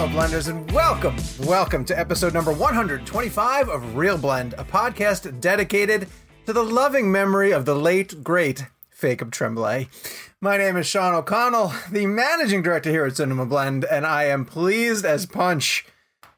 [0.00, 1.14] Hello, blenders, and welcome,
[1.46, 6.08] welcome to episode number 125 of Real Blend, a podcast dedicated
[6.46, 8.64] to the loving memory of the late, great
[8.98, 9.88] Jacob Tremblay.
[10.40, 14.46] My name is Sean O'Connell, the managing director here at Cinema Blend, and I am
[14.46, 15.84] pleased as punch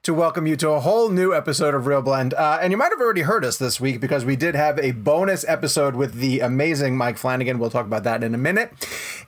[0.03, 2.34] to welcome you to a whole new episode of Real Blend.
[2.34, 4.91] Uh, and you might have already heard us this week because we did have a
[4.91, 7.61] bonus episode with the amazing Mike Flanagan.
[7.61, 8.73] We'll talk about that in a minute.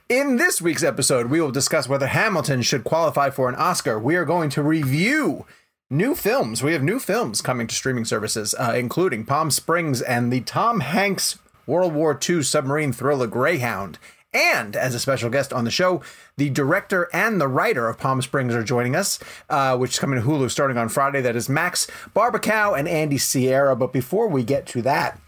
[0.08, 4.00] In this week's episode, we will discuss whether Hamilton should qualify for an Oscar.
[4.00, 5.46] We are going to review
[5.90, 6.60] new films.
[6.60, 10.80] We have new films coming to streaming services, uh, including Palm Springs and the Tom
[10.80, 14.00] Hanks World War II submarine thriller Greyhound.
[14.34, 16.02] And as a special guest on the show,
[16.36, 20.20] the director and the writer of Palm Springs are joining us, uh, which is coming
[20.20, 21.20] to Hulu starting on Friday.
[21.20, 23.78] That is Max Barbakow and Andy Siara.
[23.78, 25.20] But before we get to that,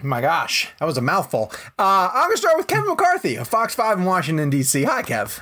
[0.00, 1.50] my gosh, that was a mouthful.
[1.78, 4.84] Uh, I'm going to start with Kevin McCarthy of Fox 5 in Washington, D.C.
[4.84, 5.40] Hi, Kev.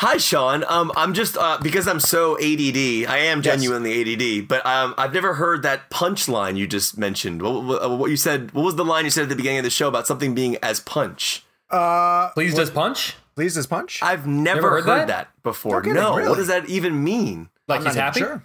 [0.00, 0.64] Hi, Sean.
[0.66, 3.06] Um, I'm just uh, because I'm so ADD.
[3.08, 7.40] I am genuinely ADD, but um, I've never heard that punchline you just mentioned.
[7.40, 8.50] What, what, what you said?
[8.50, 10.56] What was the line you said at the beginning of the show about something being
[10.60, 11.44] as punch?
[11.72, 13.16] Uh, Please does punch?
[13.34, 14.02] Please, this punch.
[14.02, 15.42] I've never, Never heard, heard that, that?
[15.42, 15.80] before.
[15.80, 16.28] kidding, no, really?
[16.28, 17.48] what does that even mean?
[17.66, 18.20] Like I'm he's happy?
[18.20, 18.42] Sure.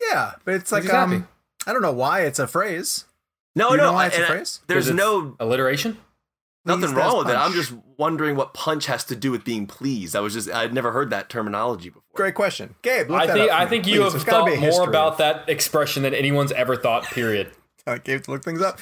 [0.00, 1.24] Yeah, but it's like um, happy.
[1.66, 3.04] I don't know why it's a phrase.
[3.54, 4.60] No, You no, know why it's a and I- phrase?
[4.66, 5.98] there's 'Cause it's no alliteration.
[6.64, 7.36] nothing Pleased wrong as with it.
[7.36, 10.16] I'm just wondering what punch has to do with being pleased.
[10.16, 12.02] I was just I'd never heard that terminology before.
[12.14, 13.10] Great question, Gabe.
[13.10, 14.04] Look I that think up for I me, think you please.
[14.04, 17.04] have There's gotta thought be more about that expression than anyone's ever thought.
[17.04, 17.50] Period.
[18.04, 18.78] Gabe to look things up.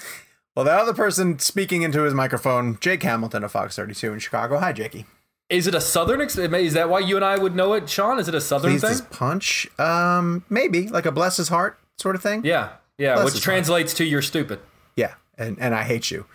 [0.59, 4.59] Well, the other person speaking into his microphone, Jake Hamilton of Fox 32 in Chicago.
[4.59, 5.07] Hi, Jakey.
[5.49, 6.21] Is it a southern?
[6.21, 8.19] Ex- is that why you and I would know it, Sean?
[8.19, 8.91] Is it a southern Please thing?
[8.91, 9.69] this punch.
[9.79, 12.45] Um, maybe like a bless his heart sort of thing.
[12.45, 13.15] Yeah, yeah.
[13.15, 14.59] Bless which his translates to "you're stupid."
[14.97, 16.27] Yeah, and and I hate you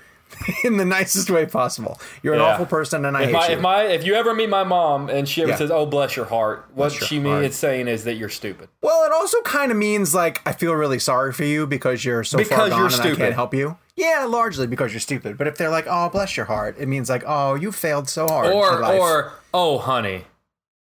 [0.64, 2.00] in the nicest way possible.
[2.22, 3.54] You're an awful person, and I If hate my, you.
[3.56, 5.58] if my if you ever meet my mom and she ever Yeah.
[5.58, 8.70] says, "Oh, bless your heart," what Bless she means saying is that you're stupid.
[8.82, 12.24] well, it also kind of means like I feel really sorry for you because you're
[12.24, 13.18] so far Because gone you're and I stupid.
[13.18, 13.78] can't help you.
[13.96, 15.38] Yeah, largely because you're stupid.
[15.38, 18.28] But if they're like, "Oh, bless your heart," it means like, "Oh, you failed so
[18.28, 20.26] hard." Or life." or oh, honey.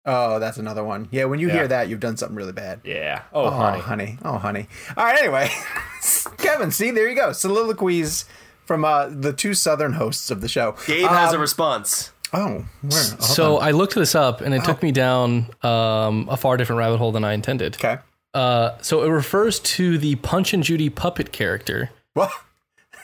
[0.05, 1.07] oh, that's another one.
[1.11, 1.53] Yeah, when you Yeah.
[1.53, 2.79] hear that, you've done something really bad.
[2.83, 3.21] Yeah.
[3.33, 3.79] Oh, Oh, honey.
[3.81, 4.17] honey.
[4.23, 4.67] Oh, honey.
[4.97, 5.49] All right, anyway.
[6.37, 7.33] Kevin, see, there you go.
[7.33, 8.25] Soliloquies
[8.71, 10.75] from uh, the two southern hosts of the show.
[10.87, 12.11] Gabe has a Um, response.
[12.31, 12.91] Oh, where?
[13.19, 13.63] So on.
[13.67, 17.11] I looked this up, and it took me down um, a far different rabbit hole
[17.11, 17.75] than I intended.
[17.75, 17.97] okay.
[18.33, 22.31] Uh, so it refers to the Punch and Judy puppet character, Well,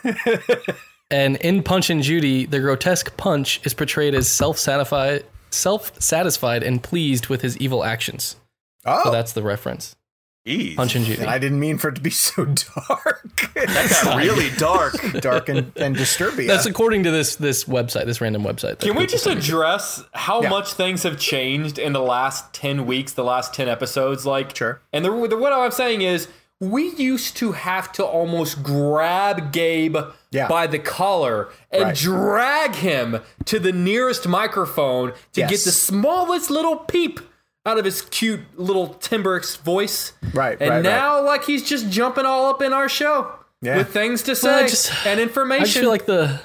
[1.12, 7.28] and in Punch and Judy, the grotesque Punch is portrayed as self-satisfied, self-satisfied, and pleased
[7.28, 8.38] with his evil actions.
[8.86, 9.98] oh, So that's the reference.
[10.48, 10.76] Jeez.
[10.76, 11.22] Punch and Judy.
[11.22, 12.46] and I didn't mean for it to be so
[12.88, 14.94] dark, that got really dark.
[15.22, 16.48] dark and, and disturbing.
[16.48, 18.80] That's according to this this website, this random website.
[18.80, 19.44] Can we just sent me.
[19.44, 20.50] address how Yeah.
[20.50, 24.26] much things have changed in the last 10 weeks, the last 10 episodes?
[24.26, 24.82] Like, Sure.
[24.94, 26.28] And the, the, what I'm saying is,
[26.60, 29.96] we used to have to almost grab Gabe
[30.32, 30.48] Yeah.
[30.48, 31.96] by the collar and Right.
[31.96, 35.50] drag him to the nearest microphone to Yes.
[35.52, 37.20] get the smallest little peep
[37.68, 40.14] out of his cute little Timberx voice.
[40.34, 43.78] Right, And right, now, like, he's just jumping all up in our show Yeah.
[43.78, 45.66] with things to say Well, just- and I information.
[45.66, 46.40] just feel like the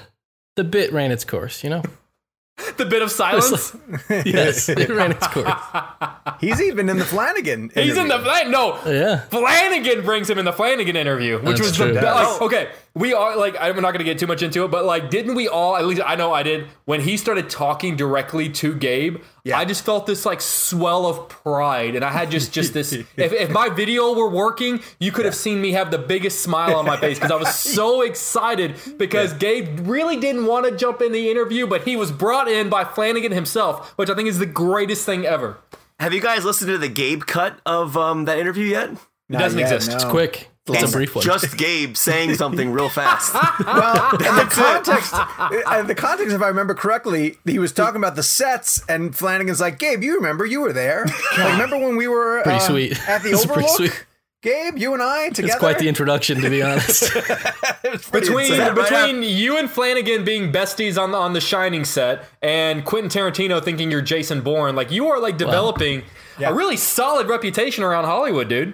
[0.55, 1.81] the bit ran its course, you know?
[2.77, 3.75] the bit of silence.
[4.09, 5.51] yes, it ran its course.
[6.39, 7.69] He's even in the Flanagan.
[7.75, 8.23] He's in the interview.
[8.31, 8.79] Flan- no.
[8.85, 9.19] Yeah.
[9.29, 11.87] Flanagan brings him in the Flanagan interview, which That's was true.
[11.87, 12.33] the best.
[12.33, 15.09] Like, okay, we are like I'm not gonna get too much into it, but like,
[15.09, 15.75] didn't we all?
[15.75, 16.67] At least I know I did.
[16.85, 19.57] When he started talking directly to Gabe, Yeah.
[19.57, 22.93] I just felt this like swell of pride, and I had just just this.
[22.93, 26.75] if, if my video were working, you could have seen me have the biggest smile
[26.75, 31.01] on my face because I was so excited because Gabe really didn't want to jump
[31.01, 34.39] in the interview, but he was brought in by Flanagan himself, which I think is
[34.39, 35.57] the greatest thing ever.
[36.03, 38.89] Have you guys listened to the Gabe cut of um, that interview yet?
[38.89, 38.97] It
[39.31, 40.03] doesn't yet, exist.
[40.03, 40.11] no.
[40.11, 40.49] Quick.
[40.67, 41.23] It's It's a brief one.
[41.23, 43.33] Just Gabe saying something real fast.
[43.65, 45.13] Well, in the context,
[45.79, 49.61] in the context, if I remember correctly, he was talking about the sets, and Flanagan's
[49.61, 51.05] like, "Gabe, you remember you were there?
[51.37, 53.09] Like, remember when we were Pretty uh, sweet.
[53.09, 54.05] at the It's pretty Overlook?
[54.43, 54.51] Sweet.
[54.53, 55.47] Gabe, you and I together.
[55.47, 57.11] it's quite the introduction, to be honest.
[58.11, 58.75] Between insane.
[58.75, 63.63] between you and Flanagan being besties on the on the Shining set, and Quentin Tarantino
[63.63, 66.03] thinking you're Jason Bourne, like you are like developing
[66.39, 66.49] Yeah.
[66.49, 68.73] a really solid reputation around Hollywood, dude.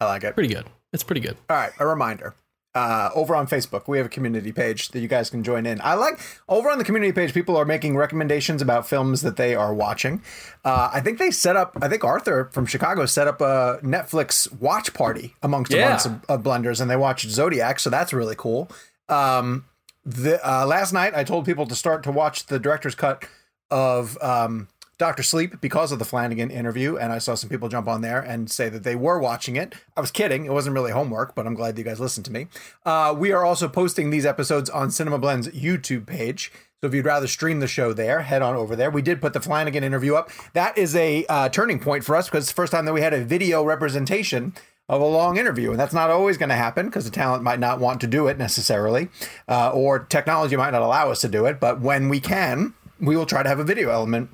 [0.00, 0.34] I like it.
[0.34, 0.66] pretty good.
[0.92, 1.36] It's pretty good.
[1.50, 2.34] All right, a reminder.
[2.76, 5.80] Uh, over on Facebook, we have a community page that you guys can join in.
[5.82, 9.54] I like over on the community page, people are making recommendations about films that they
[9.54, 10.20] are watching.
[10.62, 11.74] Uh, I think they set up.
[11.80, 16.22] I think Arthur from Chicago set up a Netflix watch party amongst a bunch of,
[16.28, 18.68] of blenders, and they watched Zodiac, so that's really cool.
[19.08, 19.64] Um,
[20.04, 23.24] the uh, last night, I told people to start to watch the director's cut
[23.70, 25.22] of um, Dr.
[25.22, 28.50] Sleep because of the Flanagan interview, and I saw some people jump on there and
[28.50, 29.74] say that they were watching it.
[29.96, 32.32] I was kidding; it wasn't really homework, but I'm glad that you guys listened to
[32.32, 32.46] me.
[32.84, 36.50] Uh, we are also posting these episodes on Cinema Blend's YouTube page.
[36.80, 38.90] So if you'd rather stream the show there, head on over there.
[38.90, 40.30] We did put the Flanagan interview up.
[40.52, 43.00] That is a uh, turning point for us because it's the first time that we
[43.00, 44.54] had a video representation
[44.88, 45.70] of a long interview.
[45.70, 48.28] And that's not always going to happen because the talent might not want to do
[48.28, 49.08] it necessarily,
[49.48, 51.60] uh, or technology might not allow us to do it.
[51.60, 54.30] But when we can, we will try to have a video element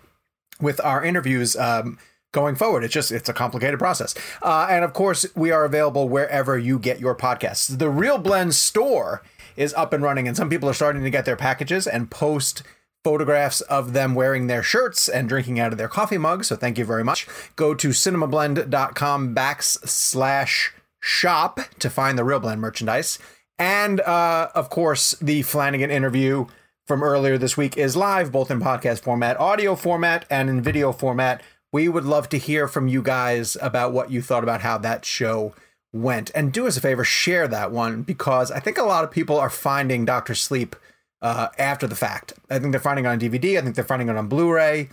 [0.62, 1.56] with our interviews.
[1.56, 1.98] Um,
[2.32, 2.82] going forward.
[2.82, 4.14] It's just it's a complicated process.
[4.40, 7.78] Uh, and of course, we are available wherever you get your podcasts.
[7.78, 9.22] The Real Blend store
[9.54, 12.62] is up and running, and some people are starting to get their packages and post
[13.04, 16.46] photographs of them wearing their shirts and drinking out of their coffee mugs.
[16.46, 17.26] So thank you very much.
[17.56, 20.70] Go to cinemablend.com backslash
[21.00, 23.18] shop to find the Real Blend merchandise.
[23.58, 26.46] And uh, of course, the Flanagan interview
[26.87, 30.93] from earlier this week is live, both in podcast format, audio format, and in video
[30.93, 31.43] format.
[31.73, 35.05] We would love to hear from you guys about what you thought about how that
[35.05, 35.55] show
[35.93, 36.31] went.
[36.34, 39.38] And do us a favor, share that one because I think a lot of people
[39.38, 40.76] are finding Doctor Sleep
[41.23, 42.34] uh, after the fact.
[42.50, 43.58] I think they're finding it on DVD.
[43.58, 44.88] I think they're finding it on Blu-ray.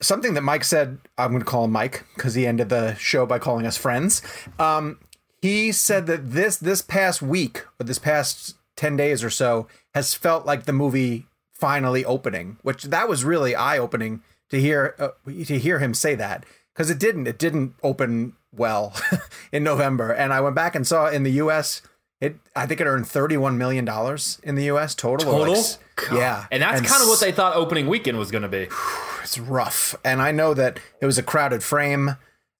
[0.00, 3.26] Something that Mike said, I'm going to call him Mike because he ended the show
[3.26, 4.22] by calling us friends.
[4.58, 4.98] Um,
[5.42, 9.66] he said that this this past week or this past 10 days or so
[9.98, 15.08] has felt like the movie finally opening, which that was really eye-opening to hear uh,
[15.44, 18.94] to hear him say that because it didn't it didn't open well
[19.52, 20.12] in November.
[20.12, 21.82] And I went back and saw in the US
[22.20, 25.32] it I think it earned 31 million dollars in the US total.
[25.32, 25.54] Total?
[25.54, 26.46] like yeah.
[26.52, 28.68] And that's kind of what they thought opening weekend was going to be.
[29.22, 29.96] it's rough.
[30.04, 32.16] And I know that it was a crowded frame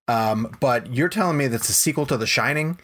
[0.09, 2.81] um, but you're telling me that's a sequel to The Shining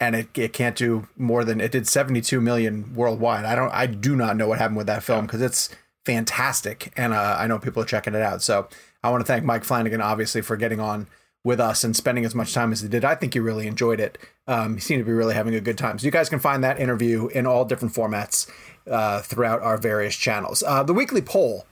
[0.00, 3.86] and it, it can't do more than it did 72 million worldwide I don't I
[3.86, 5.68] do not know what happened with that film because it's
[6.04, 8.68] fantastic and uh, I know people are checking it out so
[9.02, 11.08] I want to thank Mike Flanagan obviously for getting on
[11.46, 13.04] with us and spending as much time as he did.
[13.04, 14.18] I think he really enjoyed it.
[14.48, 15.96] Um, he seemed to be really having a good time.
[15.96, 18.50] So you guys can find that interview in all different formats
[18.90, 20.64] uh, throughout our various channels.
[20.64, 21.64] Uh, the weekly poll.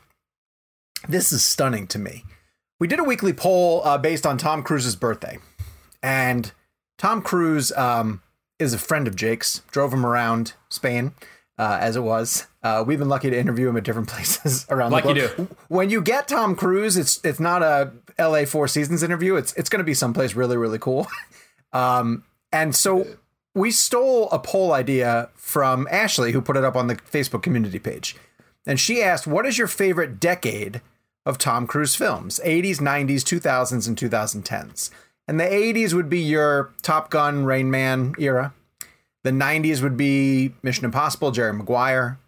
[1.09, 2.25] This is stunning to me.
[2.79, 5.39] We did a weekly poll uh, based on Tom Cruise's birthday,
[6.03, 6.53] and
[6.99, 8.23] Tom Cruise um,
[8.59, 9.63] is a friend of Jake's.
[9.71, 11.13] Drove him around Spain.
[11.57, 14.91] Uh, as it was, uh, we've been lucky to interview him at different places around
[14.91, 15.57] Like the you globe.
[15.69, 18.45] When you get Tom Cruise, it's it's not a L.A.
[18.45, 19.37] Four Seasons interview.
[19.37, 21.07] It's it's going to be someplace really really cool.
[21.75, 23.05] Um, and so
[23.55, 27.79] we stole a poll idea from Ashley, who put it up on the Facebook community
[27.79, 28.17] page.
[28.67, 30.81] And she asked, What is your favorite decade
[31.27, 32.41] of Tom Cruise films?
[32.45, 34.91] 80s, 90s, 2000s, and 2010s.
[35.27, 38.53] And the 80s would be your Top Gun, Rain Man era.
[39.23, 42.19] The 90s would be Mission Impossible, Jerry Maguire.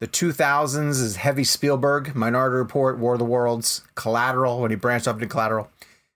[0.00, 5.08] The 2000s is Heavy Spielberg, Minority Report, War of the Worlds, Collateral, when he branched
[5.08, 5.70] off into Collateral.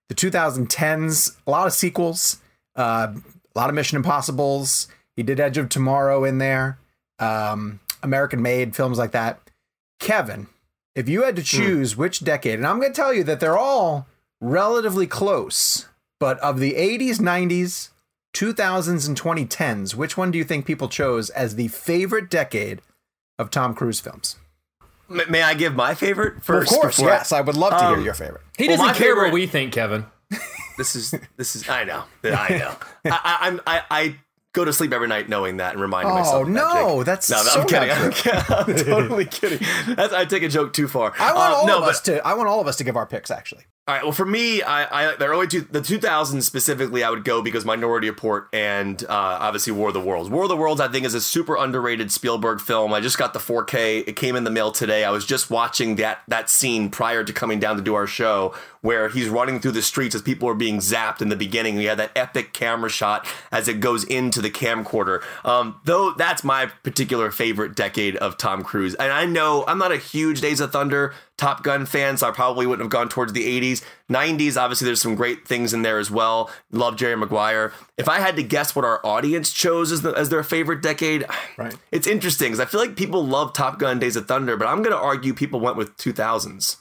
[0.09, 2.41] The 2010s, a lot of sequels,
[2.77, 4.89] uh, a lot of Mission Impossibles.
[5.17, 6.79] He did Edge of Tomorrow in there,
[7.19, 9.41] um, American Made, films like that.
[9.99, 10.47] Kevin,
[10.95, 13.59] if you had to choose which decade, and I'm going to tell you that they're
[13.59, 14.07] all
[14.41, 15.87] relatively close,
[16.21, 17.91] but of the 80s, 90s,
[18.35, 22.81] 2000s, and 2010s, which one do you think people chose as the favorite decade
[23.39, 24.37] of Tom Cruise films?
[25.11, 26.73] M- May I give my favorite first?
[26.73, 27.33] of course, before yes.
[27.33, 28.43] I would love to hear Um, your favorite.
[28.57, 30.07] He doesn't my care favorite- what we think, Kevin.
[30.79, 31.69] This is this is.
[31.69, 32.05] I know.
[32.23, 32.73] I know.
[33.07, 33.61] I, I, I'm.
[33.67, 34.17] I, I
[34.53, 36.43] go to sleep every night knowing that and reminding Oh, myself.
[36.47, 37.07] of that, no, Jake.
[37.07, 37.91] that's no, no, so I'm kidding.
[37.91, 38.41] I'm, kidding.
[38.49, 39.59] I'm totally kidding.
[39.97, 41.13] That's I take a joke too far.
[41.19, 42.25] I want Uh, all no, of but- us to.
[42.25, 43.29] I want all of us to give our picks.
[43.33, 44.03] Actually, All right.
[44.05, 47.65] Well, for me, I, I the early two, the 2000s specifically, I would go because
[47.65, 50.29] Minority Report and uh, obviously War of the Worlds.
[50.29, 52.93] War of the Worlds, I think, is a super underrated Spielberg film.
[52.93, 54.07] I just got the 4K.
[54.07, 55.05] It came in the mail today.
[55.05, 58.55] I was just watching that that scene prior to coming down to do our show,
[58.83, 61.77] where he's running through the streets as people are being zapped in the beginning.
[61.77, 65.23] We had that epic camera shot as it goes into the camcorder.
[65.47, 69.93] Um, though that's my particular favorite decade of Tom Cruise, and I know I'm not
[69.93, 71.15] a huge Days of Thunder.
[71.39, 73.83] Top Gun fans, I probably wouldn't have gone towards the 80s.
[74.11, 76.51] 90s, obviously, there's some great things in there as well.
[76.71, 77.73] Love Jerry Maguire.
[77.97, 81.25] If I had to guess what our audience chose as, the, as their favorite decade,
[81.57, 81.75] Right.
[81.93, 84.83] it's interesting because I feel like people love Top Gun Days of Thunder, but I'm
[84.83, 86.77] going to argue people went with 2000s.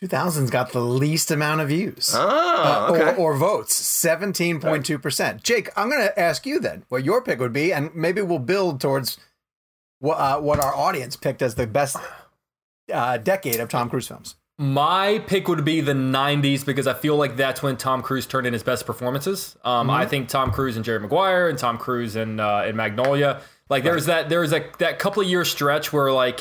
[0.00, 2.12] 2000s got the least amount of views.
[2.16, 5.42] Oh, Uh, or, or votes, 17.2%.
[5.42, 8.38] Jake, I'm going to ask you then what your pick would be, and maybe we'll
[8.38, 9.18] build towards
[9.98, 11.96] what, uh, what our audience picked as the best
[12.92, 14.36] uh, decade of Tom Cruise films.
[14.60, 18.44] My pick would be the 90s because I feel like that's when Tom Cruise turned
[18.46, 19.56] in his best performances.
[19.64, 23.40] Um, I think Tom Cruise and Jerry Maguire and Tom Cruise and uh, and Magnolia.
[23.70, 26.40] Like there was that there was a, that couple of year stretch where like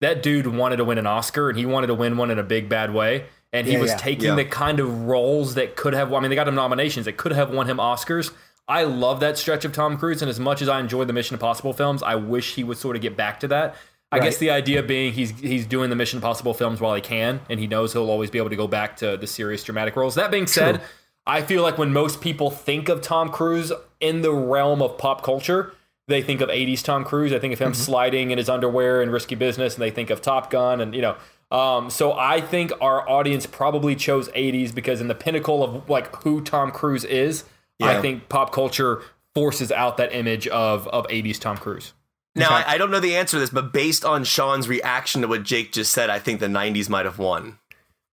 [0.00, 2.42] that dude wanted to win an Oscar and he wanted to win one in a
[2.42, 3.26] big bad way.
[3.52, 3.96] and he Yeah, was yeah.
[3.98, 4.34] taking Yeah.
[4.34, 6.12] the kind of roles that could have.
[6.12, 8.32] I mean, they got him nominations that could have won him Oscars.
[8.66, 11.34] I love that stretch of Tom Cruise, and as much as I enjoy the Mission
[11.34, 13.76] Impossible films, I wish he would sort of get back to that.
[14.14, 14.24] I Right.
[14.24, 17.58] guess the idea being he's he's doing the Mission Impossible films while he can, and
[17.60, 20.14] he knows he'll always be able to go back to the serious dramatic roles.
[20.14, 20.80] That being said,
[21.26, 25.22] I feel like when most people think of Tom Cruise in the realm of pop
[25.22, 25.72] culture,
[26.08, 27.32] they think of 80s Tom Cruise.
[27.32, 27.82] I think of him Mm-hmm.
[27.82, 31.02] sliding in his underwear in Risky Business, and they think of Top Gun, and you
[31.02, 31.16] know.
[31.50, 36.14] Um, so I think our audience probably chose 80s because in the pinnacle of like
[36.24, 37.44] who Tom Cruise is,
[37.82, 39.02] I think pop culture
[39.34, 41.92] forces out that image of of 80s Tom Cruise.
[42.36, 45.28] Now, I, I don't know the answer to this, but based on Sean's reaction to
[45.28, 47.58] what Jake just said, I think the 90s might have won.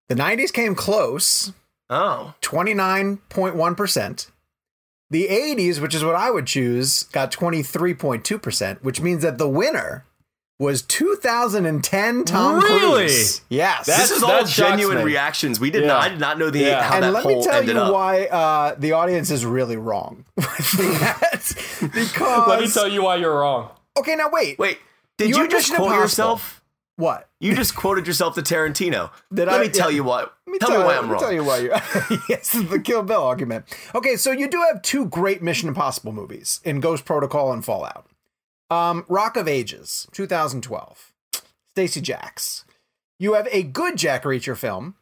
[0.09, 1.53] The 90s came close,
[1.89, 2.33] Oh.
[2.41, 4.27] 29.1%.
[5.09, 10.05] The 80s, which is what I would choose, got 23.2%, which means that the winner
[10.57, 13.05] was 2010 Tom Really?
[13.07, 13.41] Cruise.
[13.49, 13.87] Yes.
[13.87, 15.03] That's- This is all genuine me.
[15.03, 15.59] reactions.
[15.59, 15.87] We did Yeah.
[15.87, 16.01] not.
[16.03, 16.83] I did not know the Yeah.
[16.83, 17.91] how and that And let poll me tell you up.
[17.91, 21.55] why uh, the audience is really wrong because
[22.21, 23.71] Let me tell you why you're wrong.
[23.97, 24.57] Okay, now wait.
[24.59, 24.79] Wait,
[25.17, 26.01] did You're you just quote Impossible.
[26.03, 26.57] yourself?
[26.97, 27.29] What?
[27.39, 29.09] You just quoted yourself to Tarantino.
[29.33, 29.61] Did Let I?
[29.63, 29.95] me tell Yeah.
[29.95, 30.33] you what.
[30.45, 31.19] Let me tell, me why I'm me wrong.
[31.21, 31.69] Tell you why you.
[32.29, 33.65] yes, the Kill Bill argument.
[33.95, 38.05] Okay, so you do have two great Mission Impossible movies in Ghost Protocol and Fallout.
[38.69, 41.11] Um, Rock of Ages, 2012.
[41.75, 42.65] Stacee Jaxx.
[43.17, 44.95] You have a good Jack Reacher film,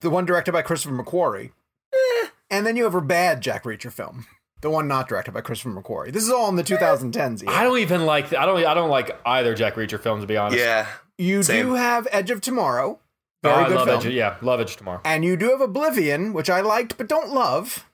[0.00, 1.50] the one directed by Christopher McQuarrie,
[1.92, 2.26] Eh.
[2.50, 4.26] and then you have a bad Jack Reacher film,
[4.62, 6.12] the one not directed by Christopher McQuarrie.
[6.12, 7.46] This is all in the 2010s.
[7.46, 8.32] I don't even like.
[8.32, 8.64] I don't.
[8.64, 10.58] I don't like either Jack Reacher films to be honest.
[10.58, 10.86] Yeah.
[11.18, 11.66] You Same.
[11.66, 12.98] do have Edge of Tomorrow,
[13.44, 14.00] Oh, very I good love film.
[14.00, 14.06] Edge.
[14.14, 15.00] Yeah, love Edge tomorrow.
[15.04, 17.86] And you do have Oblivion, which I liked but don't love.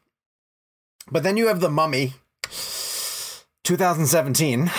[1.10, 2.12] But then you have The Mummy,
[3.64, 4.70] 2017,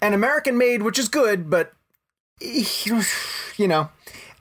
[0.00, 1.72] and American Made, which is good, but
[2.40, 3.90] you know,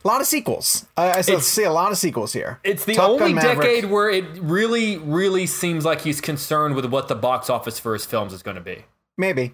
[0.03, 0.85] a lot of sequels.
[0.97, 2.59] I, I see a lot of sequels here.
[2.63, 7.07] It's the Top only decade where it really, really seems like he's concerned with what
[7.07, 8.85] the box office for his films is going to be.
[9.17, 9.53] Maybe.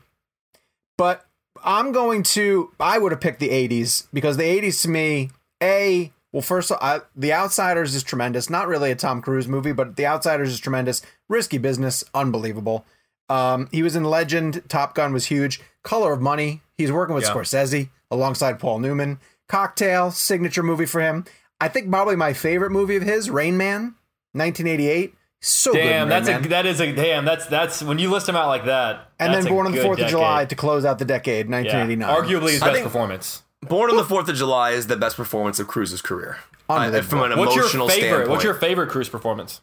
[0.97, 1.25] But
[1.63, 6.11] I'm going to I would have picked the 80s because the 80s to me, A,
[6.31, 8.49] well first I, The Outsiders is tremendous.
[8.49, 11.01] Not really a Tom Cruise movie, but The Outsiders is tremendous.
[11.29, 12.85] Risky Business, unbelievable.
[13.29, 15.59] Um, he was in Legend, Top Gun was huge.
[15.83, 17.33] Color of Money, he's working with Yeah.
[17.33, 19.19] Scorsese alongside Paul Newman.
[19.47, 21.25] Cocktail, signature movie for him.
[21.59, 23.95] I think probably my favorite movie of his, Rain Man,
[24.33, 25.13] 1988.
[25.39, 25.79] So good.
[25.79, 26.45] Damn, Rain that's Man.
[26.45, 27.23] a that is a damn.
[27.25, 29.11] That's that's when you list him out like that.
[29.19, 30.07] and that's then a Born on the Fourth of.
[30.09, 31.55] July to close out the decade, Yeah.
[31.57, 32.09] 1989.
[32.23, 33.43] Arguably his best think- performance.
[33.61, 36.37] Born on the Fourth of July is the best performance of Cruise's career.
[36.69, 38.07] I, from an What's your emotional favorite?
[38.07, 38.29] standpoint.
[38.29, 39.61] What's your favorite cruise performance?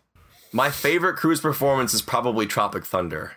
[0.53, 3.33] My favorite Cruise performance is probably Tropic Thunder.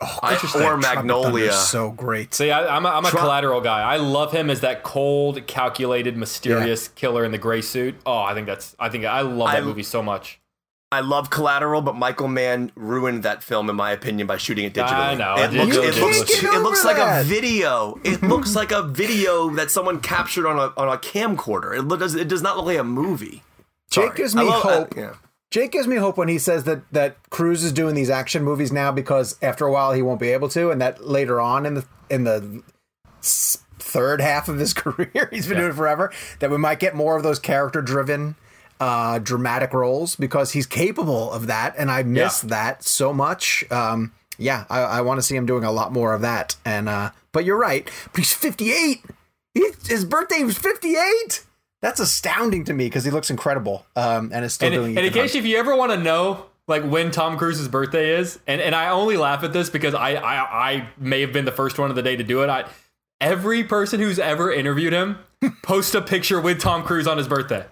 [0.00, 0.62] Oh, I- interesting.
[0.62, 1.52] or Magnolia.
[1.52, 2.32] So great.
[2.32, 3.80] See, I, I'm a, I'm a Tro- collateral guy.
[3.82, 7.96] I love him as that cold, calculated, mysterious killer in the gray suit.
[8.06, 8.76] Oh, I think that's.
[8.78, 10.40] I think I love that I- movie so much.
[10.90, 14.72] I love Collateral, but Michael Mann ruined that film, in my opinion, by shooting it
[14.72, 14.92] digitally.
[14.92, 18.00] I know, It looks, it looks, You can't get it looks like a video.
[18.04, 21.76] It looks like a video that someone captured on a on a camcorder.
[21.76, 22.14] It lo- does.
[22.14, 23.42] It does not look like a movie.
[23.90, 24.96] Jake gives me love- I- hope.
[24.96, 25.12] yeah.
[25.50, 28.70] Jake gives me hope when he says that that Cruise is doing these action movies
[28.70, 31.74] now because after a while he won't be able to, and that later on in
[31.74, 32.62] the in the
[33.22, 36.12] third half of his career, he's been doing it forever.
[36.40, 38.36] That we might get more of those character driven,
[38.80, 42.50] uh, dramatic roles because he's capable of that, and I miss Yeah.
[42.50, 43.64] that so much.
[43.70, 46.56] Um, yeah, I, I want to see him doing a lot more of that.
[46.64, 49.02] And uh, but you're right, but he's 58.
[49.54, 51.44] He, his birthday was 58.
[51.80, 54.92] That's astounding to me because he looks incredible um, and is still And, doing.
[54.92, 54.98] It.
[54.98, 58.38] And in case if you ever want to know like when Tom Cruise's birthday is,
[58.46, 61.52] and, and I only laugh at this because I, I I may have been the
[61.52, 62.50] first one of the day to do it.
[62.50, 62.64] I
[63.20, 65.18] every person who's ever interviewed him
[65.62, 67.64] post a picture with Tom Cruise on his birthday.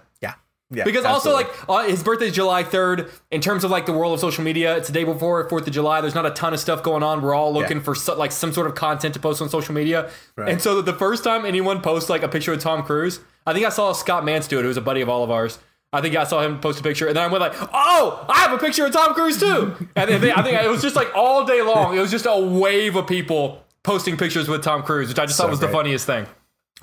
[0.69, 0.83] Yeah.
[0.83, 1.45] Because absolutely.
[1.45, 3.09] also like uh, his birthday is July 3rd.
[3.31, 5.71] In terms of like the world of social media, it's the day before 4th of
[5.71, 6.01] July.
[6.01, 7.21] There's not a ton of stuff going on.
[7.21, 7.83] We're all looking Yeah.
[7.83, 10.09] for so, like some sort of content to post on social media.
[10.35, 13.65] And so the first time anyone posts like a picture of Tom Cruise, I think
[13.65, 15.57] I saw Scott Mantz do it, who's a buddy of all of ours.
[15.93, 18.39] I think I saw him post a picture, and then I went like, "Oh, I
[18.39, 20.97] have a picture of Tom Cruise too." And then they, I think it was just
[20.97, 21.95] like all day long.
[21.97, 25.37] It was just a wave of people posting pictures with Tom Cruise, which I just
[25.37, 26.27] thought was the funniest thing.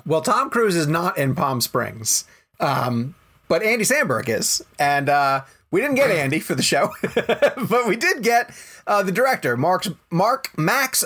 [0.07, 2.25] well, Tom Cruise is not in Palm Springs,
[2.59, 3.13] um,
[3.47, 7.95] but Andy Samberg is, and uh, we didn't get Andy for the show, but we
[7.95, 8.51] did get
[8.87, 11.03] uh, the director, Mark Mark Max.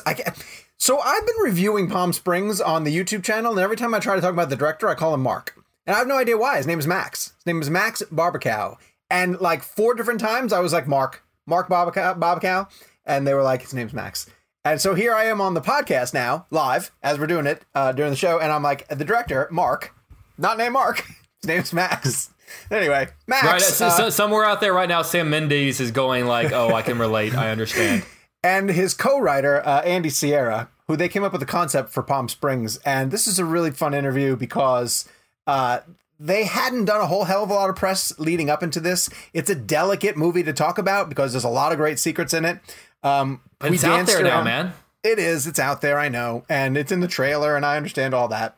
[0.77, 4.15] So I've been reviewing Palm Springs on the YouTube channel, and every time I try
[4.15, 5.55] to talk about the director, I call him Mark,
[5.85, 6.57] and I have no idea why.
[6.57, 7.33] His name is Max.
[7.37, 8.77] His name is Max Barbakow,
[9.09, 12.69] and like four different times, I was like Mark, Mark Barbakow, Barbakow,
[13.05, 14.27] and they were like, his name's Max.
[14.63, 17.91] And so here I am on the podcast now, live, as we're doing it uh,
[17.91, 19.95] during the show, and I'm like, the director, Mark,
[20.37, 21.05] not named Mark,
[21.41, 22.29] his name's Max.
[22.71, 23.45] Anyway, Max.
[23.45, 26.73] Right, so, uh, so somewhere out there right now, Sam Mendes is going like, "Oh,
[26.73, 27.35] I can relate.
[27.35, 28.03] I understand."
[28.43, 32.27] and his co-writer uh, Andy Siara, who they came up with the concept for Palm
[32.27, 35.07] Springs, and this is a really fun interview because
[35.47, 35.79] uh,
[36.19, 39.09] they hadn't done a whole hell of a lot of press leading up into this.
[39.33, 42.45] It's a delicate movie to talk about because there's a lot of great secrets in
[42.45, 42.59] it.
[43.03, 44.73] Um, But it's out danced there now, man.
[45.03, 45.47] It is.
[45.47, 45.97] It's out there.
[45.97, 48.57] I know, and it's in the trailer, and I understand all that.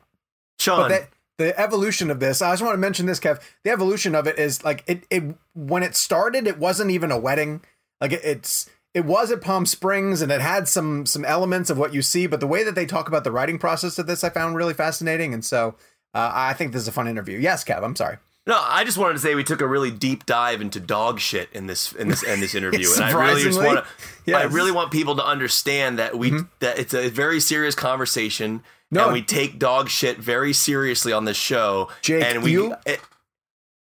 [0.59, 1.09] Sean, But that,
[1.41, 3.41] the evolution of this, I just want to mention this, Kev.
[3.63, 5.05] The evolution of it is like it.
[5.09, 7.61] It when it started, it wasn't even a wedding.
[7.99, 11.77] Like it, it's it was at Palm Springs, and it had some some elements of
[11.77, 12.27] what you see.
[12.27, 14.73] But the way that they talk about the writing process of this, I found really
[14.73, 15.75] fascinating, and so
[16.13, 17.39] uh, I think this is a fun interview.
[17.39, 17.83] Yes, Kev.
[17.83, 18.17] I'm sorry.
[18.45, 21.49] no, I just wanted to say we took a really deep dive into dog shit
[21.53, 23.83] in this in this in this interview, and I really just want to.
[23.83, 23.87] I
[24.25, 24.45] yes.
[24.45, 24.55] Mm-hmm.
[24.55, 29.05] really want people to understand that we that it's a very serious conversation, No.
[29.05, 31.89] and we take dog shit very seriously on this show.
[32.01, 32.99] Jake, and we, you- it-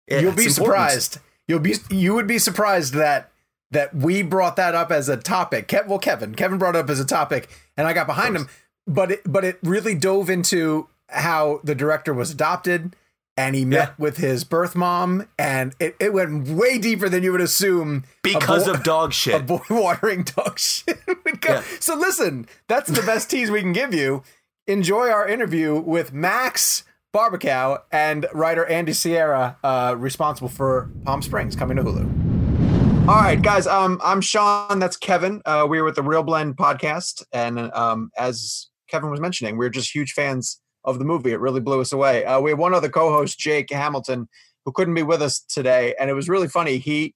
[0.07, 0.55] yeah, You'll be important.
[0.55, 1.19] surprised.
[1.47, 3.31] You'll be you would be surprised that
[3.71, 5.67] that we brought that up as a topic.
[5.67, 8.49] Kev, well, Kevin, Kevin brought it up as a topic, and I got behind him.
[8.87, 12.95] But it but it really dove into how the director was adopted,
[13.37, 13.93] and he met Yeah.
[13.99, 18.65] with his birth mom, and it, it went way deeper than you would assume because
[18.65, 19.45] boy- of dog a shit.
[19.47, 21.53] boy watering dog shit would go.
[21.53, 21.63] Yeah.
[21.79, 24.23] So listen, that's the best tease we can give you.
[24.69, 31.55] Enjoy our interview with Max Barbakow and writer Andy Siara, uh, responsible for Palm Springs,
[31.55, 33.07] coming to Hulu.
[33.09, 33.65] All right, guys.
[33.65, 34.77] Um, I'm Sean.
[34.77, 35.41] That's Kevin.
[35.43, 39.91] Uh, we're with the Real Blend podcast, and um, as Kevin was mentioning, we're just
[39.91, 41.31] huge fans of the movie.
[41.31, 42.23] It really blew us away.
[42.23, 44.29] Uh, we have one other co-host, Jake Hamilton,
[44.65, 46.77] who couldn't be with us today, and it was really funny.
[46.77, 47.15] He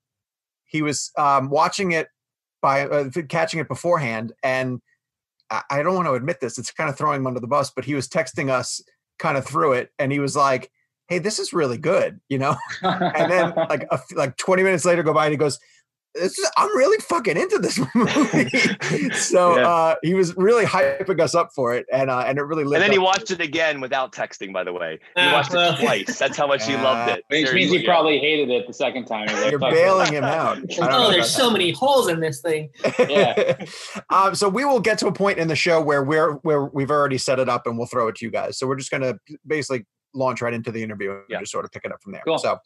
[0.65, 2.07] he was um, watching it
[2.63, 4.81] by uh, catching it beforehand, and
[5.69, 7.71] I, don't want to admit this; it's kind of throwing him under the bus.
[7.71, 8.81] But he was texting us
[9.19, 10.71] kind of through it, and he was like,
[11.07, 12.55] "Hey, this is really good," you know.
[12.81, 15.59] And then like a, like twenty minutes later, go by, and he goes.
[16.15, 19.09] This is, I'm really fucking into this movie.
[19.15, 19.67] so Yeah.
[19.67, 22.61] uh, he was really hyping us up for it, and uh, and it really.
[22.61, 24.99] And lived then he watched it again without texting, by the way.
[25.17, 25.73] He watched well.
[25.73, 26.19] it twice.
[26.19, 27.23] That's how much he loved it.
[27.29, 29.25] Which means he probably hated it the second time.
[29.27, 30.57] Like, You're bailing him out.
[30.57, 31.53] I don't Oh, about there's so that.
[31.53, 32.69] many holes in this thing.
[32.99, 33.65] Yeah.
[34.09, 36.91] um, so we will get to a point in the show where we're where we've
[36.91, 38.57] already set it up and we'll throw it to you guys.
[38.59, 39.15] So we're just gonna
[39.47, 41.39] basically launch right into the interview and Yeah.
[41.39, 42.21] just sort of pick it up from there.
[42.25, 42.37] Cool.
[42.37, 42.59] So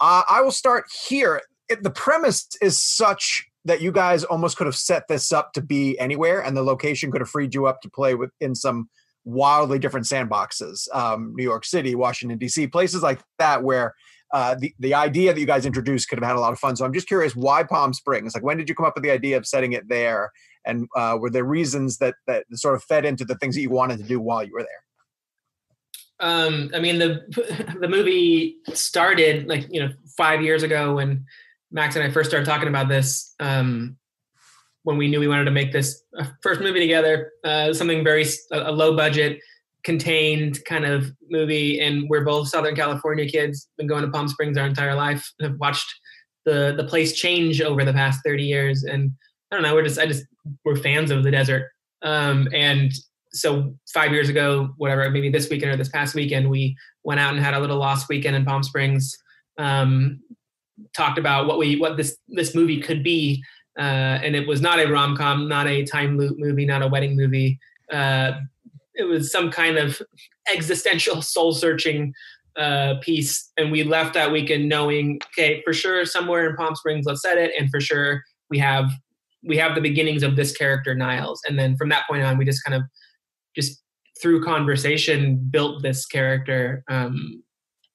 [0.00, 1.42] uh, I will start here.
[1.68, 5.62] It, the premise is such that you guys almost could have set this up to
[5.62, 8.88] be anywhere, and the location could have freed you up to play with in some
[9.24, 10.88] wildly different sandboxes.
[10.94, 13.94] Um, New York City, Washington D.C., places like that where.
[14.32, 16.74] Uh, the the idea that you guys introduced could have had a lot of fun.
[16.74, 18.34] So I'm just curious, why Palm Springs?
[18.34, 20.32] Like, when did you come up with the idea of setting it there?
[20.64, 23.70] And uh, were there reasons that that sort of fed into the things that you
[23.70, 26.28] wanted to do while you were there?
[26.28, 31.24] Um, I mean, the the movie started like you know five years ago when
[31.70, 33.34] Max and I first started talking about this.
[33.40, 33.96] Um,
[34.84, 38.24] when we knew we wanted to make this uh, first movie together, uh, something very
[38.52, 39.40] a low budget,
[39.82, 43.68] contained kind of movie, and we're both Southern California kids.
[43.78, 45.28] Been going to Palm Springs our entire life.
[45.40, 45.92] Have watched
[46.44, 49.10] the the place change over the past thirty years, and
[49.50, 49.74] I don't know.
[49.74, 50.24] We're just I just
[50.64, 51.70] we're fans of the desert.
[52.02, 52.92] Um, and
[53.32, 57.34] so five years ago, whatever, maybe this weekend or this past weekend, we went out
[57.34, 59.16] and had a little lost weekend in Palm Springs.
[59.58, 60.20] Um,
[60.94, 63.42] talked about what we what this this movie could be,
[63.78, 66.88] uh, and it was not a rom com, not a time loop movie, not a
[66.88, 67.58] wedding movie.
[67.92, 68.32] Uh,
[68.94, 70.00] it was some kind of
[70.52, 72.12] existential, soul searching
[72.56, 77.04] uh, piece, and we left that weekend knowing, okay, for sure, somewhere in Palm Springs,
[77.06, 78.90] let's set it, and for sure, we have
[79.44, 82.44] we have the beginnings of this character Niles, and then from that point on, we
[82.44, 82.82] just kind of
[83.54, 83.82] just
[84.20, 87.42] through conversation built this character um,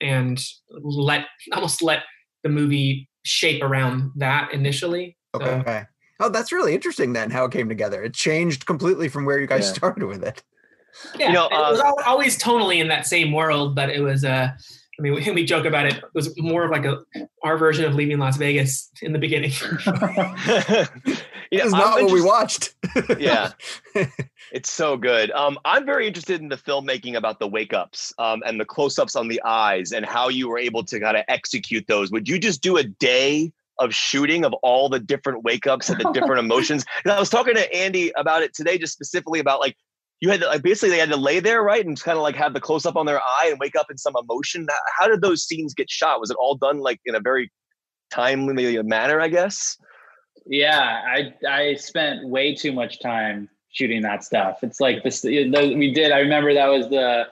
[0.02, 2.04] and let almost let
[2.43, 5.17] the movie shape around that initially.
[5.36, 5.84] So, Okay.
[6.19, 8.04] Oh, that's really interesting then how it came together.
[8.04, 9.73] It changed completely from where you guys Yeah.
[9.73, 10.43] started with it.
[11.19, 14.23] yeah, You know, it was uh, always tonally in that same world, but it was.
[14.23, 15.95] Uh, I mean, we, we joke about it.
[15.95, 16.99] It was more of like a
[17.43, 19.51] our version of leaving Las Vegas in the beginning.
[21.52, 22.74] You know, It's I'm not what we watched.
[23.20, 23.52] Yeah.
[24.52, 25.32] It's so good.
[25.32, 28.98] Um, I'm very interested in the filmmaking about the wake ups um, and the close
[28.98, 32.12] ups on the eyes and how you were able to kind of execute those.
[32.12, 36.00] Would you just do a day of shooting of all the different wake ups and
[36.00, 36.86] the different emotions?
[37.04, 39.76] And I was talking to Andy about it today, just specifically about like,
[40.20, 41.86] you had to, like basically they had to lay there, right?
[41.86, 43.98] And kind of like have the close up on their eye and wake up in
[43.98, 44.68] some emotion.
[44.98, 46.20] How did those scenes get shot?
[46.20, 47.52] Was it all done like in a very
[48.10, 49.78] timely manner, I guess?
[50.45, 54.60] Yeah, I I spent way too much time shooting that stuff.
[54.63, 55.21] It's like this.
[55.21, 56.12] The, we did.
[56.12, 57.27] I remember that was the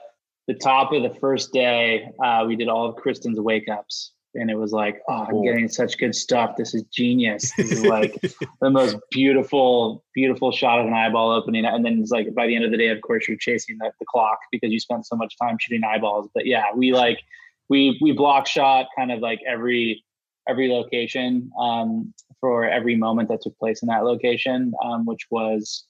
[0.46, 2.10] the top of the first day.
[2.22, 5.68] Uh, we did all of Kristen's wake ups, and it was like, oh, I'm getting
[5.68, 6.56] such good stuff.
[6.56, 7.52] This is genius.
[7.56, 8.20] This is like
[8.60, 11.64] the most beautiful, beautiful shot of an eyeball opening.
[11.64, 13.92] And then it's like by the end of the day, of course, you're chasing the,
[13.98, 16.28] the clock because you spent so much time shooting eyeballs.
[16.34, 17.20] But yeah, we like
[17.68, 20.04] we we block shot kind of like every
[20.48, 25.84] every location um, for every moment that took place in that location, um, which was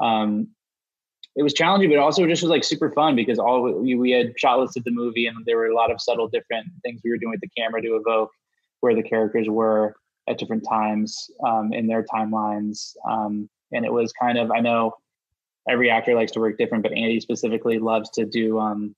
[0.00, 0.48] um,
[1.38, 4.32] it was challenging, but also just was like super fun because all we, we had
[4.36, 7.16] shot listed the movie and there were a lot of subtle different things we were
[7.16, 8.30] doing with the camera to evoke
[8.80, 9.94] where the characters were
[10.28, 12.94] at different times um, in their timelines.
[13.08, 14.94] Um, and it was kind of, I know
[15.68, 18.96] every actor likes to work different, but Andy specifically loves to do, um,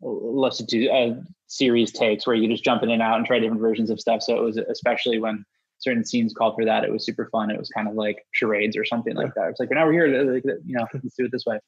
[0.00, 1.14] loves to do uh,
[1.48, 4.22] series takes where you just jump in and out and try different versions of stuff.
[4.22, 5.44] So it was especially when
[5.78, 6.84] certain scenes called for that.
[6.84, 7.50] It was super fun.
[7.50, 9.50] It was kind of like charades or something like that.
[9.50, 10.32] It's like, now we're here.
[10.32, 11.58] Like, you know, let's do it this way.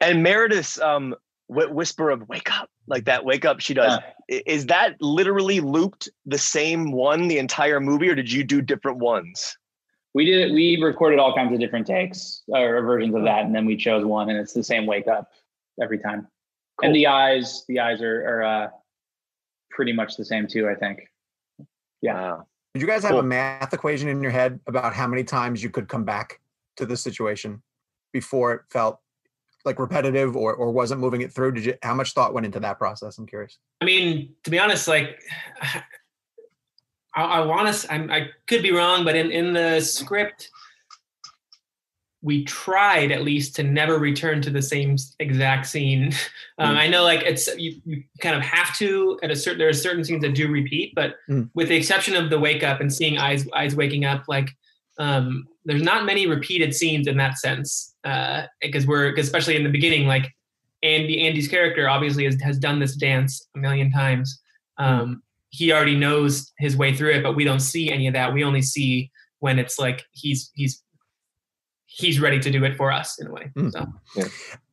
[0.00, 1.14] And Meredith's um,
[1.48, 3.98] whisper of "wake up," like that "wake up" she does.
[4.28, 4.40] Yeah.
[4.46, 8.98] Is that literally looped the same one the entire movie, or did you do different
[8.98, 9.56] ones?
[10.14, 10.52] We did.
[10.52, 14.04] We recorded all kinds of different takes or versions of that, and then we chose
[14.04, 15.30] one, and it's the same "wake up"
[15.82, 16.28] every time.
[16.78, 16.86] Cool.
[16.86, 18.68] And the eyes, the eyes are, are uh,
[19.70, 20.68] pretty much the same too.
[20.68, 21.00] I think.
[22.00, 22.14] Yeah.
[22.14, 22.46] Wow.
[22.74, 23.20] Did you guys have cool.
[23.20, 26.40] a math equation in your head about how many times you could come back
[26.76, 27.62] to this situation
[28.12, 29.00] before it felt
[29.64, 31.52] like repetitive or, or wasn't moving it through?
[31.52, 33.18] Did you, how much thought went into that process?
[33.18, 33.58] I'm curious.
[33.80, 35.20] I mean, to be honest, like
[37.14, 40.50] I, I want to, I could be wrong, but in, in the script,
[42.22, 46.12] we tried at least to never return to the same exact scene.
[46.58, 46.78] Um, mm.
[46.78, 49.72] I know like it's you, you, kind of have to at a certain there are
[49.72, 51.48] certain scenes that do repeat, but mm.
[51.54, 54.50] with the exception of the wake up and seeing eyes eyes waking up, like
[54.98, 57.94] um, there's not many repeated scenes in that sense
[58.60, 60.30] because uh, we're especially in the beginning like
[60.82, 64.38] Andy Andy's character obviously has, has done this dance a million times.
[64.78, 64.84] Mm.
[64.84, 68.34] Um, he already knows his way through it, but we don't see any of that.
[68.34, 70.82] We only see when it's like he's he's
[71.90, 73.50] he's ready to do it for us in a way.
[73.56, 73.72] Mm.
[73.72, 73.86] So.
[74.14, 74.24] Yeah.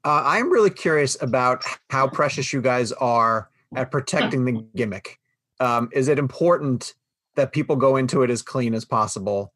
[0.06, 5.20] Uh, I'm really curious about how precious you guys are at protecting the gimmick.
[5.60, 6.94] Um, is it important
[7.36, 9.52] that people go into it as clean as possible?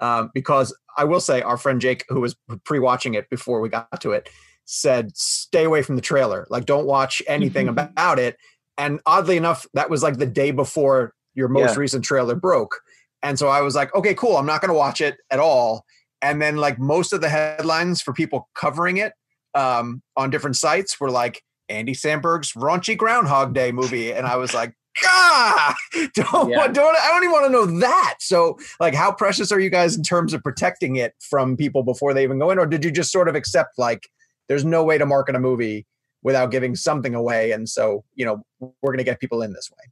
[0.00, 4.00] Um, because I will say, our friend Jake, who was pre-watching it before we got
[4.00, 4.28] to it,
[4.64, 6.46] said, "Stay away from the trailer.
[6.50, 8.36] Like, don't watch anything about it."
[8.76, 11.80] And oddly enough, that was like the day before your most yeah.
[11.80, 12.80] recent trailer broke.
[13.22, 14.36] And so I was like, okay, cool.
[14.36, 15.86] I'm not going to watch it at all
[16.22, 19.12] and then like most of the headlines for people covering it
[19.54, 24.54] um, on different sites were like Andy Samberg's raunchy Groundhog Day movie, and I was
[24.54, 25.74] like, God,
[26.14, 26.66] don't yeah.
[26.68, 28.16] don't I don't even want to know that.
[28.20, 32.14] So, like, how precious are you guys in terms of protecting it from people before
[32.14, 34.08] they even go in, or did you just sort of accept like
[34.48, 35.86] there's no way to market a movie
[36.22, 39.70] without giving something away, and so you know we're going to get people in this
[39.70, 39.90] way?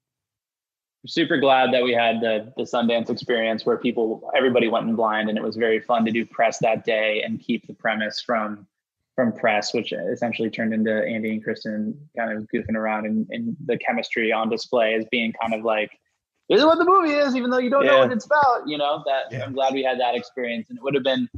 [1.06, 5.28] Super glad that we had the the Sundance experience where people everybody went in blind
[5.28, 8.66] and it was very fun to do press that day and keep the premise from
[9.14, 13.56] from press, which essentially turned into Andy and Kristen kind of goofing around and, and
[13.64, 15.90] the chemistry on display as being kind of like
[16.48, 17.92] this is what the movie is, even though you don't yeah.
[17.92, 18.66] know what it's about.
[18.66, 19.44] You know that yeah.
[19.44, 21.28] I'm glad we had that experience, and it would have been.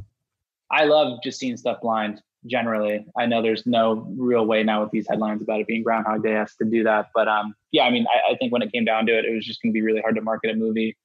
[0.69, 3.05] I love just seeing stuff blind generally.
[3.17, 6.31] I know there's no real way now with these headlines about it being Groundhog Day
[6.31, 7.09] has to do that.
[7.13, 9.33] But um, yeah, I mean, I, I think when it came down to it, it
[9.33, 10.95] was just going to be really hard to market a movie,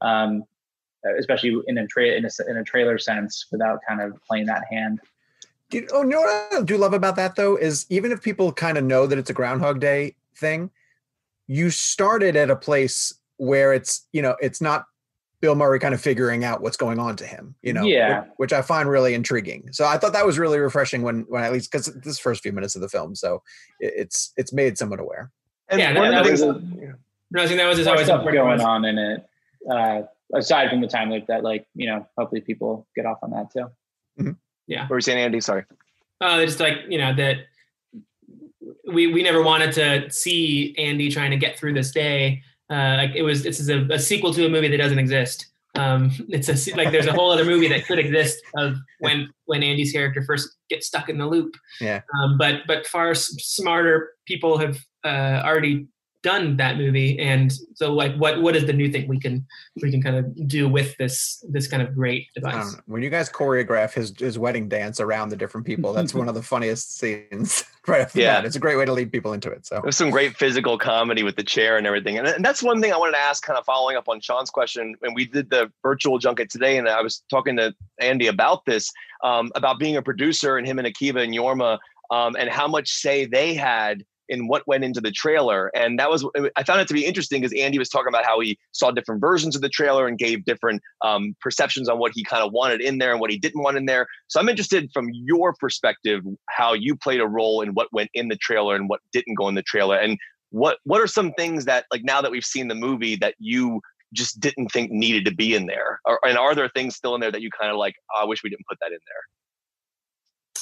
[0.00, 0.44] um,
[1.18, 4.64] especially in a, tra- in, a, in a trailer sense without kind of playing that
[4.70, 5.00] hand.
[5.70, 8.52] Do, oh, you know what I do love about that though is even if people
[8.52, 10.70] kind of know that it's a Groundhog Day thing,
[11.46, 14.86] you started at a place where it's you know it's not
[15.40, 18.30] Bill Murray kind of figuring out what's going on to him, you know, yeah, which,
[18.36, 19.70] which I find really intriguing.
[19.72, 22.52] So I thought that was really refreshing when, when at least because this first few
[22.52, 23.42] minutes of the film, so
[23.80, 25.30] it, it's it's made someone aware.
[25.68, 26.62] And yeah, one that, of the things, was,
[27.30, 29.26] no, I think that was just always stuff going on in it.
[29.70, 30.02] Uh,
[30.34, 33.50] aside from the time loop, that like you know, hopefully people get off on that
[33.50, 33.70] too.
[34.20, 34.32] Mm-hmm.
[34.66, 35.40] Yeah, what were you saying, Andy?
[35.40, 35.64] Sorry.
[36.20, 37.38] Uh, just like you know that
[38.92, 43.10] we we never wanted to see Andy trying to get through this day uh, like
[43.14, 45.46] it was this is a, a, sequel to a movie that doesn't exist.
[45.74, 49.62] Um, it's a like there's a whole other movie that could exist of when when
[49.62, 51.56] Andy's character first gets stuck in the loop.
[51.80, 52.00] Yeah.
[52.18, 55.88] Um, but but far smarter people have uh, already
[56.22, 59.44] done that movie and so like what what is the new thing we can
[59.82, 62.76] we can kind of do with this this kind of great device?
[62.86, 66.34] when you guys choreograph his his wedding dance around the different people that's one of
[66.34, 68.36] the funniest scenes right off the yeah.
[68.36, 68.44] bat.
[68.44, 69.80] it's a great way to lead people into it so.
[69.82, 72.92] There's some great physical comedy with the chair and everything and, and that's one thing
[72.92, 75.72] i wanted to ask kind of following up on sean's question when we did the
[75.82, 80.02] virtual junket today and i was talking to andy about this um, about being a
[80.02, 81.78] producer and him and akiva and Jorma
[82.10, 85.70] um, and how much say they had in what went into the trailer.
[85.74, 88.40] And that was, I found it to be interesting because Andy was talking about how
[88.40, 92.24] he saw different versions of the trailer and gave different um, perceptions on what he
[92.24, 94.06] kind of wanted in there and what he didn't want in there.
[94.28, 98.28] So I'm interested from your perspective, how you played a role in what went in
[98.28, 99.96] the trailer and what didn't go in the trailer.
[99.96, 100.16] And
[100.50, 103.80] what, what are some things that like now that we've seen the movie that you
[104.12, 106.00] just didn't think needed to be in there?
[106.04, 108.24] Or, and are there things still in there that you kind of like, oh, I
[108.26, 109.22] wish we didn't put that in there?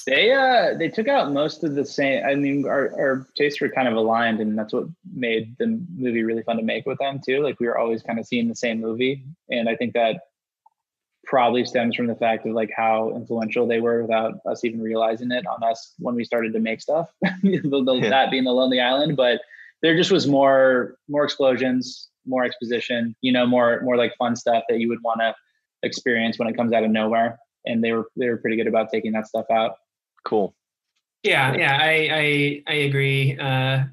[0.08, 2.24] They uh they took out most of the same.
[2.24, 6.22] I mean, our our tastes were kind of aligned, and that's what made the movie
[6.22, 7.42] really fun to make with them too.
[7.42, 10.22] Like we were always kind of seeing the same movie, and I think that
[11.24, 15.30] probably stems from the fact of like how influential they were without us even realizing
[15.30, 17.12] it on us when we started to make stuff.
[17.20, 18.08] the, yeah.
[18.08, 19.42] That being the Lonely Island, but
[19.82, 23.14] there just was more more explosions, more exposition.
[23.20, 25.34] You know, more more like fun stuff that you would want to
[25.82, 27.38] experience when it comes out of nowhere.
[27.66, 29.74] And they were they were pretty good about taking that stuff out.
[30.28, 30.54] Cool.
[31.22, 33.38] Yeah, yeah, I I, I agree.
[33.38, 33.84] Uh,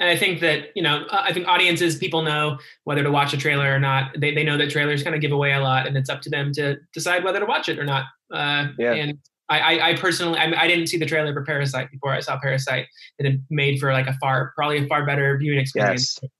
[0.00, 3.36] and I think that you know, I think audiences, people know whether to watch a
[3.36, 4.10] trailer or not.
[4.18, 6.30] They they know that trailers kind of give away a lot, and it's up to
[6.30, 8.06] them to decide whether to watch it or not.
[8.32, 8.92] Uh, yeah.
[8.92, 12.40] And I, I, personally, I, I, didn't see the trailer for Parasite before I saw
[12.40, 12.86] Parasite.
[13.18, 16.18] and It had made for like a far, probably a far better viewing experience.
[16.22, 16.30] Yes.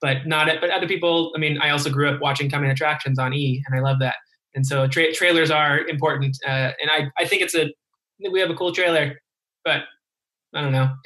[0.00, 0.58] But not, it.
[0.58, 1.30] but other people.
[1.36, 4.16] I mean, I also grew up watching coming attractions on E, and I love that.
[4.54, 6.38] And so tra- trailers are important.
[6.44, 7.70] Uh, and I, I think it's a
[8.18, 9.20] we have a cool trailer,
[9.64, 9.82] but
[10.54, 10.90] I don't know.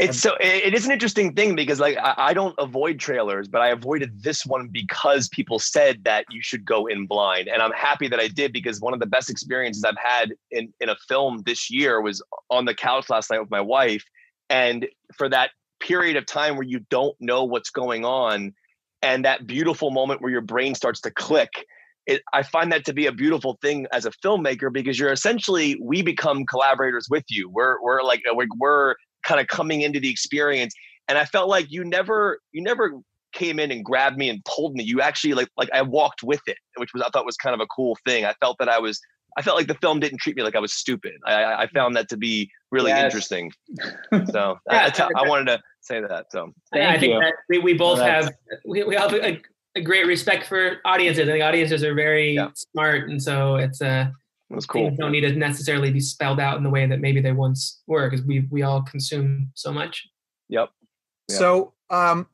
[0.00, 3.68] It's so it is an interesting thing because like I, don't avoid trailers, but I
[3.68, 8.08] avoided this one because people said that you should go in blind, and I'm happy
[8.08, 11.42] that I did because one of the best experiences I've had in in a film
[11.46, 14.04] this year was on the couch last night with my wife,
[14.50, 18.54] and for that period of time where you don't know what's going on,
[19.02, 21.64] and that beautiful moment where your brain starts to click
[22.06, 25.78] it, I find that to be a beautiful thing as a filmmaker because you're essentially
[25.80, 27.48] we become collaborators with you.
[27.50, 30.74] We're we're like uh, we're, we're kind of coming into the experience,
[31.08, 33.00] and I felt like you never you never
[33.32, 34.84] came in and grabbed me and pulled me.
[34.84, 37.60] You actually like like I walked with it, which was I thought was kind of
[37.60, 38.24] a cool thing.
[38.24, 39.00] I felt that I was
[39.36, 41.14] I felt like the film didn't treat me like I was stupid.
[41.26, 43.04] I, I found that to be really yes.
[43.04, 43.52] interesting.
[44.30, 46.26] So yeah, I, wanted to say that.
[46.30, 48.32] So thank I think that we, we both well, have
[48.64, 49.40] we, we have a,
[49.76, 51.28] a great respect for audiences.
[51.28, 52.50] I think audiences are very yeah.
[52.54, 54.12] smart, and so it's a
[54.50, 54.90] that's cool.
[54.90, 58.08] don't need to necessarily be spelled out in the way that maybe they once were,
[58.08, 60.06] because we we all consume so much.
[60.48, 60.70] Yep.
[61.28, 61.38] yep.
[61.38, 62.28] So, um,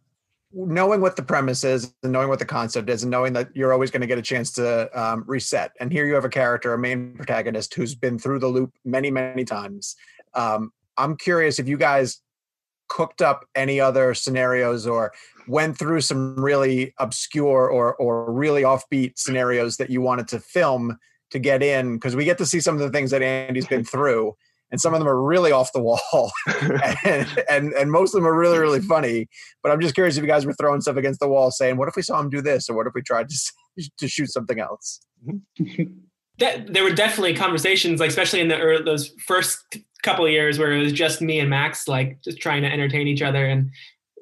[0.53, 3.73] knowing what the premise is, and knowing what the concept is, and knowing that you're
[3.73, 6.75] always going to get a chance to um, reset, and here you have a character,
[6.75, 9.97] a main protagonist, who's been through the loop many, many times.
[10.35, 12.21] Um, I'm curious if you guys
[12.91, 15.13] cooked up any other scenarios or
[15.49, 20.99] went through some really obscure or or really offbeat scenarios that you wanted to film
[21.31, 23.85] to get in because we get to see some of the things that Andy's been
[23.85, 24.35] through
[24.71, 26.31] and some of them are really off the wall
[27.05, 29.29] and, and, and most of them are really really funny.
[29.63, 31.89] But i'm just curious if you guys were throwing stuff against the wall saying what
[31.89, 33.53] if we saw him do this or what if we tried to
[33.99, 35.01] to shoot something else?
[36.39, 39.59] That, there were definitely conversations like especially in the early, those first
[40.03, 43.07] couple of years where it was just me and max like just trying to entertain
[43.07, 43.71] each other and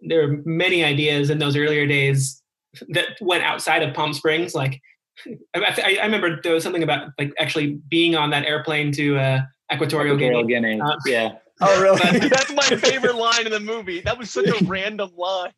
[0.03, 2.43] there were many ideas in those earlier days
[2.91, 4.55] that went outside of Palm Springs.
[4.55, 4.81] Like,
[5.55, 9.41] I, I, remember there was something about like actually being on that airplane to uh,
[9.73, 10.77] Equatorial, Equatorial Guinea.
[10.77, 10.81] Guinea.
[10.81, 11.33] Uh, yeah.
[11.61, 12.21] Oh, really?
[12.29, 14.01] That's my favorite line in the movie.
[14.03, 15.51] That was such a random line.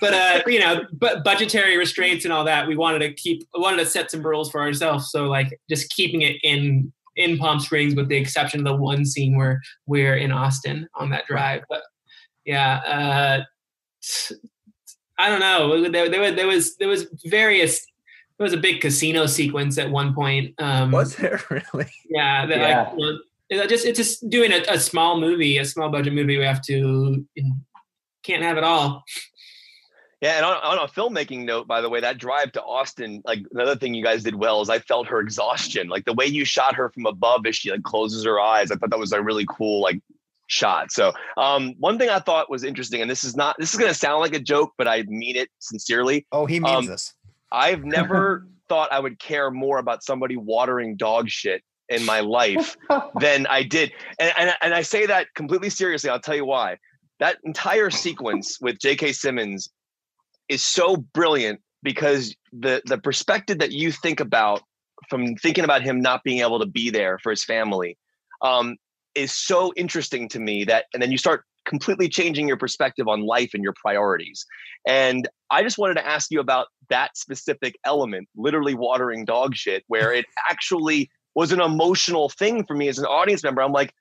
[0.00, 3.76] but uh, you know, but budgetary restraints and all that, we wanted to keep, wanted
[3.76, 5.12] to set some rules for ourselves.
[5.12, 9.04] So like, just keeping it in in Palm Springs, with the exception of the one
[9.04, 11.62] scene where we're in Austin on that drive.
[11.68, 11.82] But
[12.46, 13.42] yeah, uh,
[15.18, 15.90] I don't know.
[15.90, 17.84] There, there, there was there was various.
[18.38, 20.54] There was a big casino sequence at one point.
[20.58, 21.90] Um, was there really?
[22.08, 22.92] Yeah, yeah.
[22.96, 23.16] Like,
[23.50, 26.38] you know, just it's just doing a, a, small movie, a small budget movie.
[26.38, 27.26] We have to
[28.22, 29.02] can't have it all.
[30.20, 33.40] Yeah, and on, on, a filmmaking note, by the way, that drive to Austin, like
[33.52, 35.88] another thing you guys did well is I felt her exhaustion.
[35.88, 38.72] Like the way you shot her from above as she like closes her eyes.
[38.72, 40.00] I thought that was a really cool like
[40.48, 40.90] shot.
[40.90, 43.92] So um, one thing I thought was interesting, and this is not this is going
[43.92, 46.26] to sound like a joke, but I mean it sincerely.
[46.32, 47.14] Oh, he means um, this.
[47.52, 52.76] I've never thought I would care more about somebody watering dog shit in my life
[53.20, 56.10] than I did, and, and and I say that completely seriously.
[56.10, 56.78] I'll tell you why.
[57.20, 59.12] That entire sequence with J.K.
[59.12, 59.68] Simmons
[60.48, 64.62] is so brilliant because the the perspective that you think about
[65.08, 67.96] from thinking about him not being able to be there for his family
[68.42, 68.76] um,
[69.14, 73.26] is so interesting to me that and then you start completely changing your perspective on
[73.26, 74.44] life and your priorities.
[74.86, 79.84] And I just wanted to ask you about that specific element, literally watering dog shit,
[79.86, 83.62] where it actually was an emotional thing for me as an audience member.
[83.62, 83.92] I'm like,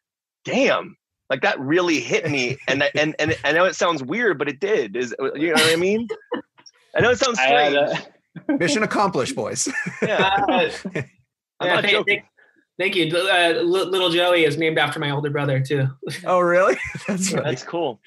[0.45, 0.95] damn,
[1.29, 4.59] Like that really hit me, and and and I know it sounds weird, but it
[4.59, 4.95] did.
[4.95, 6.07] Is you know what I mean?
[6.95, 7.77] I know it sounds strange.
[8.59, 9.67] Mission accomplished, boys.
[10.01, 10.45] yeah.
[10.47, 10.69] Uh,
[11.65, 12.25] yeah, thank, thank,
[12.79, 13.05] thank, you.
[13.17, 15.87] Uh, little Joey is named after my older brother too.
[16.25, 16.77] Oh, really?
[17.07, 17.99] That's that's cool.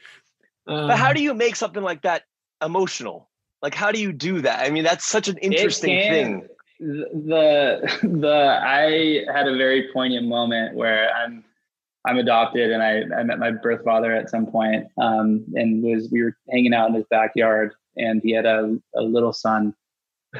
[0.66, 2.24] Um, but how do you make something like that
[2.64, 3.28] emotional?
[3.60, 4.64] Like, how do you do that?
[4.64, 6.48] I mean, that's such an interesting thing.
[6.78, 11.44] The the I had a very poignant moment where I'm
[12.06, 16.08] I'm adopted and I, I met my birth father at some point, um, and was
[16.10, 19.74] we were hanging out in his backyard and he had a, a little son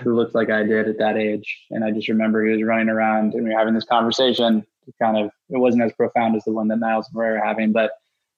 [0.03, 1.67] who looked like I did at that age.
[1.71, 4.65] And I just remember he was running around and we were having this conversation.
[5.01, 7.73] Kind of, it wasn't as profound as the one that Niles and Roy were having,
[7.73, 7.93] but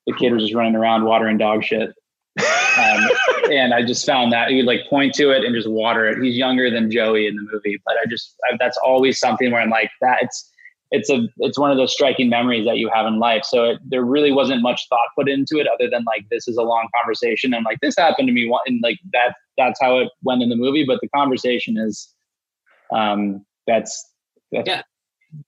[0.06, 1.94] the kid was just running around watering dog shit.
[2.38, 3.08] Um,
[3.50, 6.22] and I just found that he would like point to it and just water it.
[6.22, 9.60] He's younger than Joey in the movie, but I just I, that's always something where
[9.60, 10.18] I'm like that.
[10.22, 10.51] It's
[10.92, 13.44] it's a it's one of those striking memories that you have in life.
[13.44, 16.58] So it, there really wasn't much thought put into it other than like this is
[16.58, 20.10] a long conversation and like this happened to me and like that that's how it
[20.22, 20.84] went in the movie.
[20.86, 22.08] But the conversation is
[22.94, 24.06] um that's,
[24.52, 24.82] that's yeah.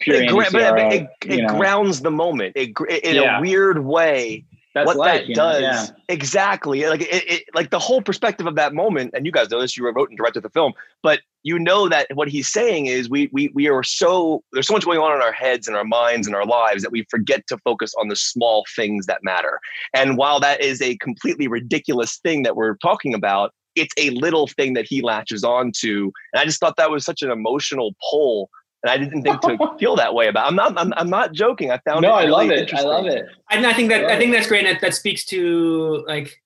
[0.01, 2.55] Pure it, gra- Siara, it, it, it grounds the moment.
[2.57, 2.71] It,
[3.05, 3.37] in yeah.
[3.37, 5.87] a weird way that's what like, that does yeah.
[6.09, 9.61] exactly like it, it, like the whole perspective of that moment and you guys know
[9.61, 13.09] this you wrote and directed the film but you know that what he's saying is
[13.09, 15.85] we we we are so there's so much going on in our heads and our
[15.85, 19.61] minds and our lives that we forget to focus on the small things that matter
[19.95, 24.47] and while that is a completely ridiculous thing that we're talking about it's a little
[24.47, 27.95] thing that he latches on to and i just thought that was such an emotional
[28.11, 28.51] pull
[28.85, 30.47] and I didn't think to feel that way about.
[30.47, 30.79] I'm not.
[30.79, 31.71] I'm, I'm not joking.
[31.71, 32.17] I found no.
[32.19, 32.75] It really I love it.
[32.75, 33.27] I love it.
[33.51, 34.65] And I think that I, I think that's great.
[34.67, 36.39] That that speaks to like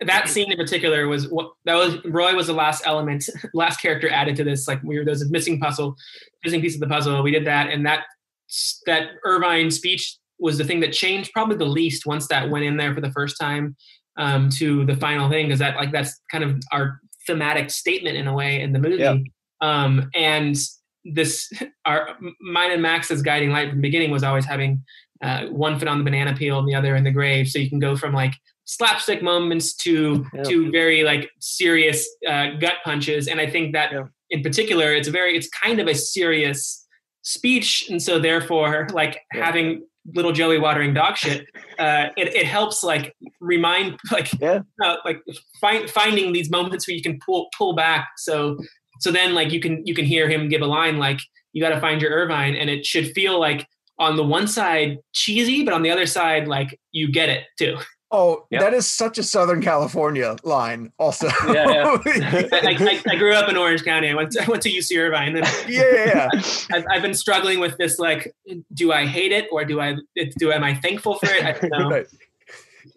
[0.00, 2.02] that scene in particular was what that was.
[2.06, 4.66] Roy was the last element, last character added to this.
[4.66, 5.94] Like we were there's a missing puzzle,
[6.42, 7.22] missing piece of the puzzle.
[7.22, 8.04] We did that, and that
[8.86, 12.78] that Irvine speech was the thing that changed probably the least once that went in
[12.78, 13.76] there for the first time
[14.16, 18.26] um, to the final thing because that like that's kind of our thematic statement in
[18.26, 18.96] a way in the movie.
[18.96, 19.16] Yeah.
[19.60, 20.56] Um, and
[21.04, 21.52] this
[21.84, 24.82] our mine and Max's guiding light from the beginning was always having
[25.22, 27.48] uh, one foot on the banana peel and the other in the grave.
[27.48, 28.34] So you can go from like
[28.64, 30.42] slapstick moments to yeah.
[30.44, 33.28] to very like serious uh, gut punches.
[33.28, 34.04] And I think that yeah.
[34.30, 36.86] in particular, it's a very it's kind of a serious
[37.22, 39.44] speech, and so therefore, like yeah.
[39.44, 41.46] having little Joey watering dog shit,
[41.78, 44.60] uh, it, it helps like remind like yeah.
[44.82, 45.22] Uh, like
[45.60, 48.08] find, finding these moments where you can pull pull back.
[48.16, 48.58] So
[49.02, 51.20] so then like you can you can hear him give a line like
[51.52, 53.66] you got to find your Irvine, and it should feel like
[53.98, 57.76] on the one side cheesy, but on the other side like you get it too.
[58.14, 58.60] Oh, yep.
[58.60, 60.92] that is such a Southern California line.
[60.98, 61.96] Also, yeah, yeah.
[62.52, 64.10] I, I, I, grew up in Orange County.
[64.10, 65.34] I went to, I went to UC Irvine.
[65.34, 66.28] And yeah, yeah.
[66.70, 67.98] I've, I've, been struggling with this.
[67.98, 68.34] Like,
[68.74, 69.96] do I hate it or do I
[70.38, 70.52] do?
[70.52, 71.42] Am I thankful for it?
[71.42, 71.88] I don't know.
[71.88, 72.06] right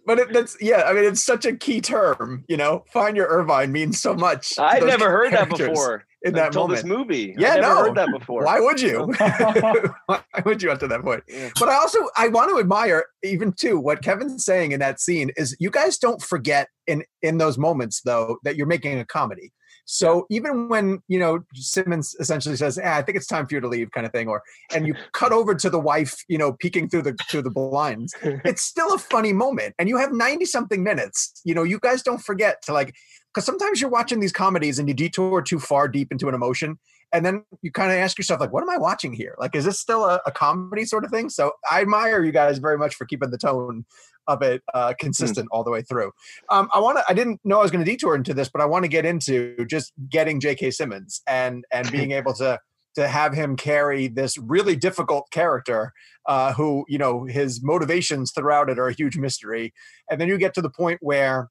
[0.06, 0.84] but it, that's yeah.
[0.84, 2.44] I mean, it's such a key term.
[2.48, 4.58] You know, find your Irvine means so much.
[4.60, 6.78] I've never heard that before in that until moment.
[6.78, 7.36] this movie.
[7.38, 7.84] Yeah, I've never no.
[7.84, 8.44] heard that before.
[8.44, 9.06] Why would you?
[10.06, 11.24] Why would you up to that point?
[11.28, 11.50] Yeah.
[11.60, 15.32] But I also I want to admire even too what Kevin's saying in that scene
[15.38, 19.54] is you guys don't forget in in those moments though that you're making a comedy.
[19.86, 23.62] So even when you know Simmons essentially says, eh, "I think it's time for you
[23.62, 24.42] to leave," kind of thing, or
[24.74, 28.14] and you cut over to the wife, you know, peeking through the through the blinds,
[28.22, 31.40] it's still a funny moment, and you have ninety something minutes.
[31.46, 32.96] You know, you guys don't forget to like
[33.34, 36.80] because sometimes you're watching these comedies and you detour too far deep into an emotion,
[37.12, 39.36] and then you kind of ask yourself like, "What am I watching here?
[39.38, 42.58] Like, is this still a, a comedy sort of thing?" So I admire you guys
[42.58, 43.86] very much for keeping the tone
[44.28, 44.94] of it uh, hmm.
[45.00, 45.56] consistent mm.
[45.56, 46.12] all the way through.
[46.50, 47.04] Um, I want to.
[47.08, 49.06] I didn't know I was going to detour into this, but I want to get
[49.06, 50.72] into just getting J.K.
[50.72, 52.60] Simmons and and being able to
[52.96, 55.92] to have him carry this really difficult character
[56.28, 59.74] uh, who you know his motivations throughout it are a huge mystery,
[60.10, 61.50] and then you get to the point where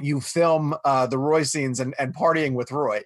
[0.00, 3.02] you film uh, the Roy scenes and, and partying with Roy.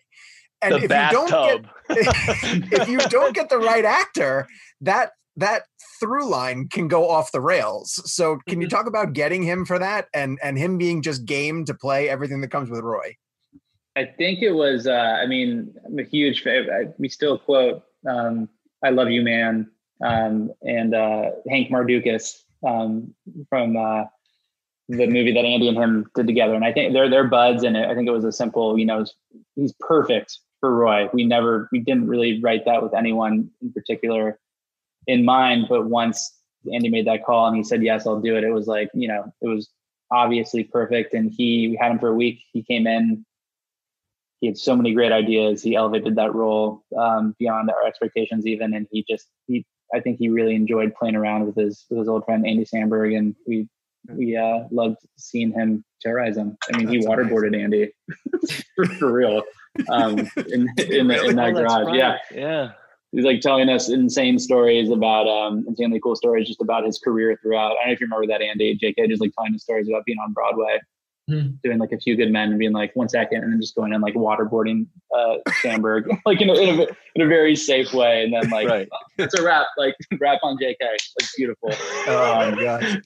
[0.62, 1.22] And the if bathtub.
[1.22, 4.46] you don't get if you don't get the right actor,
[4.82, 5.62] that that
[5.98, 8.00] through line can go off the rails.
[8.10, 8.76] So can you mm-hmm.
[8.76, 12.40] talk about getting him for that and and him being just game to play everything
[12.40, 13.16] that comes with Roy?
[13.96, 14.86] I think it was.
[14.86, 16.42] Uh, I mean, I'm a huge.
[16.42, 16.94] fan.
[16.98, 18.48] we still quote um,
[18.84, 19.70] "I love you, man,"
[20.04, 23.14] um, and uh, Hank Mardukas um,
[23.48, 24.04] from uh,
[24.88, 26.54] the movie that Andy and him did together.
[26.54, 28.78] And I think they're they're buds, and I think it was a simple.
[28.78, 29.04] You know,
[29.56, 31.08] he's perfect for Roy.
[31.12, 34.38] We never, we didn't really write that with anyone in particular
[35.06, 35.66] in mind.
[35.68, 36.38] But once
[36.72, 39.08] Andy made that call and he said, yes, I'll do it, it was like, you
[39.08, 39.70] know, it was
[40.10, 41.14] obviously perfect.
[41.14, 42.40] And he, we had him for a week.
[42.52, 43.24] He came in,
[44.40, 45.62] he had so many great ideas.
[45.62, 48.74] He elevated that role um, beyond our expectations, even.
[48.74, 52.08] And he just, he, I think he really enjoyed playing around with his with his
[52.08, 53.68] old friend Andy Samberg, and we
[54.08, 56.56] we uh, loved seeing him terrorize him.
[56.72, 57.90] I mean, he That's waterboarded Andy
[58.76, 59.42] for, for real
[59.88, 60.18] um,
[60.52, 61.86] in in, the, in that Oh, garage.
[61.86, 61.94] right.
[61.96, 62.70] Yeah, Yeah.
[63.12, 67.38] he's like telling us insane stories about um, insanely cool stories just about his career
[67.42, 67.72] throughout.
[67.72, 70.04] I don't know if you remember that Andy JK just like telling us stories about
[70.04, 70.78] being on Broadway,
[71.28, 71.50] Hmm.
[71.62, 73.92] doing like a few good men and being like one second, and then just going
[73.92, 78.24] and like waterboarding uh, Samberg like in a, in a in a very safe way,
[78.24, 78.88] and then like Right.
[79.18, 80.74] it's a wrap, like wrap on JK.
[80.80, 81.68] It's beautiful.
[82.08, 82.96] Oh my gosh.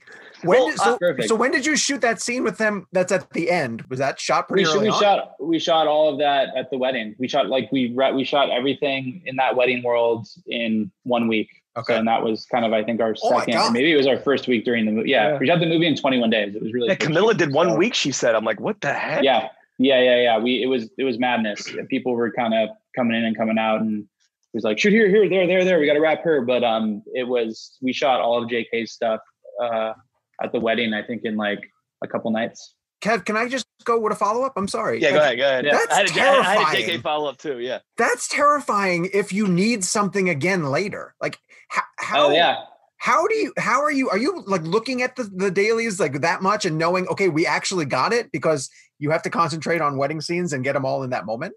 [0.45, 1.29] When Well, did, so, perfect.
[1.29, 2.87] so when did you shoot that scene with them?
[2.93, 3.83] That's at the end.
[3.89, 5.01] Was that shot we, pretty sh- early we on?
[5.01, 7.15] shot we shot all of that at the wedding.
[7.19, 11.49] We shot like we re- we shot everything in that wedding world in one week.
[11.77, 11.95] Okay.
[11.95, 13.73] So, and that was kind of I think our Oh second, God.
[13.73, 15.11] maybe it was our first week during the movie.
[15.11, 15.39] Yeah, Yeah.
[15.39, 16.55] we shot the movie in 21 days.
[16.55, 18.35] It was really Yeah, Camila did one so- week, she said.
[18.37, 19.25] I'm like, what the heck?
[19.25, 20.39] Yeah, yeah, yeah, yeah.
[20.39, 21.69] We it was it was madness.
[21.89, 25.09] People were kind of coming in and coming out, and it was like shoot here,
[25.09, 25.81] here, there, there, there.
[25.81, 26.43] We got to wrap her.
[26.43, 29.21] But um, it was we shot all of JK's stuff
[29.61, 29.95] uh
[30.43, 30.95] at the wedding.
[30.95, 31.61] I think in like
[32.03, 32.75] a couple nights.
[33.03, 34.55] Kev, can I just go with a follow up?
[34.57, 35.01] I'm sorry.
[35.01, 35.67] Yeah, go ahead, go ahead.
[35.67, 37.01] That's I had, a, I had a terrifying.
[37.01, 37.59] JK follow up too.
[37.59, 37.81] Yeah.
[37.99, 41.15] That's terrifying if you need something again later.
[41.21, 42.65] Like how, how Oh yeah.
[42.97, 46.23] how do you how are you are you like looking at the, the dailies like
[46.23, 49.99] that much and knowing okay we actually got it because you have to concentrate on
[49.99, 51.53] wedding scenes and get them all in that moment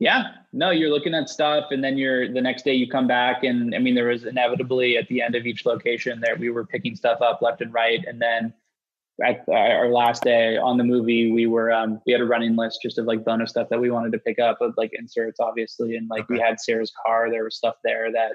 [0.00, 3.44] Yeah, no, you're looking at stuff, and then you're the next day you come back,
[3.44, 6.66] and I mean, there was inevitably at the end of each location that we were
[6.66, 8.52] picking stuff up left and right, and then
[9.22, 12.80] at our last day on the movie, we were um, we had a running list
[12.82, 15.96] just of like bonus stuff that we wanted to pick up, of like inserts, obviously,
[15.96, 18.32] and like we had Sarah's car, there was stuff there that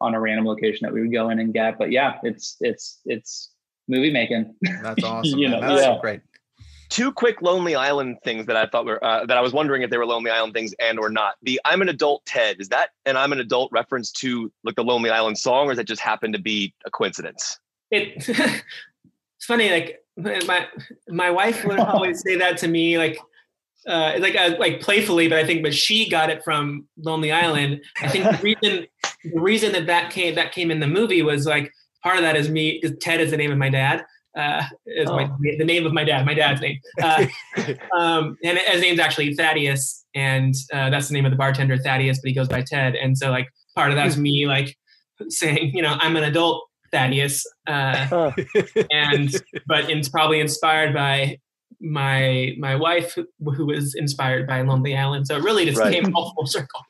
[0.00, 3.00] on a random location that we would go in and get, but yeah, it's it's
[3.06, 3.52] it's
[3.88, 4.54] movie making.
[4.82, 6.00] that's awesome You know, that's so yeah.
[6.00, 6.20] great
[6.90, 9.90] Two quick Lonely Island things that I thought were uh, that I was wondering if
[9.90, 11.36] they were Lonely Island things and or not.
[11.42, 14.84] The "I'm an adult" Ted is that and "I'm an adult" reference to like the
[14.84, 17.58] Lonely Island song, or does that just happen to be a coincidence?
[17.90, 20.66] it it's funny like my
[21.08, 23.18] my wife would always say that to me like
[23.86, 27.80] uh like uh, like playfully but i think but she got it from lonely island
[28.02, 28.86] i think the reason
[29.24, 31.72] the reason that that came that came in the movie was like
[32.02, 34.04] part of that is me because ted is the name of my dad
[34.36, 35.28] uh is my
[35.58, 36.78] the name of my dad my dad's name.
[37.02, 37.26] Uh,
[37.96, 42.20] um and his name's actually thaddeus and uh, that's the name of the bartender thaddeus
[42.20, 42.94] but he goes by ted.
[42.94, 44.76] And so like part of that's me like
[45.28, 48.30] saying you know i'm an adult thaddeus uh
[48.90, 49.34] and
[49.66, 51.38] but it's probably inspired by
[51.80, 55.26] my my wife who, who was inspired by lonely island.
[55.26, 55.92] So it really just Right.
[55.94, 56.80] came all full circle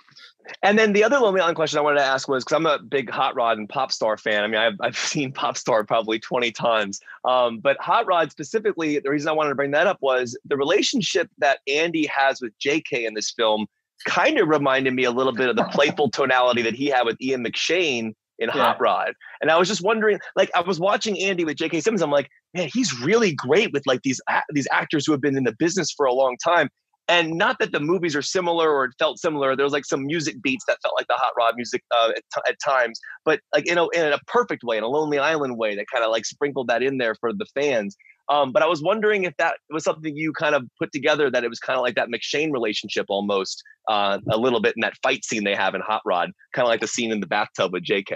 [0.62, 2.78] And then the other Lonely Island question I wanted to ask was because I'm a
[2.78, 4.44] big Hot Rod and Pop Star fan.
[4.44, 7.00] I mean, I've, I've seen Pop Star probably 20 times.
[7.24, 10.56] Um, but Hot Rod specifically, the reason I wanted to bring that up was the
[10.56, 13.66] relationship that Andy has with JK in this film
[14.06, 17.20] kind of reminded me a little bit of the playful tonality that he had with
[17.20, 19.12] Ian McShane in Hot Rod.
[19.40, 21.82] And I was just wondering, like, I was watching Andy with J.K.
[21.82, 22.00] Simmons.
[22.02, 24.20] I'm like, man, he's really great with like these
[24.50, 26.70] these actors who have been in the business for a long time.
[27.10, 29.56] And not that the movies are similar or it felt similar.
[29.56, 32.22] There was like some music beats that felt like the Hot Rod music uh, at,
[32.32, 35.58] t- at times, but like you know, in a perfect way, in a Lonely Island
[35.58, 37.96] way, that kind of like sprinkled that in there for the fans.
[38.28, 41.42] Um, but I was wondering if that was something you kind of put together, that
[41.42, 44.94] it was kind of like that McShane relationship almost uh, a little bit in that
[45.02, 47.72] fight scene they have in Hot Rod, kind of like the scene in the bathtub
[47.72, 48.14] with JK.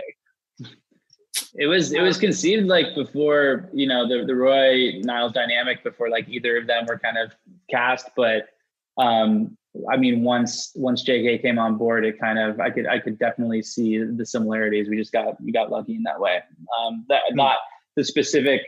[1.57, 6.09] It was it was conceived like before you know the the Roy Niles dynamic before
[6.11, 7.33] like either of them were kind of
[7.69, 8.51] cast, but
[8.99, 9.57] um,
[9.91, 13.19] I mean once once JK came on board, it kind of I could I could
[13.19, 14.89] definitely see the similarities.
[14.89, 16.41] We just got we got lucky in that way.
[16.79, 17.59] Um, that not
[17.97, 18.63] the specific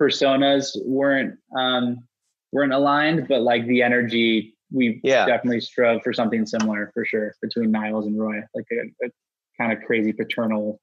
[0.00, 2.04] personas weren't um,
[2.52, 5.26] weren't aligned, but like the energy we Yeah.
[5.26, 9.10] definitely strove for something similar for sure between Niles and Roy, like a, a
[9.56, 10.80] kind of crazy paternal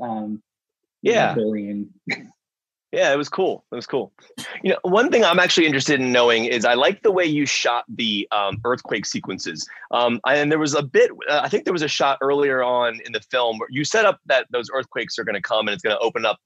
[0.00, 0.42] um,
[1.02, 1.34] Yeah.
[1.34, 1.90] bullying.
[2.92, 3.64] Yeah, it was cool.
[3.72, 4.12] It was cool.
[4.62, 7.46] You know, one thing I'm actually interested in knowing is I like the way you
[7.46, 9.66] shot the um, earthquake sequences.
[9.92, 13.00] Um, and there was a bit, uh, I think there was a shot earlier on
[13.06, 15.74] in the film where you set up that those earthquakes are going to come and
[15.74, 16.38] it's going to open up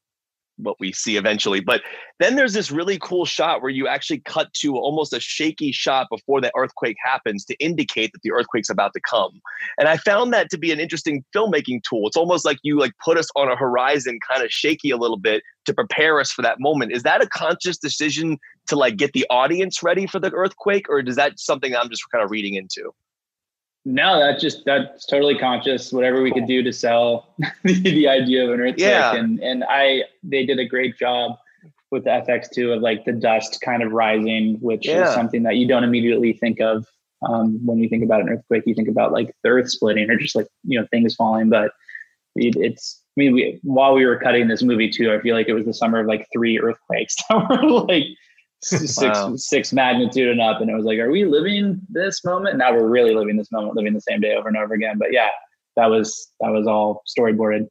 [0.59, 1.61] what we see eventually.
[1.61, 1.83] But
[2.19, 6.09] then there's this really cool shot where you actually cut to almost a shaky shot
[6.11, 9.41] before the earthquake happens to indicate that the earthquake's about to come.
[9.79, 12.07] And I found that to be an interesting filmmaking tool.
[12.07, 15.19] It's almost like you like put us on a horizon kind of shaky a little
[15.19, 16.93] bit to prepare us for that moment.
[16.93, 18.39] Is that a conscious decision
[18.69, 22.03] to like get the audience ready for the earthquake or is that something I'm just
[22.11, 22.93] kind of reading into?
[23.89, 25.93] No, that just that's totally conscious.
[25.93, 27.35] Whatever we could do to sell
[27.65, 29.15] the, the idea of an earthquake, Yeah.
[29.15, 31.37] and and I they did a great job
[31.93, 35.07] with the FX two of like the dust kind of rising, which Yeah.
[35.07, 36.85] is something that you don't immediately think of
[37.29, 38.65] um, when you think about an earthquake.
[38.67, 41.71] You think about like the earth splitting or just like you know things falling, but
[42.35, 45.49] it, it's I mean, we, while we were cutting this movie too, I feel like
[45.49, 48.05] it was the summer of like three earthquakes that were like
[48.63, 49.37] six Wow.
[49.37, 52.59] six magnitude and up, and it was like, are we living this moment?
[52.59, 54.99] Now we're really living this moment, living the same day over and over again.
[54.99, 55.29] But yeah,
[55.77, 57.69] that was that was all storyboarded.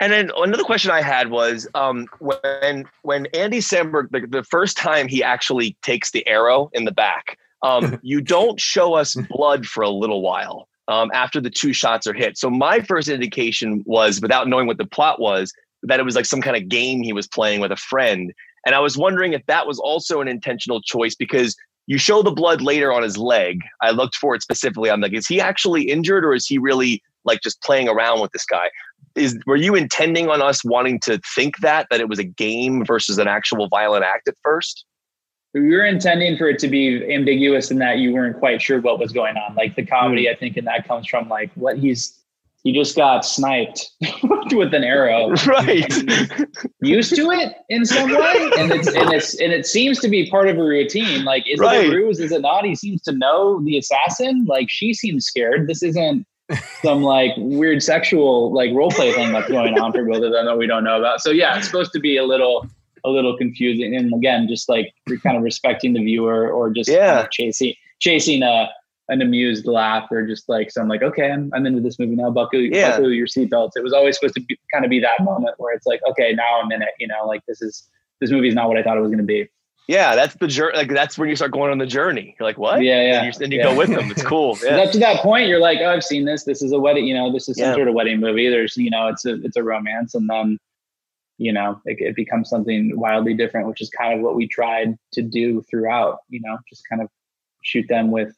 [0.00, 4.76] And then another question I had was um, when when Andy Samberg the, the first
[4.76, 9.66] time he actually takes the arrow in the back, um, you don't show us blood
[9.66, 12.36] for a little while um, after the two shots are hit.
[12.36, 15.52] So my first indication was, without knowing what the plot was,
[15.84, 18.32] that it was like some kind of game he was playing with a friend.
[18.64, 21.56] And I was wondering if that was also an intentional choice because
[21.86, 23.60] you show the blood later on his leg.
[23.80, 24.90] I looked for it specifically.
[24.90, 28.30] I'm like, is he actually injured or is he really like just playing around with
[28.32, 28.70] this guy?
[29.14, 32.84] Is were you intending on us wanting to think that that it was a game
[32.84, 34.84] versus an actual violent act at first?
[35.54, 38.98] we were intending for it to be ambiguous in that you weren't quite sure what
[38.98, 39.54] was going on.
[39.54, 40.32] Like the comedy, hmm.
[40.32, 42.18] I think, and that comes from like what he's
[42.64, 43.90] he just got sniped
[44.52, 45.30] with an arrow.
[45.46, 45.92] Right.
[46.80, 50.30] Used to it in some way, and it's and it's and it seems to be
[50.30, 51.24] part of a routine.
[51.24, 51.86] Like, is Right.
[51.86, 52.20] it a ruse?
[52.20, 52.64] Is it not?
[52.64, 54.44] He seems to know the assassin.
[54.46, 55.66] Like, she seems scared.
[55.68, 56.26] This isn't
[56.82, 60.46] some like weird sexual like role play thing that's going on for both of them
[60.46, 61.20] that we don't know about.
[61.20, 62.66] So yeah, it's supposed to be a little
[63.04, 63.96] a little confusing.
[63.96, 67.20] And again, just like you're kind of respecting the viewer or just kind Yeah.
[67.22, 68.68] of chasing chasing a
[69.12, 72.30] an amused laugh or just like some like, okay, I'm, I'm into this movie now.
[72.30, 72.90] Buckle, Yeah.
[72.92, 73.72] buckle your seatbelts.
[73.76, 76.32] It was always supposed to be, kind of be that moment where it's like, okay,
[76.34, 76.90] now I'm in it.
[76.98, 77.88] You know, like this is
[78.20, 79.48] this movie is not what I thought it was going to be.
[79.88, 80.76] yeah, that's the journey.
[80.76, 82.36] Like that's when you start going on the journey.
[82.38, 82.80] You're like, what?
[82.82, 83.22] Yeah, yeah.
[83.24, 83.64] And you, and you Yeah.
[83.64, 84.10] go with them.
[84.12, 84.76] It's cool Yeah.
[84.78, 86.44] Up to that point, you're like, oh, I've seen this.
[86.44, 87.06] This is a wedding.
[87.06, 87.74] You know, this is some Yeah.
[87.74, 88.48] sort of wedding movie.
[88.48, 90.56] There's, you know, it's a it's a romance, and then,
[91.38, 94.96] you know, it, it becomes something wildly different, which is kind of what we tried
[95.14, 96.18] to do throughout.
[96.28, 97.08] You know, just kind of
[97.64, 98.34] shoot them with,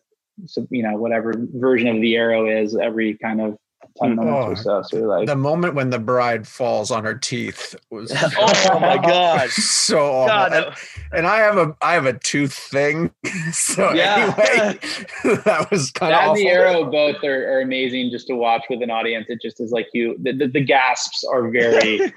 [0.70, 3.57] you know, whatever version of the arrow is every kind of mm,
[4.01, 4.51] ten minutes Oh.
[4.51, 4.82] or so.
[4.82, 9.49] So like, The moment when the bride falls on her teeth was oh my god.
[9.51, 10.26] so awful.
[10.26, 10.78] God, and, that-
[11.12, 13.11] and I have a I have a tooth thing.
[13.53, 14.35] So Yeah.
[14.37, 14.78] anyway,
[15.45, 18.64] that was kind that of and the arrow both are, are amazing just to watch
[18.68, 19.26] with an audience.
[19.28, 22.12] It just is like you, the, the, the gasps are very,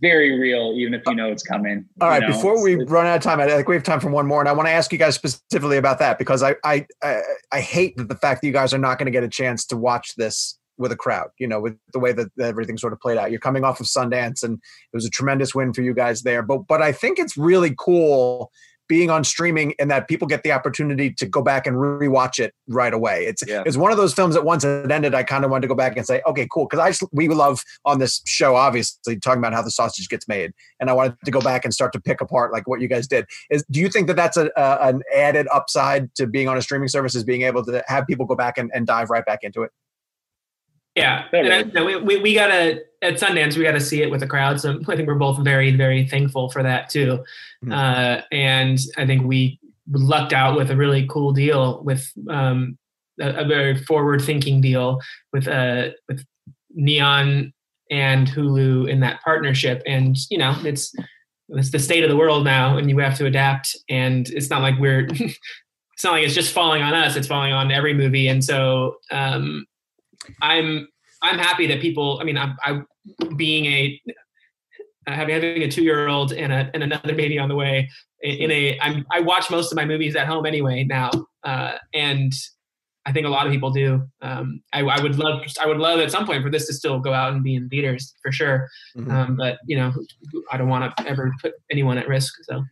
[0.00, 1.84] very real, even if you know it's coming.
[2.00, 4.10] All right, know, before we run out of time, I think we have time for
[4.10, 6.86] one more, and I want to ask you guys specifically about that because I I
[7.02, 7.20] I,
[7.52, 9.64] I hate that the fact that you guys are not going to get a chance
[9.66, 11.28] to watch this with a crowd.
[11.38, 13.30] You know, with the way that everything sort of played out.
[13.30, 16.42] You're coming off of Sundance, and it was a tremendous win for you guys there.
[16.42, 18.50] But but I think it's really cool
[18.88, 22.54] being on streaming and that people get the opportunity to go back and rewatch it
[22.68, 23.26] right away.
[23.26, 23.62] It's Yeah.
[23.66, 25.74] it's one of those films that once it ended, I kind of wanted to go
[25.74, 29.38] back and say, okay, cool, because I just, we love on this show obviously talking
[29.38, 32.00] about how the sausage gets made, and I wanted to go back and start to
[32.00, 33.26] pick apart like what you guys did.
[33.50, 36.62] Is do you think that that's a, a an added upside to being on a
[36.62, 39.40] streaming service is being able to have people go back and, and dive right back
[39.42, 39.70] into it?
[40.94, 44.10] Yeah, Yeah, and I, no, we, we we gotta at Sundance we gotta see it
[44.10, 44.60] with a crowd.
[44.60, 47.24] So I think we're both very very thankful for that too.
[47.64, 47.72] Mhm.
[47.72, 49.58] Uh, and I think we
[49.90, 52.76] lucked out with a really cool deal with um,
[53.20, 55.00] a, a very forward thinking deal
[55.32, 56.24] with uh with
[56.74, 57.52] Neon
[57.90, 59.82] and Hulu in that partnership.
[59.86, 60.94] And you know it's
[61.50, 63.76] it's the state of the world now, and you have to adapt.
[63.88, 67.52] And it's not like we're it's not like it's just falling on us; it's falling
[67.52, 68.28] on every movie.
[68.28, 69.64] And so um,
[70.42, 70.88] I'm
[71.22, 72.18] I'm happy that people.
[72.20, 72.82] I mean, I, I
[73.36, 74.00] being a
[75.06, 77.88] having having a two year old and a and another baby on the way
[78.22, 81.10] in, a I'm I watch most of my movies at home anyway now,
[81.44, 82.32] uh, and
[83.04, 84.02] I think a lot of people do.
[84.20, 86.98] Um, I, I would love I would love at some point for this to still
[86.98, 88.68] go out and be in theaters for sure.
[88.96, 89.10] Mhm.
[89.10, 89.92] Um, but you know,
[90.50, 92.34] I don't want to ever put anyone at risk.
[92.42, 92.64] So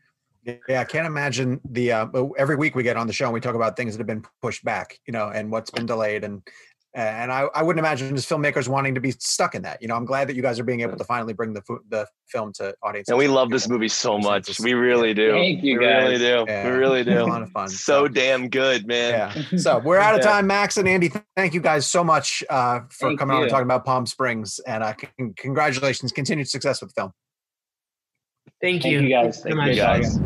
[0.68, 1.92] Yeah, I can't imagine the.
[1.92, 4.06] Uh, every week we get on the show and we talk about things that have
[4.06, 6.42] been pushed back, you know, and what's been delayed, and
[6.94, 9.82] and I, I wouldn't imagine as filmmakers wanting to be stuck in that.
[9.82, 11.80] You know, I'm glad that you guys are being able to finally bring the fu-
[11.88, 13.08] the film to audiences.
[13.10, 14.60] And we love this movie so much.
[14.60, 15.32] We really do.
[15.32, 16.44] Thank you, we really do.
[16.46, 16.64] Yeah.
[16.64, 17.22] We really It's a do.
[17.26, 17.68] lot of fun.
[17.68, 19.34] So damn good, man.
[19.50, 19.56] yeah.
[19.58, 21.10] So we're out of time, Max and Andy.
[21.36, 24.60] Thank you guys so much uh, for Thank coming on and talking about Palm Springs,
[24.60, 27.12] and uh, c- congratulations, continued success with the film.
[28.62, 29.42] thank, Thank you guys.
[29.42, 29.68] Thank much.
[29.70, 30.18] you guys.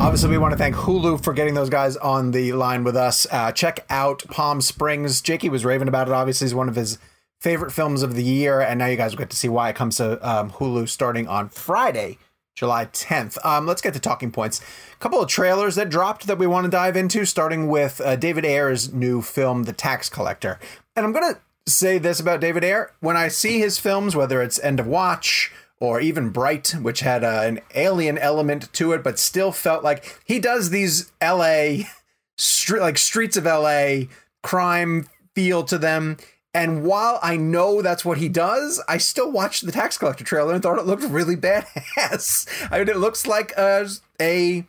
[0.00, 3.26] Obviously, we want to thank Hulu for getting those guys on the line with us.
[3.30, 5.20] Uh, check out Palm Springs.
[5.20, 6.12] Jakey was raving about it.
[6.12, 6.98] Obviously, is one of his
[7.40, 9.76] favorite films of the year, and now you guys will get to see why it
[9.76, 12.18] comes to um, Hulu starting on Friday,
[12.54, 13.42] July 10th.
[13.44, 14.60] Um, let's get to talking points.
[14.92, 18.16] A couple of trailers that dropped that we want to dive into, starting with uh,
[18.16, 20.58] David Ayer's new film, The Tax Collector.
[20.96, 21.40] And I'm going to
[21.70, 22.92] say this about David Ayer.
[23.00, 25.50] When I see his films, whether it's End of Watch
[25.84, 30.18] or even Bright, which had uh, an alien element to it, but still felt like
[30.24, 31.84] he does these LA,
[32.78, 34.06] like streets of LA
[34.42, 36.16] crime feel to them.
[36.52, 40.54] And while I know that's what he does, I still watched the tax collector trailer
[40.54, 42.48] and thought it looked really badass.
[42.70, 43.88] I mean, it looks like a,
[44.20, 44.64] a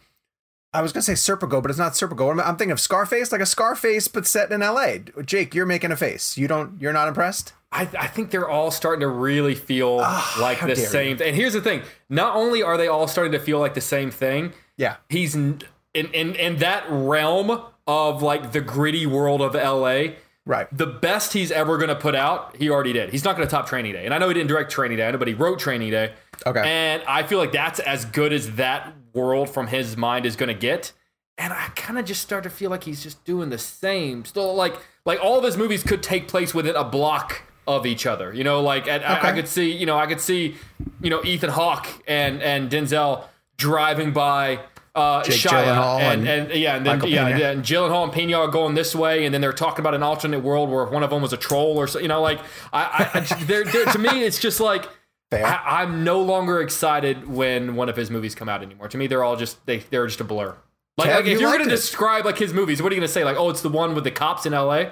[0.73, 2.31] I was gonna say Serpico, but it's not Serpico.
[2.31, 5.03] I'm thinking of Scarface, like a Scarface, but set in L.A.
[5.23, 6.37] Jake, you're making a face.
[6.37, 6.81] You don't.
[6.81, 7.53] You're not impressed.
[7.75, 11.17] I, I think they're all starting to really feel Ah, like the same.
[11.21, 14.11] And here's the thing: not only are they all starting to feel like the same
[14.11, 14.95] thing, Yeah.
[15.09, 15.61] he's in
[15.93, 20.15] in in that realm of like the gritty world of L.A.
[20.47, 20.67] Right.
[20.71, 23.09] The best he's ever going to put out, he already did.
[23.09, 25.11] He's not going to top Training Day, and I know he didn't direct Training Day,
[25.15, 26.13] but he wrote Training Day.
[26.45, 26.61] Okay.
[26.63, 30.49] And I feel like that's as good as that world from his mind is going
[30.49, 30.91] to get.
[31.37, 34.23] And I kind of just start to feel like he's just doing the same.
[34.23, 38.05] Still, like like all of his movies could take place within a block of each
[38.05, 38.33] other.
[38.33, 40.55] You know, like and I, I could see, you know, I could see,
[41.01, 43.25] you know, Ethan Hawke and and Denzel
[43.57, 44.59] driving by.
[44.93, 47.39] Uh, Jake Shia and, and and, yeah, and then Michael yeah, Pena.
[47.39, 50.01] yeah, and Gyllenhaal and Pena are going this way, and then they're talking about an
[50.01, 51.99] alternate world where one of them was a troll or so.
[51.99, 52.39] You know, like
[52.71, 54.87] I, I, I they're, they're, to me, it's just like
[55.33, 58.87] I, I'm no longer excited when one of his movies come out anymore.
[58.87, 60.55] To me, they're all just they they're just a blur.
[60.97, 61.75] Like, like if you're liked gonna it.
[61.75, 63.23] describe like his movies, what are you gonna say?
[63.23, 64.91] Like, oh, it's the one with the cops in L.A.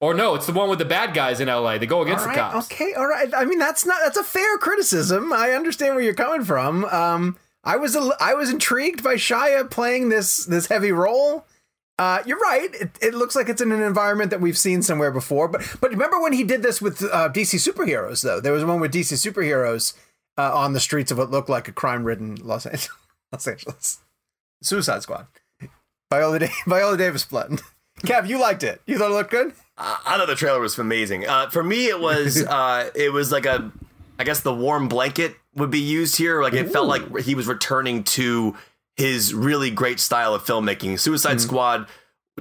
[0.00, 1.78] Or no, it's the one with the bad guys in L.A.
[1.78, 2.66] They go against All the cops.
[2.72, 3.32] Okay, all right.
[3.34, 5.32] I mean, that's not that's a fair criticism.
[5.32, 6.84] I understand where you're coming from.
[6.84, 11.44] Um, I was a, I was intrigued by Shia playing this this heavy role.
[11.98, 12.68] Uh, you're right.
[12.74, 15.48] It, it looks like it's in an environment that we've seen somewhere before.
[15.48, 18.40] But but remember when he did this with uh, DC superheroes though?
[18.40, 19.94] There was one with DC superheroes
[20.38, 22.90] uh, on the streets of what looked like a crime-ridden Los Angeles.
[23.32, 23.98] Los Angeles.
[24.62, 25.26] Suicide Squad.
[26.10, 27.62] Viola, da- Viola Davis Blunt.
[28.02, 28.80] Kev, you liked it.
[28.86, 29.52] You thought it looked good.
[29.78, 31.26] I thought the trailer was amazing.
[31.26, 33.70] Uh, for me, it was uh, it was like a,
[34.18, 36.42] I guess the warm blanket would be used here.
[36.42, 38.56] Like it felt like he was returning to
[38.96, 40.98] his really great style of filmmaking.
[40.98, 41.86] Suicide Squad,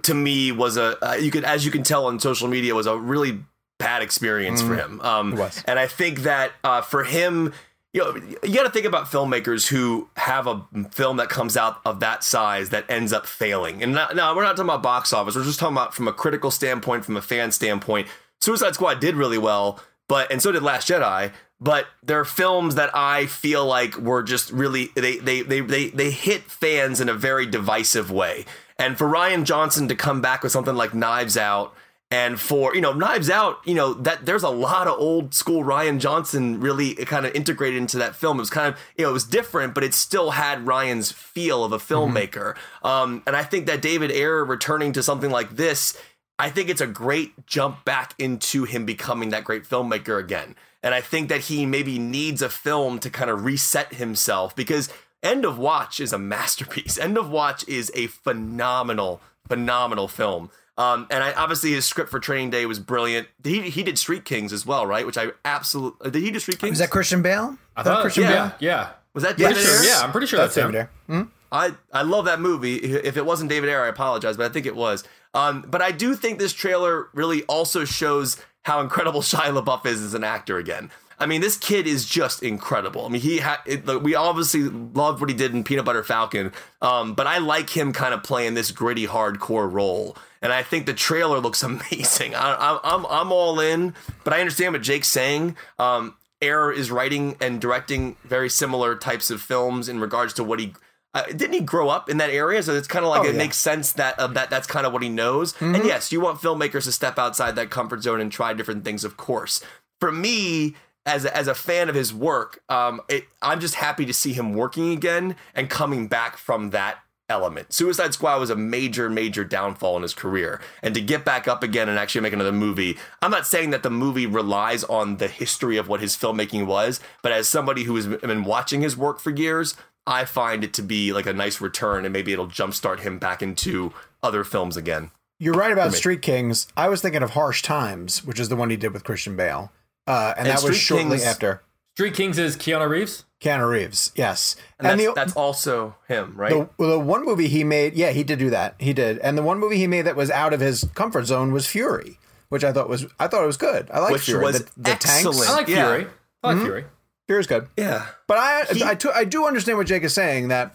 [0.03, 2.87] to me, was a uh, you could as you can tell on social media was
[2.87, 3.39] a really
[3.77, 4.99] bad experience for him.
[5.01, 5.63] Um, It was.
[5.67, 7.53] and I think that uh, for him,
[7.93, 11.79] you know, you got to think about filmmakers who have a film that comes out
[11.85, 13.81] of that size that ends up failing.
[13.81, 15.35] And not, no, we're not talking about box office.
[15.35, 18.07] We're just talking about from a critical standpoint, from a fan standpoint.
[18.39, 21.31] Suicide Squad did really well, but and so did Last Jedi.
[21.59, 25.89] But there are films that I feel like were just really they they they they
[25.89, 28.45] they hit fans in a very divisive way.
[28.77, 31.73] And for Rian Johnson to come back with something like Knives Out
[32.09, 35.63] and for you know knives out you know that there's a lot of old school
[35.63, 38.37] rian johnson really kind of integrated into that film.
[38.37, 41.63] It was kind of you know it was different but it still had rian's feel
[41.63, 42.55] of a filmmaker.
[42.83, 45.99] Um, and i think that david ayer returning to something like this
[46.39, 50.55] i think it's a great jump back into him becoming that great filmmaker again.
[50.83, 54.89] And i think that he maybe needs a film to kind of reset himself because
[55.21, 56.97] end of watch is a masterpiece.
[57.01, 62.19] End of watch is a phenomenal phenomenal film um, and I, obviously his script for
[62.19, 63.27] Training Day was brilliant.
[63.43, 65.05] He he did Street Kings as well, right?
[65.05, 66.21] Which I absolutely did.
[66.23, 66.71] He do Street Kings?
[66.71, 67.57] Was that Christian Bale?
[67.75, 68.53] I Is that thought, Christian yeah, Bale?
[68.59, 69.83] yeah, was that Yeah, David sure.
[69.83, 70.01] Yeah.
[70.01, 70.81] I'm pretty sure that's, David him.
[70.81, 70.89] Ayer.
[71.07, 71.21] Hmm?
[71.51, 72.75] I I love that movie.
[72.75, 75.03] If it wasn't David Ayer, I apologize, but I think it was.
[75.33, 80.01] Um, but I do think this trailer really also shows how incredible Shia LaBeouf is
[80.01, 80.91] as an actor again.
[81.19, 83.05] I mean, this kid is just incredible.
[83.05, 86.51] I mean, he had it, we obviously loved what he did in Peanut Butter Falcon,
[86.81, 90.15] um, but I like him kind of playing this gritty, hardcore role.
[90.41, 92.35] And I think the trailer looks amazing.
[92.35, 95.55] I, I, I'm I'm all in, but I understand what Jake's saying.
[95.79, 100.59] Um, Ayer is writing and directing very similar types of films in regards to what
[100.59, 100.73] he
[101.15, 103.25] uh, didn't he grow up in that area so it's kind of like Oh, it
[103.27, 103.31] yeah.
[103.31, 103.37] Mm-hmm.
[103.39, 106.39] makes sense that uh, that that's kind of what he knows and yes you want
[106.39, 109.63] filmmakers to step outside that comfort zone and try different things of course
[109.99, 110.75] for me
[111.07, 114.33] as a, as a fan of his work um, it, i'm just happy to see
[114.33, 116.99] him working again and coming back from that
[117.29, 117.73] element.
[117.73, 120.61] Suicide Squad was a major, major downfall in his career.
[120.81, 123.83] And to get back up again and actually make another movie, I'm not saying that
[123.83, 127.95] the movie relies on the history of what his filmmaking was, but as somebody who
[127.95, 129.75] has been watching his work for years,
[130.05, 133.41] I find it to be like a nice return and maybe it'll jumpstart him back
[133.41, 135.11] into other films again.
[135.39, 136.67] You're right about Street Kings.
[136.75, 139.71] I was thinking of Harsh Times, which is the one he did with Christian Bale.
[140.07, 141.61] Uh, and, And that was shortly Kings- after
[141.95, 143.25] Street Kings is Keanu Reeves.
[143.41, 144.11] Keanu Reeves.
[144.15, 144.55] Yes.
[144.79, 146.49] And, that's, the, that's also him, right?
[146.77, 148.75] the, the one movie he made, yeah, he did do that.
[148.79, 149.19] He did.
[149.19, 152.17] And the one movie he made that was out of his comfort zone was Fury,
[152.49, 153.89] which I thought was I thought it was good.
[153.91, 154.43] I like Fury.
[154.43, 155.37] was the, the excellent.
[155.37, 155.51] I tanks.
[155.51, 155.85] like Yeah.
[155.95, 156.07] Fury.
[156.43, 156.85] I like Fury.
[157.27, 157.67] Fury's good.
[157.77, 158.07] yeah.
[158.27, 160.73] But I He- I, to- I do understand what Jake is saying that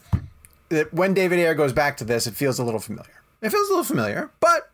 [0.69, 3.23] that when David Ayer goes back to this, it feels a little familiar.
[3.43, 4.71] It feels a little familiar, but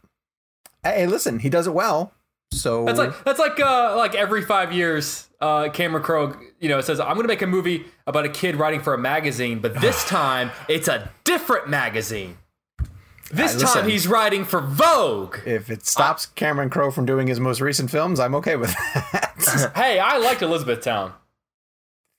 [0.85, 2.13] hey, listen, he does it well.
[2.53, 6.81] So That's like that's like uh, like every five years, uh, Cameron Crowe, you know,
[6.81, 9.81] says I'm going to make a movie about a kid writing for a magazine, but
[9.81, 12.39] this time it's a different magazine.
[13.31, 15.37] This Uh, time he's writing for Vogue.
[15.45, 19.73] If it stops Cameron Crowe from doing his most recent films, I'm okay with that.
[19.77, 21.13] Hey, I liked Elizabethtown.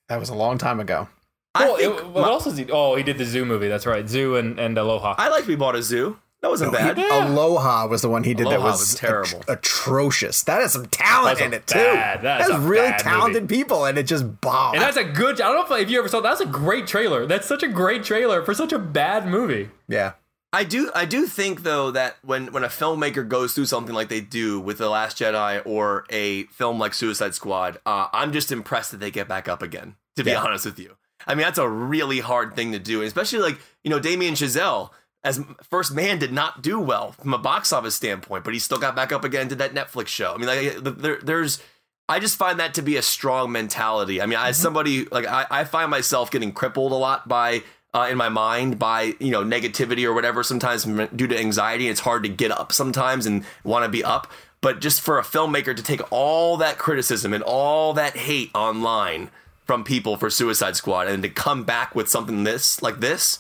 [0.08, 1.10] that was a long time ago.
[1.56, 2.68] I Oh, think it- what else is he?
[2.72, 3.68] Oh, he did the Zoo movie.
[3.68, 5.16] That's right, Zoo and, and Aloha.
[5.18, 6.18] I like We Bought a Zoo.
[6.42, 6.98] That wasn't bad.
[6.98, 9.40] Aloha was the one he did that was, was terrible.
[9.50, 10.44] at- atrocious.
[10.44, 11.76] That has some talent in it too.
[11.80, 14.76] bad- that is has really bad talented people, and it just bombed.
[14.76, 15.42] and that's a good.
[15.42, 16.22] I don't know if you ever saw.
[16.22, 17.26] That's a great trailer.
[17.26, 19.70] That's such a great trailer for such a bad movie.
[19.88, 20.14] yeah.
[20.52, 24.10] I do I do think though that when when a filmmaker goes through something like
[24.10, 28.52] they do with The Last Jedi or a film like Suicide Squad, uh, I'm just
[28.52, 29.96] impressed that they get back up again.
[30.16, 30.42] To be Yeah.
[30.42, 30.96] honest with you,
[31.28, 34.90] I mean that's a really hard thing to do, especially like you know Damien Chazelle
[35.24, 38.78] as First Man did not do well from a box office standpoint, but he still
[38.78, 39.48] got back up again.
[39.48, 40.34] Did that Netflix show?
[40.34, 41.62] I mean, like there, there's.
[42.08, 44.20] I just find that to be a strong mentality.
[44.22, 47.64] I mean, as somebody like I, I find myself getting crippled a lot by
[47.94, 50.44] uh, in my mind by you know negativity or whatever.
[50.44, 54.32] Sometimes due to anxiety, it's hard to get up sometimes and want to be up.
[54.62, 59.32] But just for a filmmaker to take all that criticism and all that hate online
[59.66, 63.38] from people for Suicide Squad and to come back with something this like this,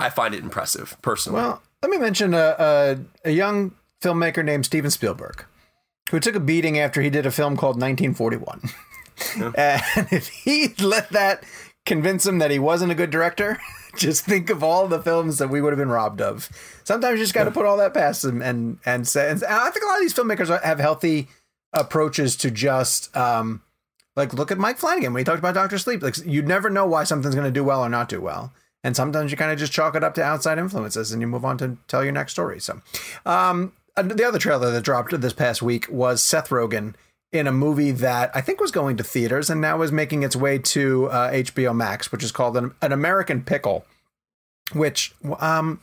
[0.00, 1.40] I find it impressive personally.
[1.40, 5.44] Well, let me mention a, a, a young filmmaker named Steven Spielberg,
[6.10, 8.62] who took a beating after he did a film called 1941.
[9.56, 11.44] and if he let that
[11.86, 13.58] convince him that he wasn't a good director,
[13.96, 16.48] just think of all the films that we would have been robbed of.
[16.84, 19.30] Sometimes you just got to put all that past him and and say.
[19.30, 21.28] And I think a lot of these filmmakers have healthy
[21.72, 23.14] approaches to just.
[23.16, 23.62] Um,
[24.16, 26.02] like look at Mike Flanagan when he talked about Doctor Sleep.
[26.02, 28.96] Like you never know why something's going to do well or not do well, and
[28.96, 31.58] sometimes you kind of just chalk it up to outside influences and you move on
[31.58, 32.60] to tell your next story.
[32.60, 32.80] So,
[33.26, 36.94] um, the other trailer that dropped this past week was Seth Rogen
[37.32, 40.34] in a movie that I think was going to theaters and now is making its
[40.34, 43.84] way to uh, HBO Max, which is called an, an American Pickle.
[44.72, 45.80] Which um,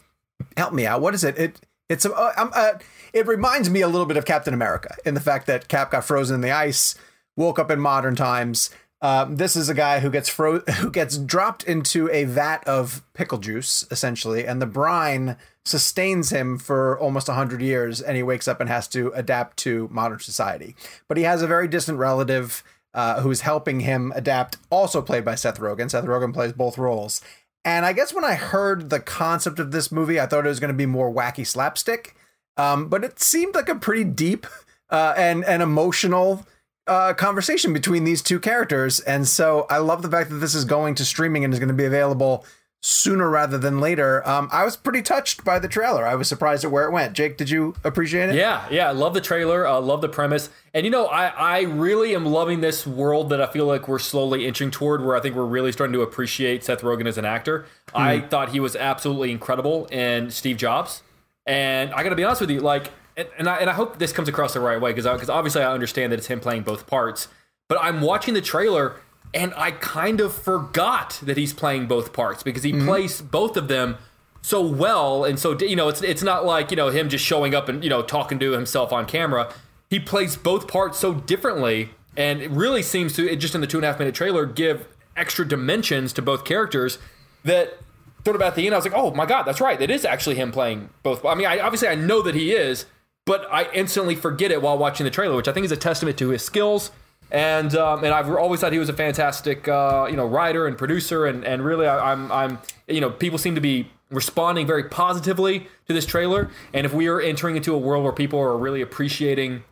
[0.56, 1.02] help me out.
[1.02, 1.38] What is it?
[1.38, 2.74] It it's a, uh, um, uh,
[3.14, 6.06] it reminds me a little bit of Captain America in the fact that Cap got
[6.06, 6.96] frozen in the ice
[7.36, 8.70] woke up in modern times.
[9.02, 13.04] Um, this is a guy who gets fro- who gets dropped into a vat of
[13.14, 18.48] pickle juice, essentially, and the brine sustains him for almost hundred years, and he wakes
[18.48, 20.76] up and has to adapt to modern society.
[21.08, 25.36] But he has a very distant relative uh, who's helping him adapt, also played by
[25.36, 25.92] Seth Rogen.
[25.92, 27.22] Seth Rogen plays both roles.
[27.64, 30.60] And I guess when I heard the concept of this movie, I thought it was
[30.60, 32.16] going to be more wacky slapstick,
[32.56, 34.48] um, but it seemed like a pretty deep
[34.90, 36.48] uh, and and emotional
[36.88, 39.00] uh, conversation between these two characters.
[39.02, 41.70] And so I love the fact that this is going to streaming and is going
[41.70, 42.46] to be available
[42.80, 44.26] sooner rather than later.
[44.28, 46.06] Um, I was pretty touched by the trailer.
[46.06, 47.14] I was surprised at where it went.
[47.14, 48.36] Jake, did you appreciate it?
[48.36, 51.62] Yeah, yeah, I love the trailer, uh, love the premise, and you know, I I
[51.62, 55.20] really am loving this world that I feel like we're slowly inching toward, where I
[55.20, 57.66] think we're really starting to appreciate Seth Rogen as an actor.
[57.96, 61.02] I thought he was absolutely incredible in Steve Jobs,
[61.48, 63.98] and I got to be honest with you, like, and, and I and I hope
[63.98, 66.62] this comes across the right way because because obviously I understand that it's him playing
[66.62, 67.28] both parts,
[67.68, 69.02] but I'm watching the trailer
[69.34, 72.88] and I kind of forgot that he's playing both parts because he mm-hmm.
[72.88, 73.98] plays both of them
[74.42, 77.54] so well and so you know it's it's not like you know him just showing
[77.54, 79.52] up and you know talking to himself on camera.
[79.90, 83.68] He plays both parts so differently and it really seems to it just in the
[83.68, 87.00] two and a half minute trailer give extra dimensions to both characters
[87.44, 87.80] that
[88.24, 89.82] sort of at the end i was like oh my god that's right.
[89.82, 91.26] It is actually him playing both.
[91.26, 92.86] I mean I, obviously i know that he is
[93.28, 96.18] but i instantly forget it while watching the trailer which i think is a testament
[96.18, 96.90] to his skills
[97.32, 100.78] and um, and I've always thought he was a fantastic uh, you know writer and
[100.78, 104.86] producer and and really I, I'm I'm you know people seem to be responding very
[104.86, 108.58] positively to this trailer and if we are entering into a world where people are
[108.58, 109.64] really appreciating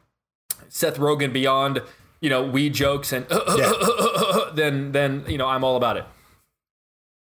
[0.68, 1.82] Seth Rogen beyond
[2.20, 3.26] you know weed jokes and
[4.54, 6.06] then then you know I'm all about it.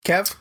[0.07, 0.37] Kev?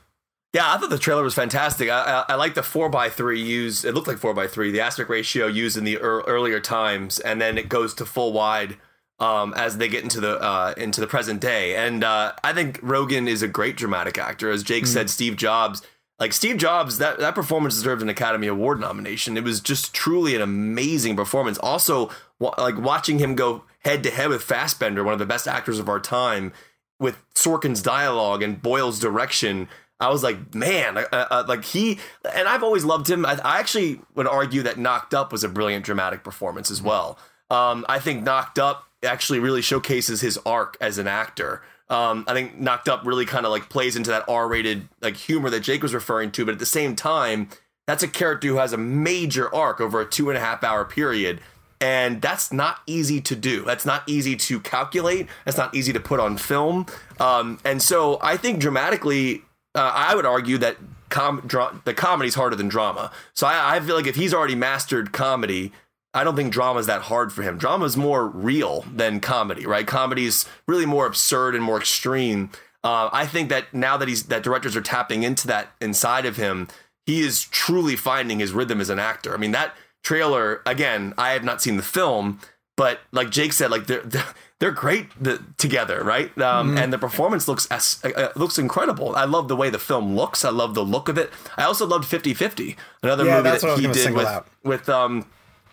[0.53, 1.89] Yeah, I thought the trailer was fantastic.
[1.89, 3.85] I, I, I like the four x three used.
[3.85, 4.71] It looked like four x three.
[4.71, 8.33] The aspect ratio used in the ear earlier times, and then it goes to full
[8.33, 8.77] wide
[9.19, 11.75] um, as they get into the uh, into the present day.
[11.75, 14.51] And uh, I think Rogen is a great dramatic actor.
[14.51, 15.81] As Jake said, Steve Jobs.
[16.19, 19.35] Like Steve Jobs, that, that performance deserved an Academy Award nomination.
[19.35, 21.57] It was just truly an amazing performance.
[21.57, 25.47] Also, wa- like watching him go head to head with Fassbender, one of the best
[25.47, 26.53] actors of our time,
[26.99, 29.67] with Sorkin's dialogue and Boyle's direction,
[29.99, 31.99] I was like, man, uh, uh, like he,
[32.33, 33.25] and I've always loved him.
[33.25, 37.17] I, I actually would argue that Knocked Up was a brilliant dramatic performance as well.
[37.49, 41.61] Um, I think Knocked Up actually really showcases his arc as an actor.
[41.89, 45.49] Um, I think Knocked Up really kind of like plays into that R-rated like humor
[45.49, 47.49] that Jake was referring to, but at the same time,
[47.85, 50.85] that's a character who has a major arc over a two and a half hour
[50.85, 51.41] period.
[51.81, 53.63] And that's not easy to do.
[53.63, 55.27] That's not easy to calculate.
[55.43, 56.85] That's not easy to put on film.
[57.19, 59.43] Um, and so I think dramatically,
[59.76, 60.78] uh, I would argue that
[61.09, 63.11] com- dra- the comedy's harder than drama.
[63.34, 65.71] So I, I feel like if he's already mastered comedy,
[66.13, 67.57] I don't think drama is that hard for him.
[67.57, 69.88] Drama is more real than comedy, right?
[69.88, 72.51] Comedy is really more absurd and more extreme.
[72.84, 76.38] Uh, I think that now that he's that directors are tapping into that inside of
[76.38, 76.67] him,
[77.05, 79.34] he is truly finding his rhythm as an actor.
[79.34, 81.13] I mean, that trailer again.
[81.17, 82.39] I have not seen the film,
[82.76, 84.26] but like Jake said, like they're they're,
[84.64, 86.28] they're great the, together, right?
[86.38, 86.78] Um, Mm-hmm.
[86.78, 89.14] And the performance looks as, uh, looks incredible.
[89.14, 90.45] I love the way the film looks.
[90.45, 91.32] I love the look of it.
[91.57, 94.47] I also loved 50-50, another Yeah, movie that's what I that he did with out.
[94.64, 95.26] with um,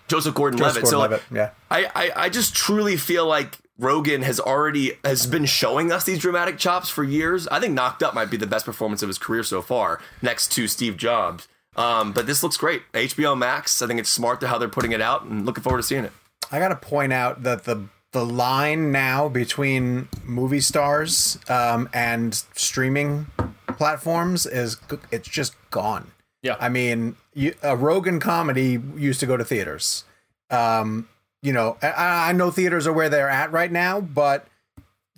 [0.09, 0.88] Joseph Gordon-Levitt.
[0.88, 1.51] So like, yeah.
[1.70, 6.18] I, I I just truly feel like Rogen has already has been showing us these
[6.18, 7.47] dramatic chops for years.
[7.47, 10.51] I think Knocked Up might be the best performance of his career so far, next
[10.53, 11.47] to Steve Jobs.
[11.76, 12.82] Um, but this looks great.
[12.93, 13.80] HBO Max.
[13.82, 16.05] I think it's smart to how they're putting it out, and looking forward to seeing
[16.05, 16.12] it.
[16.51, 22.34] I got to point out that the the line now between movie stars um, and
[22.54, 23.26] streaming
[23.68, 24.76] platforms is
[25.11, 26.11] it's just gone.
[26.42, 26.56] Yeah.
[26.58, 30.04] I mean, you, a Rogen comedy used to go to theaters.
[30.50, 31.08] Um,
[31.42, 34.46] you know, I, I know theaters are where they're at right now, but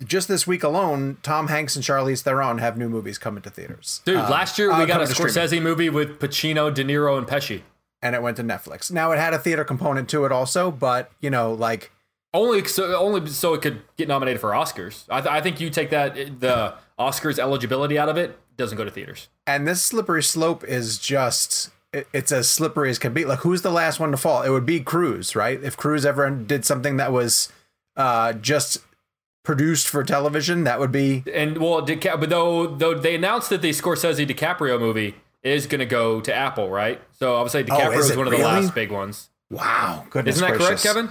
[0.03, 4.01] just this week alone, Tom Hanks and Charlize Theron have new movies coming to theaters.
[4.05, 5.33] Dude, Um, last year we uh, got a to streaming.
[5.33, 7.61] Scorsese movie with Pacino, De Niro, and Pesci.
[8.01, 8.91] and it went to Netflix.
[8.91, 11.91] Now it had a theater component to it also, but you know, like
[12.33, 15.03] Only so, only so it could get nominated for Oscars.
[15.09, 18.83] I, th- I think you take that the Oscars eligibility out of it, doesn't go
[18.83, 19.27] to theaters.
[19.45, 23.23] And this slippery slope is just it- it's as slippery as can be.
[23.25, 24.41] Like who's the last one to fall?
[24.41, 25.61] It would be Cruise, right?
[25.63, 27.51] If Cruise ever did something that was
[27.95, 28.79] uh just
[29.43, 33.61] produced for television, that would be And well, Dica- but though though they announced that
[33.61, 36.99] the Scorsese DiCaprio movie is going to go to Apple, right?
[37.19, 39.29] So obviously DiCaprio Oh, is is, one of the last big ones.
[39.51, 40.05] wow.
[40.09, 40.81] Goodness Isn't that correct.
[40.81, 41.09] Kevin?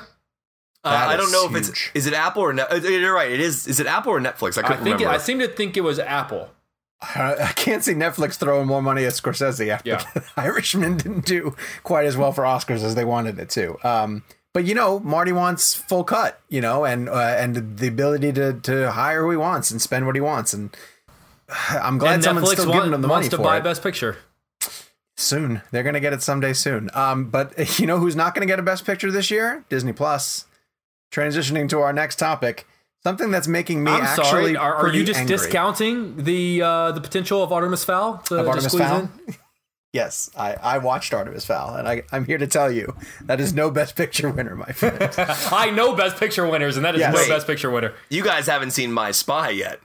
[0.84, 3.30] Uh, I don't is know if it's is it Apple or Net- uh, you're right.
[3.30, 3.66] It is.
[3.68, 4.58] Is it Apple or Netflix?
[4.58, 5.06] I I couldn't think it.
[5.06, 6.50] I seem to think it was Apple.
[7.00, 10.04] I can't see Netflix throwing more money at Scorsese after Yeah.
[10.14, 13.76] the Irishman didn't do quite as well for Oscars as they wanted it to.
[13.88, 14.22] Um,
[14.52, 18.52] but you know, Marty wants full cut, you know, and uh, and the ability to
[18.54, 20.76] to hire who he wants and spend what he wants, and
[21.70, 23.56] I'm glad and someone's Netflix still want- giving him the money wants to for buy
[23.58, 23.64] it.
[23.64, 24.16] Best Picture.
[25.16, 25.62] soon.
[25.70, 26.90] They're gonna get it someday soon.
[26.94, 29.64] Um, but you know who's not gonna get a Best Picture this year?
[29.68, 30.46] Disney Plus.
[31.12, 32.66] Transitioning to our next topic,
[33.02, 34.56] something that's making me I'm actually sorry.
[34.56, 35.36] Are, are you just angry.
[35.36, 38.18] discounting the uh, the potential of Artemis Fowl?
[38.26, 39.10] To, of Artemis Fowl?
[39.92, 42.96] yes, I, I watched Artemis Fowl, and I, I'm here to tell you
[43.26, 45.10] that is no Best Picture winner, my friend.
[45.52, 47.12] I know Best Picture winners, and that is Yes.
[47.14, 47.28] no Wait.
[47.28, 47.92] Best Picture winner.
[48.08, 49.80] you guys haven't seen My Spy yet.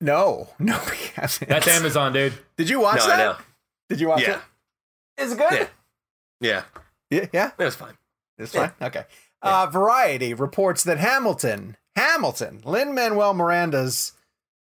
[0.00, 1.48] no, no, we haven't.
[1.48, 2.34] That's Amazon, dude.
[2.56, 3.16] Did you watch No, I that?
[3.18, 3.36] know.
[3.88, 4.40] Did you watch Yeah.
[5.16, 5.22] it?
[5.24, 5.52] Is it good?
[5.52, 5.66] Yeah.
[6.40, 6.62] Yeah,
[7.10, 7.94] Yeah, yeah, it was fine.
[8.38, 8.70] it's fine.
[8.80, 9.04] Okay.
[9.42, 14.12] Uh, Variety reports that Hamilton, Hamilton, Lin Manuel Miranda's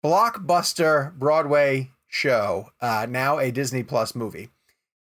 [0.05, 4.51] blockbuster Broadway show, uh, now a Disney Plus movie,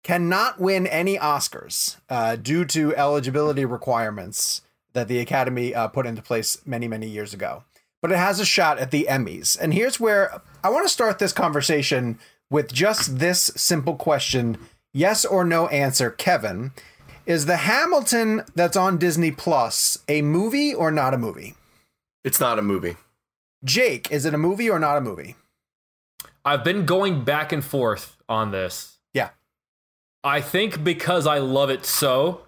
[0.03, 4.61] cannot win any Oscars uh, due to eligibility requirements
[4.93, 7.63] that the Academy uh, put into place many, many years ago.
[8.01, 9.59] But it has a shot at the Emmys.
[9.59, 12.17] And here's where I want to start this conversation
[12.49, 14.57] with just this simple question
[14.93, 16.71] yes or no answer, Kevin.
[17.29, 21.53] Is the Hamilton that's on Disney Plus a movie or not a movie?
[22.23, 22.97] It's not a movie.
[23.63, 25.35] Jake, is it a movie or not a movie?
[26.43, 28.97] I've been going back and forth on this.
[29.13, 29.29] Yeah.
[30.23, 32.41] I think because I love it so,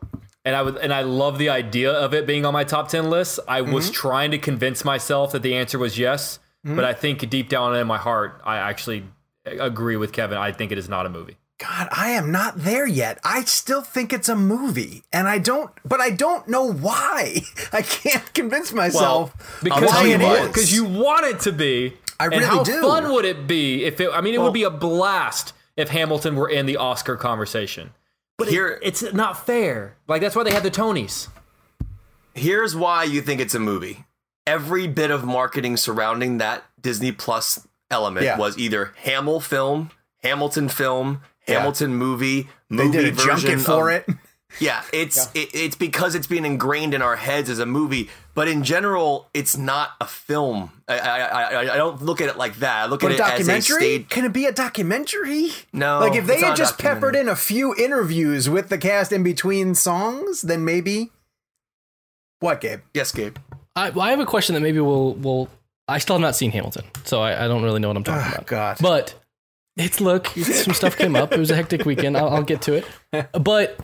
[0.43, 3.07] and I would, and I love the idea of it being on my top ten
[3.07, 3.39] list.
[3.47, 3.93] I was Mm-hmm.
[3.93, 7.85] trying to convince myself that the answer was yes, but I think deep down in
[7.85, 9.03] my heart, I actually
[9.45, 10.39] agree with Kevin.
[10.39, 11.37] I think it is not a movie.
[11.61, 13.19] God, I am not there yet.
[13.23, 17.41] I still think it's a movie, and I don't, but I don't know why.
[17.73, 20.47] I can't convince myself Because why you it want, is.
[20.47, 21.93] because you want it to be.
[22.19, 22.81] I and really how do.
[22.81, 24.09] fun would it be if it?
[24.11, 27.91] I mean, it Well- would be a blast if Hamilton were in the Oscar conversation.
[28.37, 29.97] But it- Here- it's not fair.
[30.07, 31.27] Like that's why they had the Tonys.
[32.33, 34.05] Here's why you think it's a movie.
[34.47, 38.37] Every bit of marketing surrounding that Disney Plus element Yeah.
[38.37, 39.91] was either Hamill film,
[40.23, 41.21] Hamilton film,
[41.51, 41.59] Yeah.
[41.59, 44.15] Hamilton movie, they movie did a version junket for of- it.
[44.59, 48.49] Yeah, it's It, it's because it's been ingrained in our heads as a movie, but
[48.49, 50.73] in general, it's not a film.
[50.89, 52.83] I I, I, I don't look at it like that.
[52.83, 53.77] I look But a at it as a documentary?
[53.79, 54.09] stage.
[54.09, 55.51] Can it be a documentary?
[55.71, 59.23] No, Like if they had just peppered in a few interviews with the cast in
[59.23, 61.11] between songs, then maybe.
[62.41, 62.81] What, Gabe?
[62.93, 63.37] Yes, Gabe.
[63.75, 65.47] I, well, I have a question that maybe we'll we'll.
[65.87, 68.25] I still have not seen Hamilton, so I, I don't really know what I'm talking
[68.25, 68.47] Oh, about.
[68.47, 68.77] God.
[68.81, 69.15] But
[69.77, 71.31] it's look, some stuff came up.
[71.33, 72.17] It was a hectic weekend.
[72.17, 72.85] I'll, I'll get to it.
[73.33, 73.79] But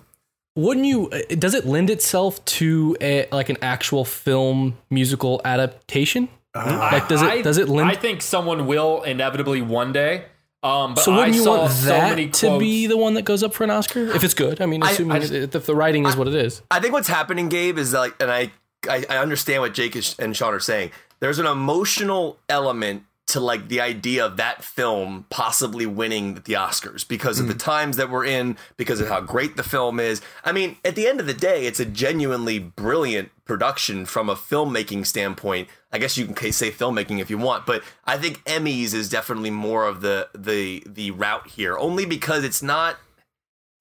[0.55, 1.09] wouldn't you?
[1.09, 6.29] uh, Does it lend itself to a like an actual film musical adaptation?
[6.55, 7.89] like does it I- does it lend?
[7.89, 10.25] I think someone will inevitably one day.
[10.63, 13.21] Um, but So wouldn't you saw want so that many to be the one that
[13.21, 14.59] goes up for an Oscar if it's good?
[14.59, 16.63] I mean, assuming I just- if the writing is what it is.
[16.71, 18.51] I think what's happening, Gabe, is like, and I,
[18.89, 20.89] I, I understand what Jake and Sean are saying.
[21.19, 27.05] There's an emotional element to like the idea of that film possibly winning the Oscars
[27.05, 27.59] because of the mm.
[27.59, 30.21] times that we're in, because of how great the film is.
[30.45, 34.35] I mean, at the end of the day, it's a genuinely brilliant production from a
[34.35, 35.67] filmmaking standpoint.
[35.91, 39.51] I guess you can say filmmaking if you want, but I think Emmys is definitely
[39.51, 42.97] more of the the the route here, only because it's not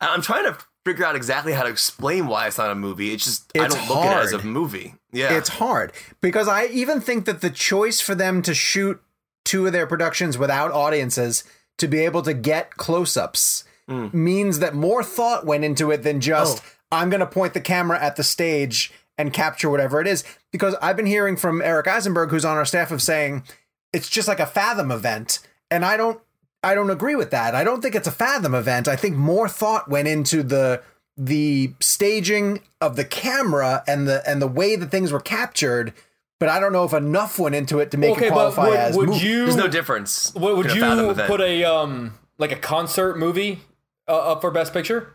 [0.00, 3.12] I'm trying to figure out exactly how to explain why it's not a movie.
[3.12, 4.94] It's just I don't look at it as a movie.
[5.12, 9.00] Yeah, It's hard because I even think that the choice for them to shoot
[9.46, 11.42] two of their productions without audiences
[11.78, 14.08] to be able to get close ups Hmm.
[14.12, 16.68] means that more thought went into it than just, Oh.
[16.90, 20.24] I'm going to point the camera at the stage and capture whatever it is.
[20.52, 23.44] Because I've been hearing from Eric Eisenberg, who's on our staff, of saying
[23.92, 25.38] it's just like a Fathom event.
[25.70, 26.20] And I don't.
[26.64, 27.54] I don't agree with that.
[27.54, 28.88] I don't think it's a Fathom event.
[28.88, 30.82] I think more thought went into the
[31.16, 35.92] the staging of the camera and the and the way that things were captured,
[36.38, 38.68] but I don't know if enough went into it to make Okay, it but qualify
[38.68, 39.26] would, as would movie.
[39.26, 40.34] you there's no difference.
[40.34, 43.60] would, would in a Fathom you put a um like a concert movie
[44.08, 45.14] uh, up for Best Picture?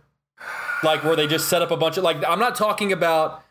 [0.84, 3.43] Like where they just set up a bunch of like I'm not talking about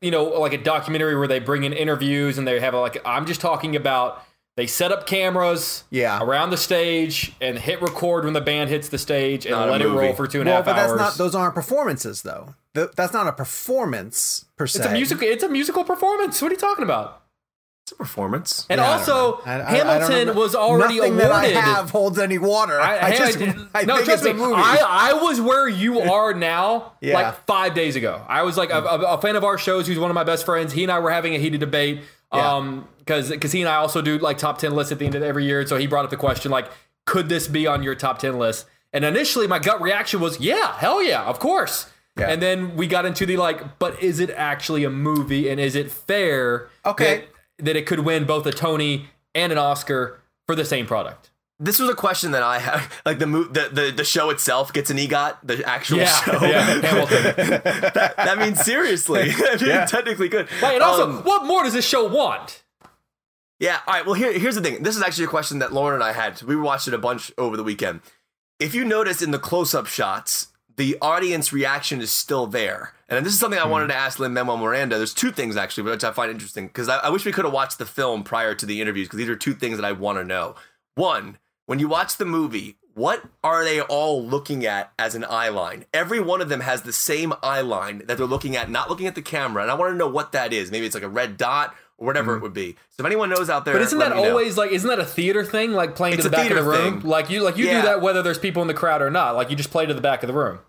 [0.00, 2.98] you know like a documentary where they bring in interviews and they have a, like
[3.04, 4.22] I'm just talking about
[4.56, 6.22] they set up cameras Yeah.
[6.22, 9.82] around the stage and hit record when the band hits the stage and Not let
[9.82, 11.00] it roll for two and a well, half but that's hours.
[11.00, 12.54] not those aren't performances though.
[12.74, 14.78] Th- that's not a performance per se.
[14.80, 15.26] it's a musical.
[15.28, 16.40] It's a musical performance.
[16.40, 17.20] What are you talking about?
[17.86, 18.66] it's a performance.
[18.70, 19.42] And Yeah, also.
[19.44, 20.32] I- I- I Hamilton know.
[20.32, 21.54] was already Nothing awarded.
[21.54, 22.80] that I have holds any water.
[22.80, 24.30] I, I, just, I, I, no, think trust it's me.
[24.30, 24.54] a movie.
[24.56, 27.12] I, I was where you are now, Yeah.
[27.12, 28.22] like five days ago.
[28.26, 29.86] I was like a, a, a fan of our shows.
[29.86, 30.72] Who's one of my best friends.
[30.72, 32.00] He and I were having a heated debate.
[32.34, 32.54] Yeah.
[32.54, 35.14] Um, because because he and I also do like top ten lists at the end
[35.14, 35.66] of every year.
[35.66, 36.70] So he brought up the question like,
[37.04, 38.66] could this be on your top ten list?
[38.92, 41.90] And initially, my gut reaction was, yeah, hell yeah, of course.
[42.16, 42.30] Yeah.
[42.30, 45.48] And then we got into the like, but is it actually a movie?
[45.48, 46.68] And is it fair?
[46.86, 47.26] Okay.
[47.58, 51.30] That, that it could win both a Tony and an Oscar for the same product.
[51.60, 52.82] This was a question that I had.
[53.06, 55.36] Like the mo- the, the the show itself gets an EGOT.
[55.44, 56.44] The actual Yeah, show.
[56.44, 57.22] yeah, Hamilton.
[57.94, 59.20] that, that means seriously.
[59.36, 59.86] I mean, Yeah.
[59.86, 60.48] technically good.
[60.62, 62.62] Right, and also, Um, what more does this show want?
[63.60, 63.78] Yeah.
[63.86, 64.04] All right.
[64.04, 64.82] Well, here, here's the thing.
[64.82, 66.42] This is actually a question that Lauren and I had.
[66.42, 68.00] We watched it a bunch over the weekend.
[68.58, 72.94] If you notice in the close-up shots, the audience reaction is still there.
[73.08, 74.96] And this is something I wanted to ask Lin Manuel Miranda.
[74.96, 77.54] There's two things actually, which I find interesting because I, I wish we could have
[77.54, 80.18] watched the film prior to the interviews because these are two things that I want
[80.18, 80.56] to know.
[80.96, 85.48] One, when you watch the movie, what are they all looking at as an eye
[85.48, 85.84] line?
[85.92, 89.06] Every one of them has the same eye line that they're looking at, not looking
[89.06, 89.62] at the camera.
[89.62, 90.70] And I want to know what that is.
[90.70, 92.38] Maybe it's like a red dot or whatever mm-hmm.
[92.38, 92.76] it would be.
[92.90, 94.30] So if anyone knows out there, But isn't that me know.
[94.30, 94.70] always like?
[94.70, 95.72] Isn't that a theater thing?
[95.72, 97.00] Like playing It's to the back of the room.
[97.00, 97.10] thing.
[97.10, 97.80] Like you, like you Yeah.
[97.80, 99.34] do that whether there's people in the crowd or not.
[99.34, 100.60] Like you just play to the back of the room.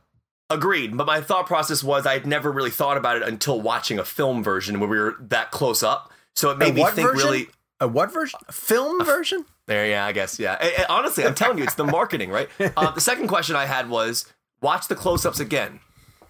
[0.49, 3.97] Agreed, but my thought process was I had never really thought about it until watching
[3.97, 6.11] a film version where we were that close up.
[6.35, 7.27] So it made me think version?
[7.27, 7.47] really.
[7.79, 8.39] a what version?
[8.47, 9.45] A film version?
[9.68, 10.86] There, yeah, I guess, yeah.
[10.89, 12.49] Honestly, I'm telling you, it's the marketing, right?
[12.78, 15.80] Uh, the second question I had was watch the close-ups again.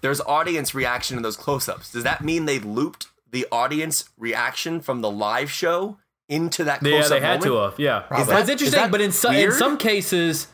[0.01, 1.91] There's audience reaction in those close-ups.
[1.91, 5.97] Does that mean they looped the audience reaction from the live show
[6.29, 7.43] into that close-up moment?
[7.43, 7.79] To have.
[7.79, 8.79] Yeah, Is it's that- interesting.
[8.79, 10.47] that but in some in some cases,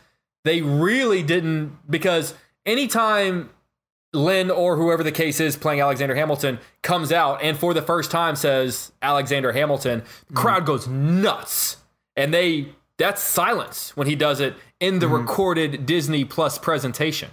[0.44, 2.34] they really didn't because
[2.66, 3.50] anytime
[4.14, 8.10] Lin or whoever the case is playing Alexander Hamilton comes out and for the first
[8.12, 11.78] time says Alexander Hamilton, the crowd goes nuts,
[12.16, 17.32] and they that's silence when he does it in the recorded Disney Plus presentation.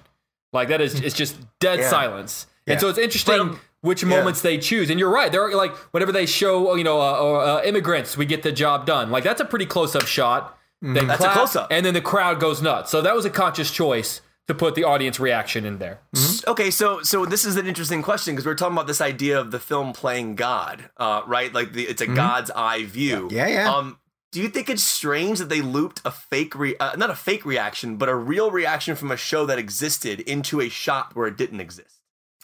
[0.53, 1.91] Like that is it's just dead Yeah.
[1.91, 2.47] silence.
[2.67, 2.73] Yeah.
[2.75, 4.91] And so it's interesting But, which moments they choose.
[4.91, 5.31] And you're right.
[5.31, 9.11] They're like whenever they show you know uh, uh, immigrants, we get the job done.
[9.11, 10.57] Like that's a pretty close up shot.
[10.81, 11.69] They That's a close-up.
[11.73, 12.93] and then the crowd goes nuts.
[12.93, 15.99] So that was a conscious choice to put the audience reaction in there.
[16.47, 19.51] Okay, so so this is an interesting question because we're talking about this idea of
[19.51, 21.53] the film playing God, uh, right?
[21.53, 23.29] Like the, it's a God's eye view.
[23.33, 23.75] Yeah, yeah.
[23.75, 23.99] Um,
[24.31, 27.47] do you think it's strange that they looped a fake, re- uh, not a fake
[27.47, 31.37] reaction, but a real reaction from a show that existed into a shot where it
[31.37, 31.95] didn't exist?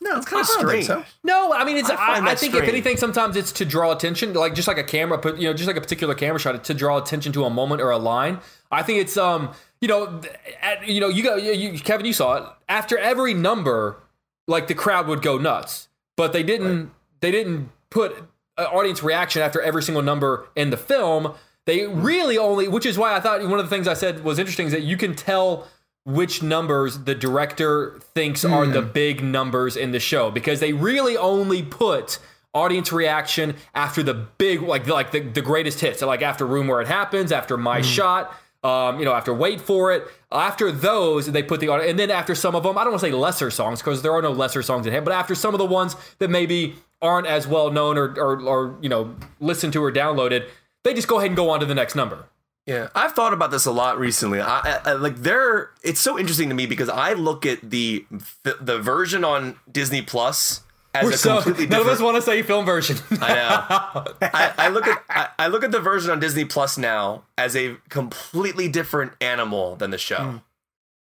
[0.01, 1.07] No, it's kinda I don't think strange.
[1.07, 1.13] so.
[1.23, 1.89] No, I mean it's.
[1.89, 4.79] I I, I, that think if anything, sometimes it's to draw attention, like just like
[4.79, 7.45] a camera, put you know, just like a particular camera shot to draw attention to
[7.45, 8.41] a moment or a line.
[8.73, 10.21] I think it's um, you know,
[10.61, 14.03] at, you know, you go, you, you, Kevin, you saw it after every number,
[14.49, 16.91] like the crowd would go nuts, but they didn't.
[17.21, 18.17] They didn't put
[18.59, 21.35] an audience reaction after every single number in the film.
[21.67, 22.03] They hmm.
[22.03, 24.67] really only, which is why I thought one of the things I said was interesting
[24.67, 25.67] is that you can tell
[26.05, 28.93] which numbers the director thinks are the hmm.
[28.93, 32.19] big numbers in the show because they really only put
[32.53, 36.01] audience reaction after the big like like the, the greatest hits.
[36.01, 37.85] So like after room where it happens after my hmm.
[37.85, 38.35] shot
[38.65, 40.05] Um, you know, after Wait for It.
[40.33, 43.07] After those, they put the and then after some of them, I don't want to
[43.09, 45.59] say lesser songs because there are no lesser songs in him, but after some of
[45.59, 49.85] the ones that maybe aren't as well known or, or or you know listened to
[49.85, 50.49] or downloaded,
[50.85, 52.27] they just go ahead and go on to the next number.
[52.67, 54.41] Yeah, I've thought about this a lot recently.
[54.41, 55.73] I, I, like there.
[55.83, 58.07] It's so interesting to me because I look at the
[58.43, 60.63] the, the version on Disney Plus
[60.95, 62.97] as We're a so completely none of us want to say film version.
[63.21, 64.29] I know.
[64.33, 67.55] I, I look at I, I look at the version on Disney Plus now as
[67.55, 70.41] a completely different animal than the show.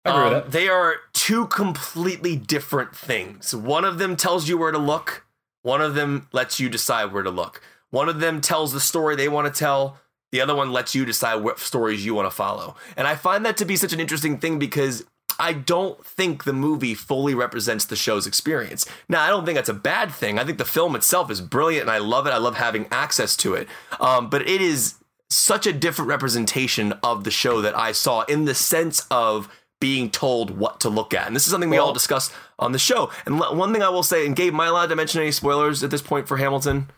[0.06, 0.52] I agree with Um, that.
[0.52, 3.54] They are two completely different things.
[3.54, 5.26] One of them tells you where to look.
[5.64, 7.62] One of them lets you decide where to look.
[7.92, 10.00] One of them tells the story they want to tell.
[10.32, 12.76] The other one lets you decide what stories you want to follow.
[12.98, 15.06] And I find that to be such an interesting thing because
[15.38, 18.86] I don't think the movie fully represents the show's experience.
[19.10, 20.40] Now, I don't think that's a bad thing.
[20.40, 22.32] I think the film itself is brilliant and I love it.
[22.32, 23.68] I love having access to it.
[24.00, 24.96] Um, but it is
[25.30, 30.12] such a different representation of the show that I saw in the sense of being
[30.12, 31.26] told what to look at.
[31.26, 33.10] And this is something we all discussed on the show.
[33.26, 35.84] And one thing I will say, and Gabe, am I allowed to mention any spoilers
[35.84, 36.92] at this point for Hamilton?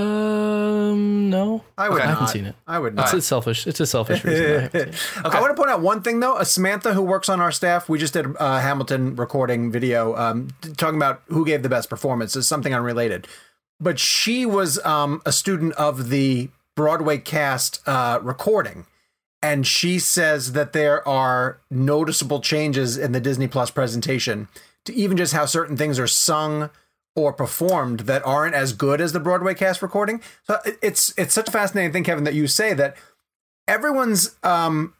[0.00, 1.64] Um, no.
[1.76, 2.04] I would Okay.
[2.04, 2.54] I haven't seen it.
[2.66, 3.18] I would It's not.
[3.18, 3.66] a selfish.
[3.66, 4.44] It's a selfish reason.
[4.44, 4.94] I it.
[5.24, 6.40] I want to point out one thing though.
[6.42, 10.96] Samantha, who works on our staff, we just did a Hamilton recording video um, talking
[10.96, 12.36] about who gave the best performance.
[12.36, 13.26] Is something unrelated,
[13.80, 18.86] but she was um, a student of the Broadway cast uh, recording,
[19.42, 24.48] and she says that there are noticeable changes in the Disney Plus presentation
[24.84, 26.70] to even just how certain things are sung
[27.24, 30.20] or performed that aren't as good as the Broadway cast recording.
[30.44, 32.96] So it's it's such a fascinating thing, Kevin, that you say that
[33.68, 34.94] everyone's um,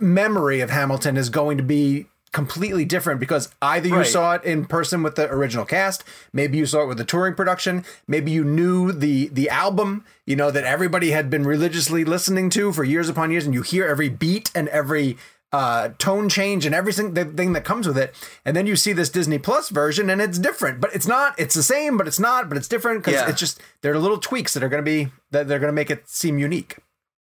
[0.00, 4.06] memory of Hamilton is going to be completely different because either you Right.
[4.06, 7.34] saw it in person with the original cast, maybe you saw it with the touring
[7.34, 12.48] production, maybe you knew the the album, you know that everybody had been religiously listening
[12.50, 15.16] to for years upon years, and you hear every beat and every
[15.52, 18.92] uh, tone change and everything the thing that comes with it, and then you see
[18.92, 21.34] this Disney Plus version and it's different, but it's not.
[21.38, 22.48] It's the same, but it's not.
[22.48, 23.28] But it's different because Yeah.
[23.28, 25.74] it's just there are little tweaks that are going to be that they're going to
[25.74, 26.76] make it seem unique.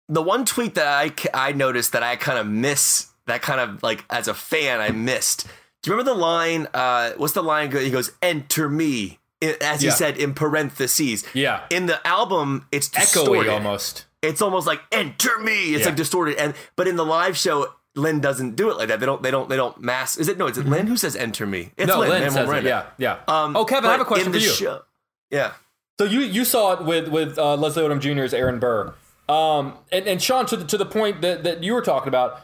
[0.08, 3.82] the one tweet that I, I noticed that I kind of miss that kind of
[3.82, 5.46] like as a fan I missed.
[5.82, 6.68] Do you remember the line?
[6.74, 7.70] Uh, what's the line?
[7.72, 9.18] He goes, "Enter me,"
[9.60, 9.94] as he Yeah.
[9.94, 11.24] said in parentheses.
[11.34, 11.62] Yeah.
[11.70, 14.06] In the album, it's Echoey almost.
[14.22, 15.86] It's almost like "Enter me." It's Yeah.
[15.86, 16.36] like distorted.
[16.36, 19.00] And but in the live show, Lin doesn't do it like that.
[19.00, 19.22] They don't.
[19.22, 19.48] They don't.
[19.48, 20.18] They don't mask.
[20.18, 20.46] Is it no?
[20.46, 21.72] Is it Lin who says "Enter me"?
[21.76, 22.64] It's no, Lin, Lynn says it.
[22.64, 23.18] Yeah, yeah.
[23.28, 24.48] Um, oh, Kevin, I have a question for you.
[24.48, 24.82] Show,
[25.30, 25.52] yeah.
[25.98, 28.94] So you you saw it with with uh, Leslie Odom Jr.'s Aaron Burr,
[29.28, 32.40] um, and and Sean to the, to the point that that you were talking about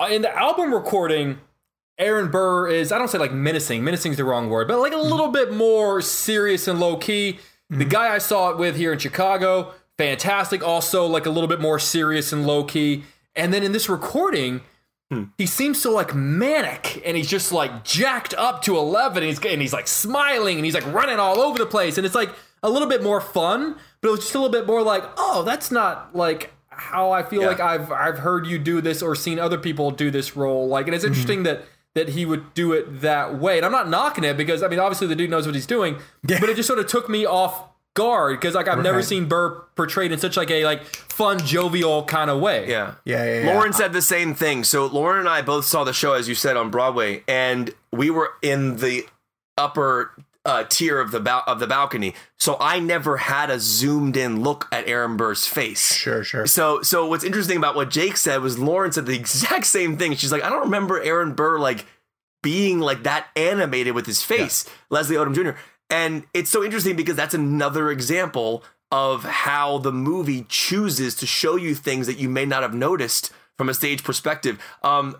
[0.00, 1.38] uh, in the album recording.
[1.96, 3.84] Aaron Burr is I don't say like menacing.
[3.84, 7.38] Menacing is the wrong word, but like a little bit more serious and low key.
[7.70, 10.66] The guy I saw it with here in Chicago, fantastic.
[10.66, 13.04] Also like a little bit more serious and low key.
[13.36, 14.62] And then in this recording,
[15.14, 15.24] Hmm.
[15.38, 19.44] he seems so like manic and he's just like jacked up to 11 and he's,
[19.44, 22.30] and he's like smiling and he's like running all over the place and it's like
[22.62, 25.42] a little bit more fun but it was just a little bit more like oh
[25.44, 27.48] that's not like how i feel Yeah.
[27.48, 30.66] like i've i've heard you do this or seen other people do this role.
[30.66, 31.12] Like and it's mm-hmm.
[31.12, 34.62] interesting that that he would do it that way and i'm not knocking it because
[34.62, 37.08] i mean obviously the dude knows what he's doing but it just sort of took
[37.08, 40.82] me off guard because like i've never seen burr portrayed in such like a like
[40.84, 42.94] fun jovial kind of way Yeah.
[43.04, 43.54] Yeah, yeah, yeah.
[43.54, 44.64] Lauren said the same thing.
[44.64, 48.10] So Lauren and I both saw the show, as you said, on Broadway, and we
[48.10, 49.06] were in the
[49.56, 50.10] upper
[50.44, 52.14] uh, tier of the bal- of the balcony.
[52.36, 55.94] So I never had a zoomed in look at Aaron Burr's face.
[55.94, 56.46] Sure, sure.
[56.46, 60.16] So so what's interesting about what Jake said was Lauren said the exact same thing.
[60.16, 61.86] She's like, I don't remember Aaron Burr like
[62.42, 65.56] being like that animated with his face, Leslie Odom Jr.
[65.90, 71.56] And it's so interesting because that's another example of how the movie chooses to show
[71.56, 74.58] you things that you may not have noticed from a stage perspective.
[74.82, 75.16] Um,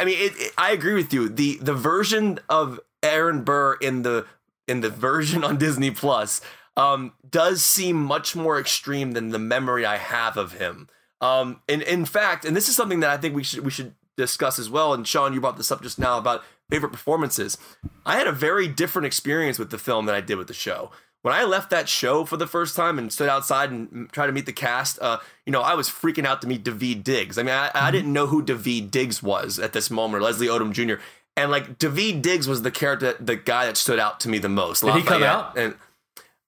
[0.00, 1.28] I mean, it, it- I agree with you.
[1.28, 4.26] the The version of Aaron Burr in the
[4.66, 6.40] in the version on Disney Plus
[6.76, 10.88] um, does seem much more extreme than the memory I have of him.
[11.20, 13.94] Um, and in fact, and this is something that I think we should we should
[14.16, 14.94] discuss as well.
[14.94, 17.58] And Sean, you brought this up just now about favorite performances.
[18.04, 20.90] I had a very different experience with the film than I did with the show.
[21.22, 24.32] When I left that show for the first time and stood outside and tried to
[24.32, 27.38] meet the cast, uh, you know, I was freaking out to meet David Diggs.
[27.38, 30.46] I mean, I, I didn't know who David Diggs was at this moment, or Leslie
[30.46, 31.02] Odom Jr.
[31.36, 34.48] And like David Diggs was the character, the guy that stood out to me the
[34.48, 34.82] most.
[34.82, 35.58] Did he come out?
[35.58, 35.74] And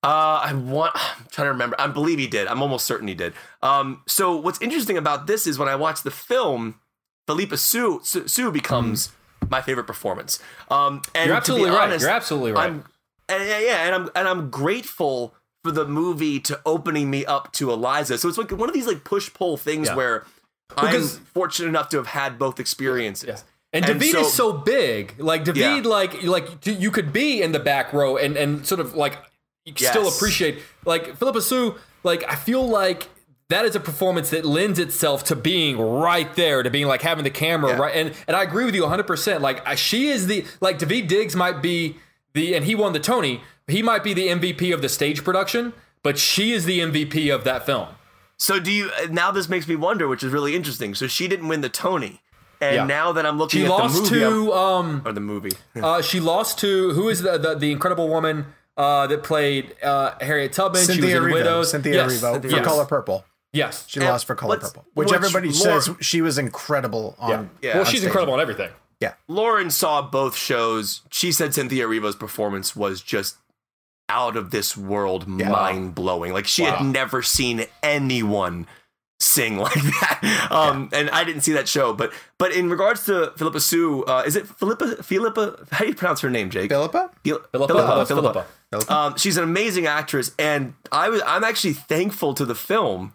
[0.03, 0.93] uh, I want.
[0.95, 1.77] I'm trying to remember.
[1.79, 2.47] I believe he did.
[2.47, 3.33] I'm almost certain he did.
[3.63, 6.81] Um, so what's interesting about this is when I watched the film,
[7.27, 9.11] Philippa Soo Soo, Soo becomes
[9.51, 10.39] my favorite performance.
[10.71, 11.83] Um, and You're to be absolutely right.
[11.83, 12.71] honest, You're absolutely right.
[12.71, 12.85] I'm,
[13.29, 17.53] and yeah, yeah, and I'm and I'm grateful for the movie to opening me up
[17.53, 18.17] to Eliza.
[18.19, 19.95] So it's like one of these like push pull things Yeah.
[19.97, 20.25] where
[20.71, 23.29] Because- I'm fortunate enough to have had both experiences.
[23.29, 23.39] Yeah.
[23.73, 25.15] And, And David so- is so big.
[25.19, 25.91] Like David, Yeah.
[25.91, 29.19] like like you could be in the back row and and sort of like
[29.67, 31.77] can still appreciate like Philippa Soo.
[32.03, 33.09] Like I feel like
[33.51, 37.25] that is a performance that lends itself to being right there, to being like having
[37.25, 37.79] the camera Yeah.
[37.79, 37.95] right.
[37.95, 39.07] And and I agree with you 100.
[39.07, 41.97] percent Like she is the like David Diggs might be
[42.33, 43.43] the and he won the Tony.
[43.69, 45.73] He might be the MVP of the stage production,
[46.03, 47.89] but she is the MVP of that film.
[48.37, 50.95] So do you now this makes me wonder, which is really interesting.
[50.95, 52.23] So she didn't win the Tony.
[52.63, 52.85] And Yeah.
[52.85, 55.53] now that I'm looking She at lost the movie to um or the movie.
[55.83, 58.47] Uh, she lost to who is the the, the incredible woman
[58.77, 60.81] uh, that played uh, Harriet Tubman.
[60.83, 61.33] she was Cynthia in Erivo.
[61.35, 61.71] Widows.
[61.71, 62.13] Cynthia yes.
[62.23, 62.65] Erivo for yes.
[62.65, 63.25] Color Purple.
[63.53, 63.85] Yes.
[63.89, 67.31] She And lost for Color Purple, which, which everybody Laura- says she was incredible on.
[67.31, 67.45] Yeah.
[67.63, 68.07] Yeah, well, on she's stage.
[68.09, 68.71] incredible on everything.
[69.01, 71.01] Yeah, Lauren saw both shows.
[71.11, 73.37] She said Cynthia Erivo's performance was just
[74.11, 76.33] out of this world, mind blowing.
[76.33, 76.77] Like she Wow.
[76.77, 78.67] had never seen anyone
[79.21, 80.49] sing like that.
[80.51, 84.23] Um, and I didn't see that show, but but in regards to Philippa Soo, uh,
[84.27, 85.03] is it Philippa?
[85.03, 85.67] Philippa?
[85.73, 86.71] How do you pronounce her name, Jake?
[86.71, 87.11] Philippa?
[87.25, 88.93] Phil- Philippa, Philippa, Philippa.
[88.93, 93.13] Um, she's an amazing actress, and I was I'm actually thankful to the film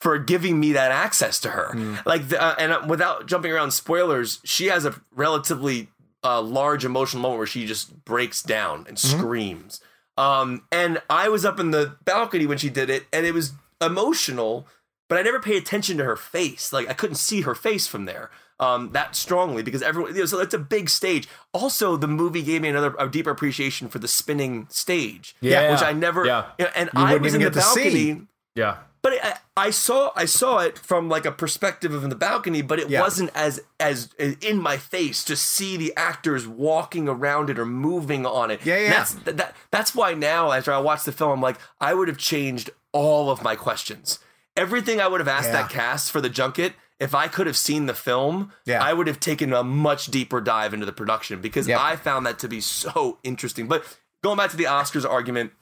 [0.00, 1.98] for giving me that access to her.
[2.06, 5.88] Like, the, uh, and uh, without jumping around spoilers, she has a relatively
[6.24, 9.80] uh, large emotional moment where she just breaks down and screams.
[10.16, 13.52] Um, and I was up in the balcony when she did it, and it was
[13.80, 14.66] emotional,
[15.08, 16.72] but I never paid attention to her face.
[16.72, 20.14] Like I couldn't see her face from there um, that strongly because everyone.
[20.14, 21.26] You know, so it's a big stage.
[21.52, 25.34] Also, the movie gave me another a deeper appreciation for the spinning stage.
[25.40, 25.72] Yeah.
[25.72, 26.26] which I never.
[26.26, 26.46] Yeah.
[26.58, 28.26] you know, and You I was in the balcony.
[28.54, 28.76] Yeah.
[29.02, 32.60] But I, I saw I saw it from like a perspective of in the balcony,
[32.60, 33.00] but it Yeah.
[33.00, 38.26] wasn't as as in my face to see the actors walking around it or moving
[38.26, 38.60] on it.
[38.64, 38.90] Yeah, yeah.
[38.90, 42.08] That's that, that that's why now after I watch the film, I'm like I would
[42.08, 44.18] have changed all of my questions.
[44.56, 45.62] Everything I would have asked Yeah.
[45.62, 46.74] that cast for the junket.
[46.98, 48.84] If I could have seen the film, Yeah.
[48.84, 51.80] I would have taken a much deeper dive into the production because Yep.
[51.80, 53.66] I found that to be so interesting.
[53.68, 53.84] But
[54.22, 55.52] going back to the Oscars argument,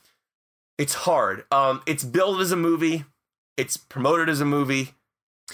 [0.79, 1.45] it's hard.
[1.53, 3.05] Um, it's billed as a movie.
[3.59, 4.95] It's promoted as a movie.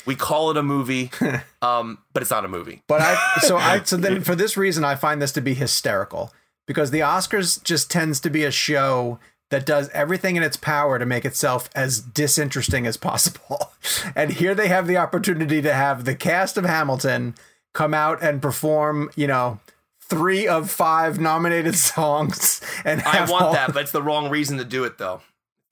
[0.07, 1.11] We call it a movie,
[1.63, 2.83] um, but it's not a movie.
[2.87, 6.33] But I so I so then for this reason I find this to be hysterical
[6.67, 9.19] because the Oscars just tends to be a show
[9.51, 13.73] that does everything in its power to make itself as disinteresting as possible.
[14.17, 17.35] And here they have the opportunity to have the cast of Hamilton
[17.75, 19.61] come out and perform, you know,
[20.01, 24.59] three of five nominated songs and I want all- that, but it's the wrong reason
[24.59, 25.21] to do it, though.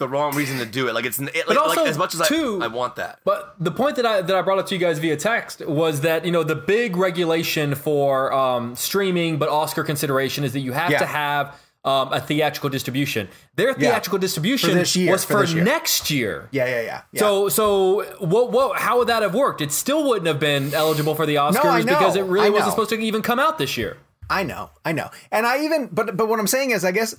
[0.03, 0.95] The wrong reason to do it.
[0.95, 3.21] Like it's it, like, also, like, as much as too- I, I want that.
[3.25, 6.01] But the point that I that I brought up to you guys via text was
[6.01, 10.73] that you know the big regulation for um, streaming, but Oscar consideration is that you
[10.73, 10.99] have Yeah.
[10.99, 11.55] to have
[11.85, 13.29] um, a theatrical distribution.
[13.57, 15.65] Their theatrical distribution For year, was for for, year.
[15.65, 16.49] next year.
[16.53, 17.03] Yeah, yeah, yeah.
[17.13, 17.19] yeah.
[17.21, 18.53] So, so what?
[18.53, 18.79] What?
[18.81, 19.61] How would that have worked?
[19.61, 22.51] It still wouldn't have been eligible for the Oscars I know, because it really I
[22.51, 22.71] wasn't know.
[22.71, 23.99] supposed to even come out this year.
[24.31, 25.11] I know, I know.
[25.31, 27.15] And I even but but what I'm saying is I guess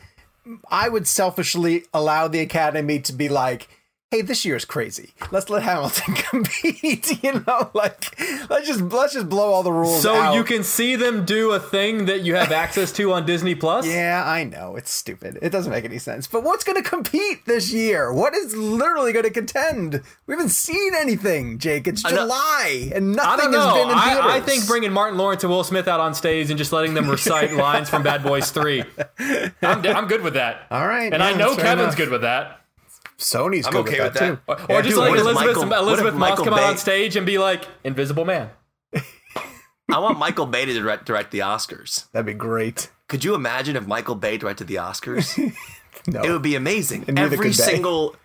[0.69, 3.67] I would selfishly allow the Academy to be like,
[4.13, 5.09] hey, this year is crazy.
[5.31, 7.23] Let's let Hamilton compete.
[7.23, 8.15] you know, like
[8.47, 10.03] let's just let's just blow all the rules.
[10.03, 10.35] So out.
[10.35, 13.87] you can see them do a thing that you have access to on Disney Plus.
[13.93, 14.75] Yeah, I know.
[14.75, 15.37] It's stupid.
[15.41, 16.25] It doesn't make any sense.
[16.27, 18.11] But what's going to compete this year?
[18.11, 20.01] What is literally going to contend?
[20.25, 21.87] We haven't seen anything, Jake.
[21.87, 24.25] It's July and nothing has been in theaters.
[24.25, 26.95] I, I think bringing Martin Lawrence and Will Smith out on stage and just letting
[26.95, 28.83] them recite lines from Bad Boys Three.
[29.19, 30.67] I'm, I'm good with that.
[30.71, 31.97] All right, and yeah, I know Kevin's enough.
[31.97, 32.62] good with that.
[33.17, 34.57] Sony's I'm good okay with with that, that.
[34.57, 34.65] too.
[34.73, 37.15] Or, or just dude, like Elizabeth, Michael- what Elisabeth Moss Michael come out on stage
[37.15, 38.49] and be like Invisible Man.
[39.91, 42.09] I want Michael Bay to direct, direct the Oscars.
[42.11, 42.89] That'd be great.
[43.07, 45.37] Could you imagine if Michael Bay directed the Oscars?
[46.05, 46.21] No.
[46.21, 47.05] It would be amazing.
[47.07, 47.51] And Every could they.
[47.53, 48.17] single.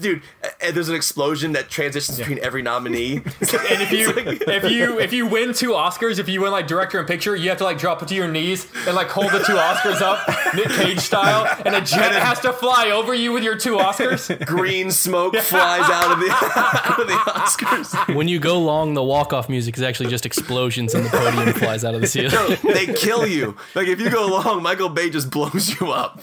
[0.00, 0.22] Dude,
[0.60, 3.22] eh, there's an explosion that transitions between every nominee.
[3.52, 6.98] And if you if you if you win two Oscars, if you win like director
[6.98, 9.38] and picture, you have to like drop it to your knees and like hold the
[9.40, 13.44] two Oscars up, Nick Cage style, and a jet has to fly over you with
[13.44, 14.44] your two Oscars.
[14.46, 18.14] Green smoke flies out of the out of the Oscars.
[18.14, 21.52] When you go long, the walk off music is actually just explosions and the podium
[21.54, 22.58] flies out of the ceiling.
[22.62, 23.56] they kill you.
[23.74, 26.22] Like if you go long, Michael Bay just blows you up.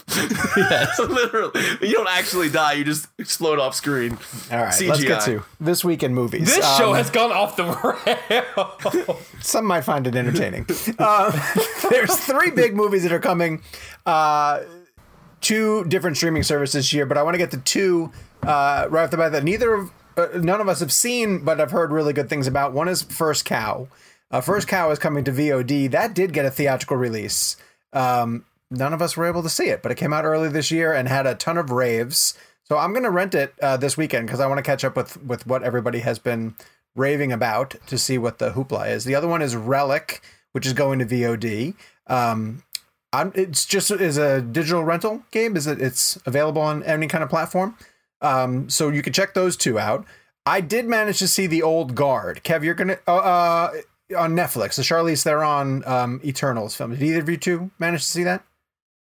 [0.56, 2.74] Yeah, literally, you don't actually die.
[2.74, 4.18] You just explode off screen.
[4.50, 4.88] All right, CGI.
[4.88, 6.52] let's get to this week in movies.
[6.52, 9.16] This Um, show has gone off the rails.
[9.40, 10.66] some might find it entertaining.
[10.98, 11.30] uh,
[11.90, 13.62] there's three big movies that are coming.
[14.04, 14.62] Uh,
[15.40, 18.10] two different streaming services this year, but I want to get to two
[18.42, 21.60] uh, right off the bat that neither of uh, none of us have seen, but
[21.60, 22.72] I've heard really good things about.
[22.72, 23.86] One is First Cow.
[24.32, 25.88] Uh, First Cow is coming to VOD.
[25.92, 27.56] That did get a theatrical release.
[27.92, 30.72] Um, none of us were able to see it, but it came out early this
[30.72, 32.34] year and had a ton of raves.
[32.70, 35.20] So I'm gonna rent it uh, this weekend because I want to catch up with
[35.24, 36.54] with what everybody has been
[36.94, 39.02] raving about to see what the hoopla is.
[39.02, 40.22] The other one is Relic,
[40.52, 41.74] which is going to VOD.
[42.06, 42.62] Um,
[43.12, 45.56] I'm, it's just is a digital rental game.
[45.56, 45.82] Is it?
[45.82, 47.76] It's available on any kind of platform.
[48.20, 50.04] Um, so you can check those two out.
[50.46, 52.42] I did manage to see the old guard.
[52.44, 53.70] Kev, you're gonna uh, uh
[54.16, 54.76] on Netflix.
[54.76, 56.92] The Charlize Theron um, Eternals film.
[56.92, 58.44] Did either of you two manage to see that?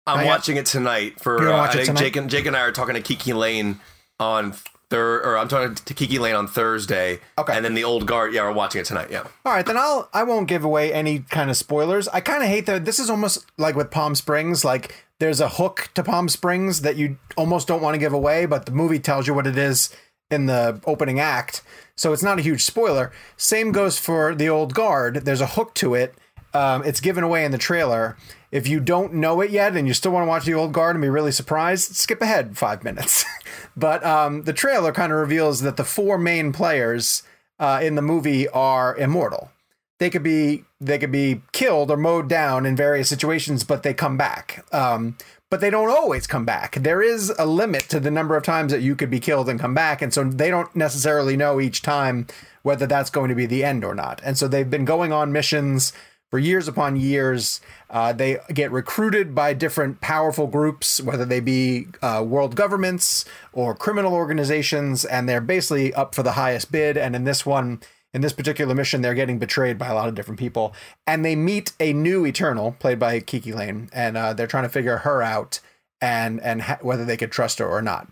[0.07, 0.27] I'm yet?
[0.27, 1.49] watching it tonight for.
[1.49, 2.01] Uh, I think tonight?
[2.01, 3.81] Jake and Jake and I are talking to KiKi Layne
[4.21, 4.55] on
[4.89, 7.21] third, or I'm talking to KiKi Layne on Thursday.
[7.39, 7.55] Okay.
[7.55, 8.33] And then the old guard.
[8.33, 9.09] Yeah, we're watching it tonight.
[9.11, 9.25] Yeah.
[9.45, 12.09] All right, then I'll I won't give away any kind of spoilers.
[12.09, 14.65] I kind of hate that this is almost like with Palm Springs.
[14.65, 18.47] Like there's a hook to Palm Springs that you almost don't want to give away,
[18.47, 19.95] but the movie tells you what it is
[20.31, 21.63] in the opening act,
[21.97, 23.13] so it's not a huge spoiler.
[23.37, 25.25] Same goes for the old guard.
[25.25, 26.15] There's a hook to it.
[26.57, 28.17] Um, it's given away in the trailer.
[28.51, 30.97] If you don't know it yet and you still want to watch the old guard
[30.97, 33.25] and be really surprised, skip ahead five minutes.
[33.77, 37.23] but um, the trailer kind of reveals that the four main players
[37.59, 39.51] uh, in the movie are immortal
[39.99, 43.95] they could be they could be killed or mowed down in various situations, but they
[43.95, 44.65] come back.
[44.73, 45.17] Um,
[45.49, 46.75] but they don't always come back.
[46.75, 49.61] There is a limit to the number of times that you could be killed and
[49.61, 52.27] come back, and so they don't necessarily know each time
[52.63, 54.21] whether that's going to be the end or not.
[54.25, 55.93] And so they've been going on missions
[56.31, 57.61] for years upon years.
[57.89, 63.75] Uh, they get recruited by different powerful groups, whether they be uh, world governments or
[63.75, 66.97] criminal organizations, and they're basically up for the highest bid.
[66.97, 67.81] And in this one,
[68.13, 70.75] in this particular mission, they're getting betrayed by a lot of different people,
[71.07, 74.69] and they meet a new Eternal, played by KiKi Layne, and uh, they're trying to
[74.69, 75.61] figure her out
[76.01, 78.09] and and ha- whether they could trust her or not.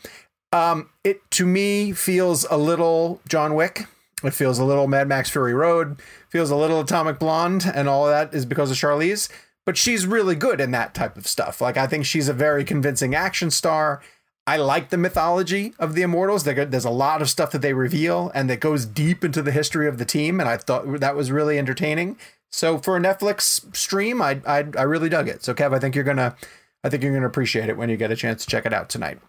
[0.52, 3.86] Um, it to me feels a little John Wick.
[4.22, 6.00] It feels a little Mad Max Fury Road.
[6.34, 9.28] Feels a little Atomic Blonde, and all of that is because of Charlize.
[9.64, 11.60] But she's really good in that type of stuff.
[11.60, 14.02] Like I think she's a very convincing action star.
[14.44, 16.42] I like the mythology of the Immortals.
[16.42, 19.86] There's a lot of stuff that they reveal and that goes deep into the history
[19.86, 22.18] of the team, and I thought that was really entertaining.
[22.50, 25.44] So for a Netflix stream, I I, I really dug it.
[25.44, 26.34] So Kev, I think you're gonna
[26.82, 28.88] I think you're gonna appreciate it when you get a chance to check it out
[28.88, 29.20] tonight.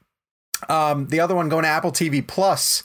[0.69, 2.81] Um, the other one going to Apple TV Plus.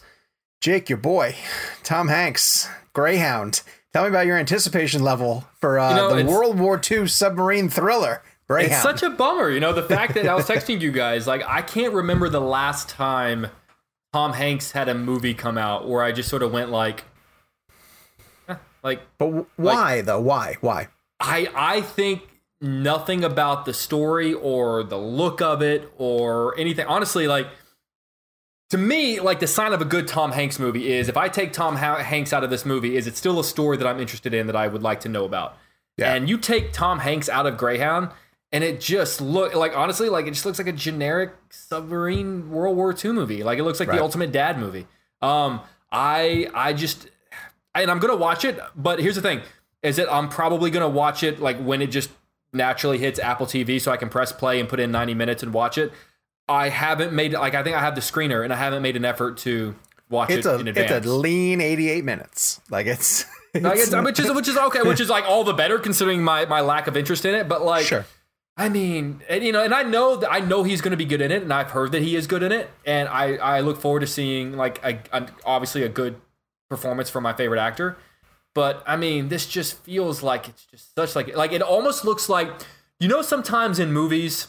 [0.61, 1.37] Jake, your boy,
[1.83, 3.63] Tom Hanks, Greyhound.
[3.93, 7.69] Tell me about your anticipation level for uh, You know, the World War II submarine
[7.69, 8.23] thriller.
[8.49, 8.73] Greyhound.
[8.73, 11.43] It's such a bummer, you know, the fact that I was texting you guys, like,
[11.47, 13.47] I can't remember the last time
[14.13, 17.05] Tom Hanks had a movie come out where I just sort of went like,
[18.49, 20.21] eh, like, but why though?
[20.21, 20.57] Why?
[20.61, 20.89] Why?
[21.21, 22.23] I I think
[22.61, 26.87] nothing about the story or the look of it or anything.
[26.87, 27.47] Honestly, like
[28.71, 31.53] to me, like the sign of a good Tom Hanks movie is if I take
[31.53, 34.47] Tom Hanks out of this movie, is it still a story that I'm interested in
[34.47, 35.57] that I would like to know about?
[35.97, 36.15] Yeah.
[36.15, 38.11] And you take Tom Hanks out of Greyhound,
[38.53, 42.77] and it just look like honestly, like it just looks like a generic submarine World
[42.77, 43.43] War II movie.
[43.43, 43.97] Like it looks like Right.
[43.97, 44.87] the ultimate dad movie.
[45.21, 45.61] Um,
[45.93, 47.09] I I just
[47.75, 49.41] and I'm gonna watch it, but here's the thing:
[49.83, 52.11] is that I'm probably gonna watch it like when it just
[52.53, 55.53] naturally hits Apple TV, so I can press play and put in 90 minutes and
[55.55, 55.93] watch it.
[56.51, 59.05] I haven't made like I think I have the screener, and I haven't made an
[59.05, 59.75] effort to
[60.09, 60.91] watch It's it a in advance.
[60.91, 62.61] it's a lean 88 minutes.
[62.71, 63.25] Like it's,
[63.55, 66.23] Like, it's- it's- which is which is okay, which is like all the better considering
[66.23, 67.49] my my lack of interest in it.
[67.49, 68.05] But like, sure.
[68.57, 71.05] I mean, and, you know, and I know that I know he's going to be
[71.07, 73.61] good in it, and I've heard that he is good in it, and I I
[73.61, 76.17] look forward to seeing like a, a obviously a good
[76.69, 77.97] performance from my favorite actor.
[78.55, 82.29] But I mean, this just feels like it's just such like like it almost looks
[82.29, 82.51] like
[82.99, 84.49] you know sometimes in movies,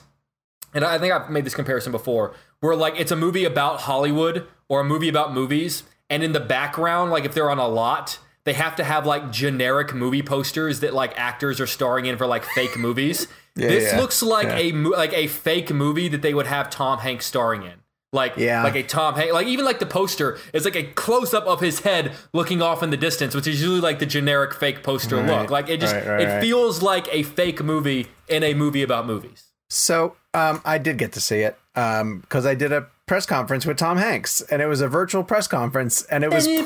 [0.73, 4.47] and I think I've made this comparison before, where like it's a movie about Hollywood
[4.69, 8.19] or a movie about movies, and in the background, like if they're on a lot,
[8.43, 12.25] they have to have like generic movie posters that like actors are starring in for
[12.25, 13.27] like fake movies.
[13.55, 14.57] this yeah, looks like yeah.
[14.57, 17.73] a mo- like a fake movie that they would have Tom Hanks starring in.
[18.13, 18.63] Like Yeah.
[18.63, 21.61] like a Tom Hanks, like even like the poster is like a close up of
[21.61, 25.15] his head looking off in the distance, which is usually like the generic fake poster
[25.17, 25.49] Right, look.
[25.49, 26.41] Like it just right, right, it right.
[26.41, 29.45] feels like a fake movie in a movie about movies.
[29.69, 33.77] So um, I did get to see it because I did a press conference with
[33.77, 36.45] Tom Hanks, and it was a virtual press conference, and it was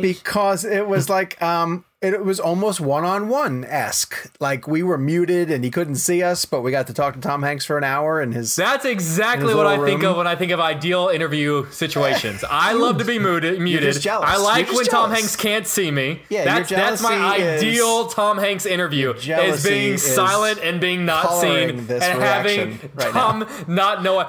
[0.00, 4.30] because it was like um, it, it was almost one on one esque.
[4.40, 7.20] Like we were muted and he couldn't see us, but we got to talk to
[7.20, 8.56] Tom Hanks for an hour and his.
[8.56, 12.44] That's exactly his what I little think of when I think of ideal interview situations.
[12.50, 13.60] I love to be muted.
[13.60, 14.04] muted.
[14.06, 15.12] I like when Tom.
[15.12, 16.22] Hanks can't see me.
[16.28, 19.12] Yeah, that's that's my is- ideal Tom Hanks interview.
[19.12, 24.28] Is being is silent and being not seen and having right Tom not know.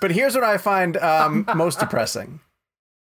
[0.00, 2.40] But here's what I find um, most depressing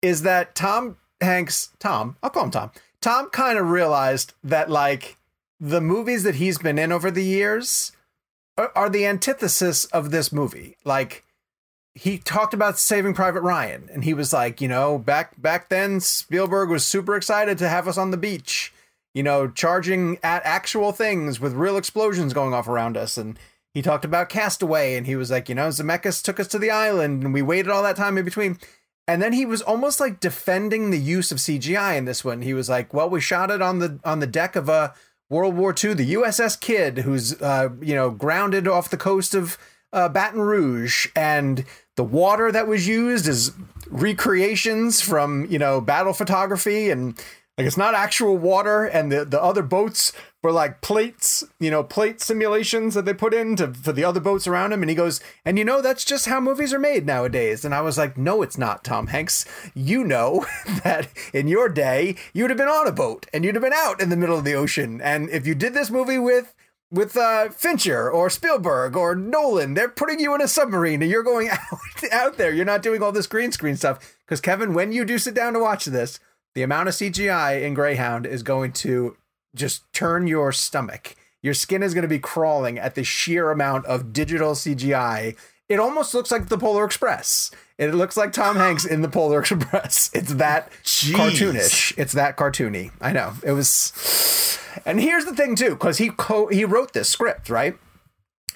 [0.02, 2.70] is that Tom Hanks, Tom, I'll call him Tom.
[3.04, 5.18] Tom kind of realized that like
[5.60, 7.92] the movies that he's been in over the years
[8.56, 10.78] are, are the antithesis of this movie.
[10.86, 11.22] Like
[11.94, 16.00] he talked about Saving Private Ryan, and he was like, you know, back back then
[16.00, 18.72] Spielberg was super excited to have us on the beach,
[19.12, 23.38] you know, charging at actual things with real explosions going off around us, and
[23.74, 26.70] he talked about Castaway, and he was like, you know, Zemeckis took us to the
[26.70, 28.58] island, and we waited all that time in between.
[29.06, 32.42] And then he was almost like defending the use of CGI in this one.
[32.42, 34.94] He was like, "Well, we shot it on the on the deck of a
[35.28, 39.58] World War II, the USS Kidd, who's uh, you know grounded off the coast of
[39.92, 41.64] uh, Baton Rouge, and
[41.96, 43.52] the water that was used is
[43.88, 47.18] recreations from you know battle photography and
[47.56, 50.12] like it's not actual water and the, the other boats
[50.42, 54.20] were like plates you know plate simulations that they put in to, for the other
[54.20, 57.06] boats around him and he goes and you know that's just how movies are made
[57.06, 59.44] nowadays and i was like no it's not tom hanks
[59.74, 60.44] you know
[60.84, 64.00] that in your day you'd have been on a boat and you'd have been out
[64.00, 66.54] in the middle of the ocean and if you did this movie with
[66.90, 69.74] with uh, Fincher or Spielberg or Nolan.
[69.74, 72.52] They're putting you in a submarine and you're going out, out there.
[72.52, 74.16] You're not doing all this green screen stuff.
[74.24, 76.20] Because, Kevin, when you do sit down to watch this,
[76.54, 79.16] the amount of CGI in Greyhound is going to
[79.54, 81.14] just turn your stomach.
[81.42, 85.36] Your skin is going to be crawling at the sheer amount of digital CGI.
[85.68, 87.50] It almost looks like the Polar Express.
[87.76, 90.10] It looks like Tom Hanks in the Polar Express.
[90.14, 91.12] It's that Jeez.
[91.14, 91.94] cartoonish.
[91.98, 92.92] It's that cartoony.
[93.00, 93.34] I know.
[93.42, 97.76] It was and here's the thing too, because he co- he wrote this script, right?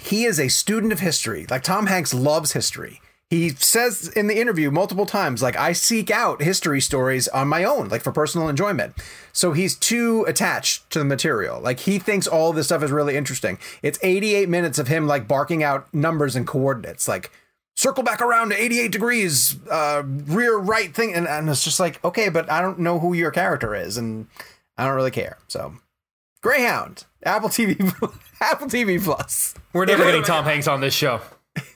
[0.01, 1.47] He is a student of history.
[1.51, 3.01] Like Tom Hanks loves history.
[3.31, 7.63] He says in the interview multiple times, like, I seek out history stories on my
[7.63, 8.95] own, like for personal enjoyment.
[9.33, 11.61] So he's too attached to the material.
[11.61, 13.59] Like he thinks all this stuff is really interesting.
[13.83, 17.31] It's 88 minutes of him like barking out numbers and coordinates, like
[17.77, 21.13] circle back around to 88 degrees, uh, rear right thing.
[21.15, 24.27] And, and it's just like, okay, but I don't know who your character is, and
[24.77, 25.37] I don't really care.
[25.49, 25.75] So
[26.41, 27.79] Greyhound, Apple TV,
[28.41, 29.55] Apple TV Plus.
[29.73, 31.21] We're never getting Tom Hanks on this show.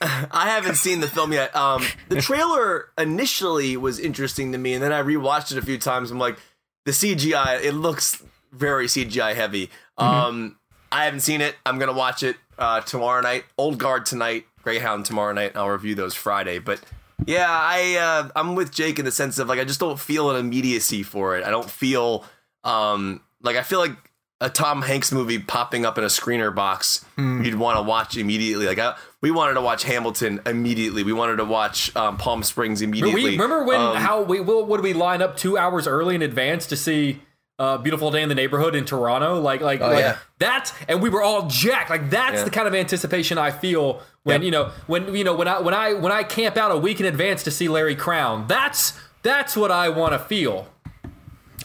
[0.31, 1.55] I haven't seen the film yet.
[1.55, 5.77] Um, the trailer initially was interesting to me, and then I rewatched it a few
[5.77, 6.11] times.
[6.11, 6.37] I'm like,
[6.85, 8.21] the CGI, it looks
[8.51, 9.67] very CGI heavy.
[9.97, 10.03] Mm-hmm.
[10.03, 10.57] Um,
[10.91, 11.55] I haven't seen it.
[11.65, 13.45] I'm gonna watch it uh, tomorrow night.
[13.57, 14.45] Old Guard tonight.
[14.61, 15.53] Greyhound tomorrow night.
[15.55, 16.59] I'll review those Friday.
[16.59, 16.81] But
[17.25, 20.29] yeah, I uh, I'm with Jake in the sense of like I just don't feel
[20.31, 21.43] an immediacy for it.
[21.43, 22.25] I don't feel
[22.63, 23.95] um, like I feel like
[24.39, 27.43] a Tom Hanks movie popping up in a screener box Hmm.
[27.43, 28.65] you'd want to watch immediately.
[28.67, 31.01] Like I, we wanted to watch Hamilton immediately.
[31.01, 33.23] We wanted to watch um, Palm Springs immediately.
[33.23, 36.21] We, remember when Um, how we what would we line up two hours early in
[36.21, 37.21] advance to see
[37.57, 39.39] uh, "Beautiful Day in the Neighborhood" in Toronto?
[39.39, 40.17] Like like, like Oh, yeah.
[40.39, 41.89] that, and we were all jacked.
[41.89, 42.43] Like that's Yeah.
[42.43, 44.45] the kind of anticipation I feel when Yep.
[44.45, 46.99] you know when you know when I when I when I camp out a week
[46.99, 48.47] in advance to see Larry Crowne.
[48.49, 50.67] That's that's what I want to feel.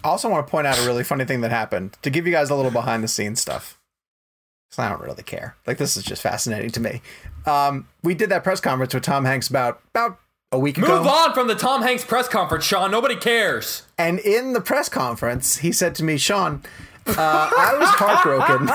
[0.05, 2.33] I also want to point out a really funny thing that happened to give you
[2.33, 3.78] guys a little behind the scenes stuff.
[4.71, 5.57] 'Cause I don't really care.
[5.67, 7.01] Like this is just fascinating to me.
[7.47, 10.19] Um, we did that press conference with Tom Hanks about about
[10.53, 10.99] a week Move ago.
[10.99, 12.91] Move on from the Tom Hanks press conference, Sean.
[12.91, 13.85] Nobody cares.
[13.97, 16.63] And in the press conference, he said to me, Sean,
[17.07, 18.67] uh, I was heartbroken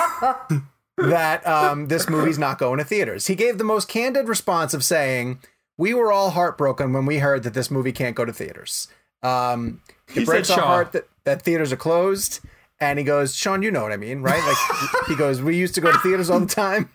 [1.09, 3.27] that um, this movie's not going to theaters.
[3.27, 5.39] He gave the most candid response of saying,
[5.77, 8.87] We were all heartbroken when we heard that this movie can't go to theaters.
[9.23, 12.39] Um, it He breaks said, our "Sean." heart that, that theaters are closed.
[12.83, 14.45] And he goes, Sean, you know what I mean, right?
[14.45, 14.57] Like
[15.07, 16.89] he goes, we used to go to theaters all the time,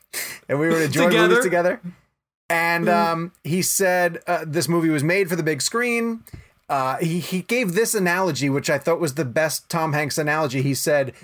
[0.47, 1.29] and we would enjoy Together.
[1.29, 1.81] movies together.
[2.51, 6.25] And um, he said uh, this movie was made for the big screen.
[6.69, 10.61] Uh, he he gave this analogy, which I thought was the best Tom Hanks analogy.
[10.61, 11.15] He said,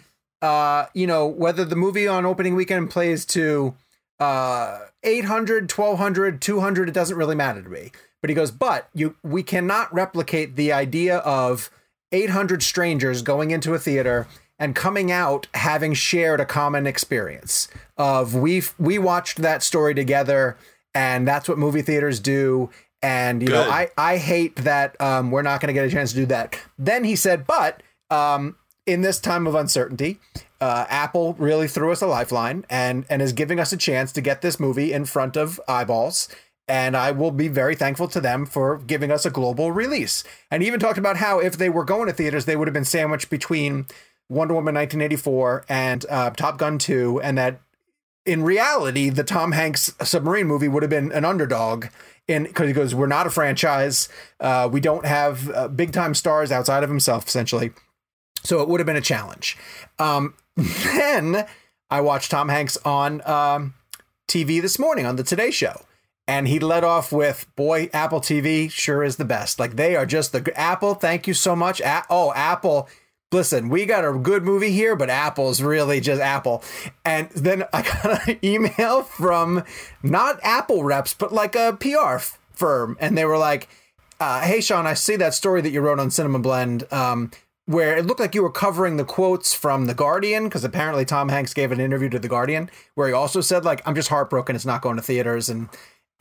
[0.40, 3.74] uh, you know, whether the movie on opening weekend plays to
[4.18, 7.90] uh, 800, 1200, 200, it doesn't really matter to me.
[8.22, 11.70] But he goes, but you we cannot replicate the idea of
[12.12, 14.26] 800 strangers going into a theater
[14.64, 17.68] and coming out having shared a common experience
[17.98, 20.56] of we we watched that story together
[20.94, 22.70] and that's what movie theaters do
[23.02, 26.10] and you know I I hate that um, we're not going to get a chance
[26.10, 26.58] to do that.
[26.78, 30.18] Then he said, but um, in this time of uncertainty,
[30.58, 34.22] uh, Apple really threw us a lifeline and and is giving us a chance to
[34.22, 36.28] get this movie in front of eyeballs.
[36.66, 40.24] And I will be very thankful to them for giving us a global release.
[40.50, 42.72] And he even talked about how if they were going to theaters, they would have
[42.72, 43.84] been sandwiched between
[44.34, 47.60] Wonder Woman 1984 and uh, Top Gun 2, and that
[48.26, 51.86] in reality, the Tom Hanks submarine movie would have been an underdog.
[52.26, 54.08] Because he goes, we're not a franchise.
[54.40, 57.72] Uh, we don't have uh, big time stars outside of himself, essentially.
[58.42, 59.58] So it would have been a challenge.
[59.98, 61.46] Um, then
[61.90, 63.74] I watched Tom Hanks on um,
[64.26, 65.82] TV this morning on the Today Show.
[66.26, 69.60] And he led off with, "Boy, Apple TV sure is the best.
[69.60, 70.94] Like they are just the Apple.
[70.94, 71.82] Thank you so much.
[71.82, 72.88] A- oh, Apple.
[73.34, 76.62] Listen, we got a good movie here, but Apple's really just Apple."
[77.04, 79.64] And then I got an email from
[80.02, 83.68] not Apple reps, but like a PR f- firm, and they were like,
[84.20, 87.30] uh, "Hey, Sean, I see that story that you wrote on Cinema Blend." Um,
[87.66, 91.30] where it looked like you were covering the quotes from The Guardian, because apparently Tom
[91.30, 94.54] Hanks gave an interview to The Guardian where he also said, like, I'm just heartbroken
[94.54, 95.48] it's not going to theaters.
[95.48, 95.70] And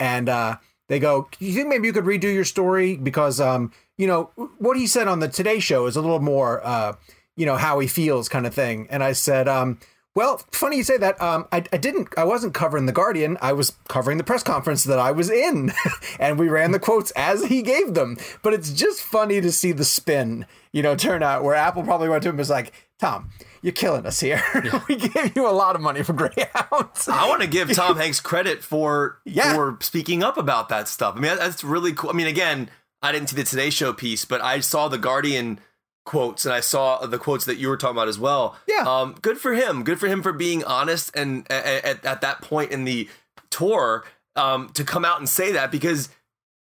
[0.00, 0.56] and uh,
[0.88, 2.96] they go, you think maybe you could redo your story?
[2.96, 6.64] Because, um, you know, what he said on the Today Show is a little more,
[6.66, 6.94] uh,
[7.36, 8.86] you know, how he feels kind of thing.
[8.90, 9.78] And I said, um,
[10.14, 11.20] well, funny you say that.
[11.20, 12.08] Um, I, I didn't.
[12.16, 13.36] I wasn't covering the Guardian.
[13.42, 15.72] I was covering the press conference that I was in,
[16.20, 18.16] and we ran the quotes as he gave them.
[18.42, 22.08] But it's just funny to see the spin, you know, turn out where Apple probably
[22.08, 23.30] went to him and was like, "Tom,
[23.60, 24.42] you're killing us here.
[24.88, 28.20] we gave you a lot of money for Greyhounds." I want to give Tom Hanks
[28.20, 29.54] credit for Yeah.
[29.54, 31.16] for speaking up about that stuff.
[31.16, 32.10] I mean, that's really cool.
[32.10, 32.70] I mean, again,
[33.02, 35.58] I didn't see the Today Show piece, but I saw the Guardian
[36.04, 38.56] quotes and I saw the quotes that you were talking about as well.
[38.68, 38.84] Yeah.
[38.86, 39.84] Um, good for him.
[39.84, 43.08] Good for him for being honest and at, at, at that point in the
[43.50, 44.04] tour
[44.36, 46.08] um, to come out and say that because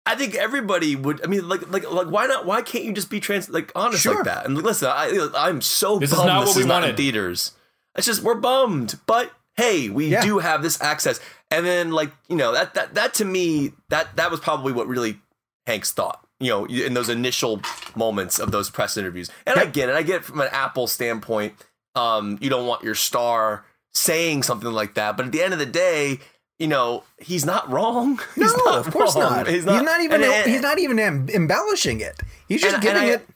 [0.06, 1.24] I think everybody would.
[1.24, 2.44] I mean, like, like, like, why not?
[2.44, 4.16] Why can't you just be trans, like, honest Sure.
[4.16, 4.44] like that?
[4.44, 6.82] And listen, I, I'm so This is bummed not this what we is not in
[6.82, 6.97] wanted.
[6.98, 7.52] theaters.
[7.97, 10.20] It's just we're bummed, but hey, we Yeah.
[10.23, 11.20] do have this access.
[11.51, 14.86] And then, like, you know, that that that to me, that that was probably what
[14.89, 15.20] really
[15.66, 16.23] Hanks thought.
[16.44, 17.60] You know, in those initial
[17.96, 19.30] moments of those press interviews.
[19.46, 19.94] And I get it.
[19.94, 21.54] I get it from an Apple standpoint.
[21.94, 25.58] Um, you don't want your star saying something like that, but at the end of
[25.58, 26.20] the day.
[26.60, 28.20] You know he's not wrong.
[28.36, 29.24] No, not of course wrong.
[29.38, 29.46] not.
[29.48, 30.22] He's not, even.
[30.22, 32.20] and- and- he's not even em- embellishing it.
[32.48, 33.26] He's just and giving I- it.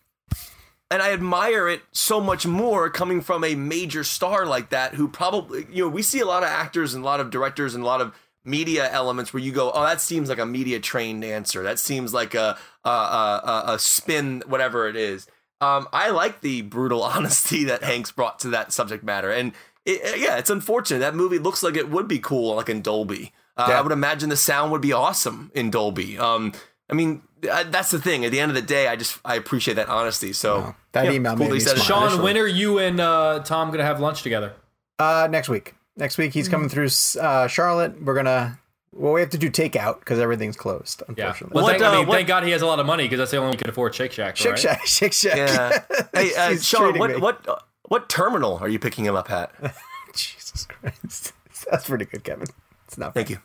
[0.89, 5.09] and I admire it so much more coming from a major star like that who
[5.09, 7.82] probably you know we see a lot of actors and a lot of directors and
[7.82, 8.14] a lot of
[8.49, 12.15] media elements where you go oh that seems like a media trained answer that seems
[12.15, 15.27] like a a, a, a- a spin whatever it is
[15.61, 19.53] um, I like the brutal honesty that Hanks brought to that subject matter and
[19.85, 23.33] it, yeah it's unfortunate that movie looks like it would be cool like in Dolby
[23.57, 23.79] uh, Yeah.
[23.79, 26.53] I would imagine the sound would be awesome in Dolby um,
[26.91, 29.35] I mean uh, that's the thing at the end of the day I just I
[29.37, 31.87] appreciate that honesty so That yeah, email cool made me he said smile.
[31.87, 32.25] Sean, Initially.
[32.25, 34.55] when are you and uh, Tom gonna have lunch together?
[34.99, 35.75] Uh, next week.
[35.99, 36.89] Next week he's coming through
[37.20, 38.01] uh, Charlotte.
[38.03, 38.59] We're gonna.
[38.93, 41.03] Well, we have to do takeout because everything's closed.
[41.15, 41.27] Yeah.
[41.27, 41.55] Unfortunately.
[41.55, 43.05] Well, What, thank, I uh, mean, what- thank God he has a lot of money
[43.05, 44.37] because that's the only one who can afford Shake Shack.
[44.37, 44.59] Shake right?
[44.59, 45.37] Shack, Shake Shack.
[45.37, 45.85] Yeah.
[46.15, 47.57] Hey, uh, Sean, treating what, what uh,
[47.89, 49.53] what terminal are you picking him up at?
[50.15, 51.33] Jesus Christ,
[51.70, 52.47] that's pretty good, Kevin.
[52.87, 53.12] It's not.
[53.15, 53.37] Thank you.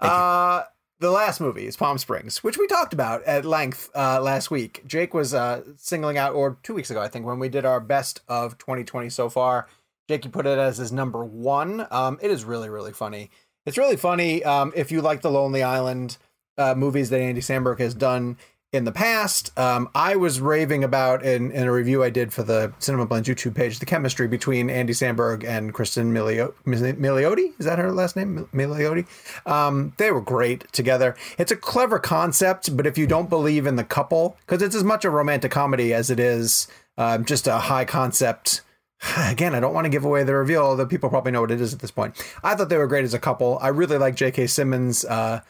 [0.00, 0.64] Thank Uh,
[0.98, 4.82] the last movie is Palm Springs, which we talked about at length uh, last week.
[4.86, 7.80] Jake was uh, singling out, or two weeks ago, I think, when we did our
[7.80, 9.68] best of 2020 so far.
[10.08, 11.86] Jake, you put it as his number one.
[11.90, 13.30] Um, it is really, really funny.
[13.64, 16.18] It's really funny um, if you like the Lonely Island
[16.58, 18.36] uh, movies that Andy Samberg has done
[18.72, 19.56] in the past.
[19.58, 23.26] Um, I was raving about in, in a review I did for the Cinema Blend
[23.26, 27.52] YouTube page the chemistry between Andy Samberg and Cristin Milio- Milioti.
[27.58, 28.48] Is that her last name?
[28.52, 29.06] Milioti.
[29.46, 31.14] Um, they were great together.
[31.38, 34.84] It's a clever concept, but if you don't believe in the couple, because it's as
[34.84, 36.66] much a romantic comedy as it is
[36.96, 38.62] um, just a high concept.
[39.16, 41.60] Again, I don't want to give away the reveal, although people probably know what it
[41.60, 42.22] is at this point.
[42.42, 43.58] I thought they were great as a couple.
[43.60, 44.46] I really like J.K.
[44.46, 45.04] Simmons.
[45.04, 45.40] Uh,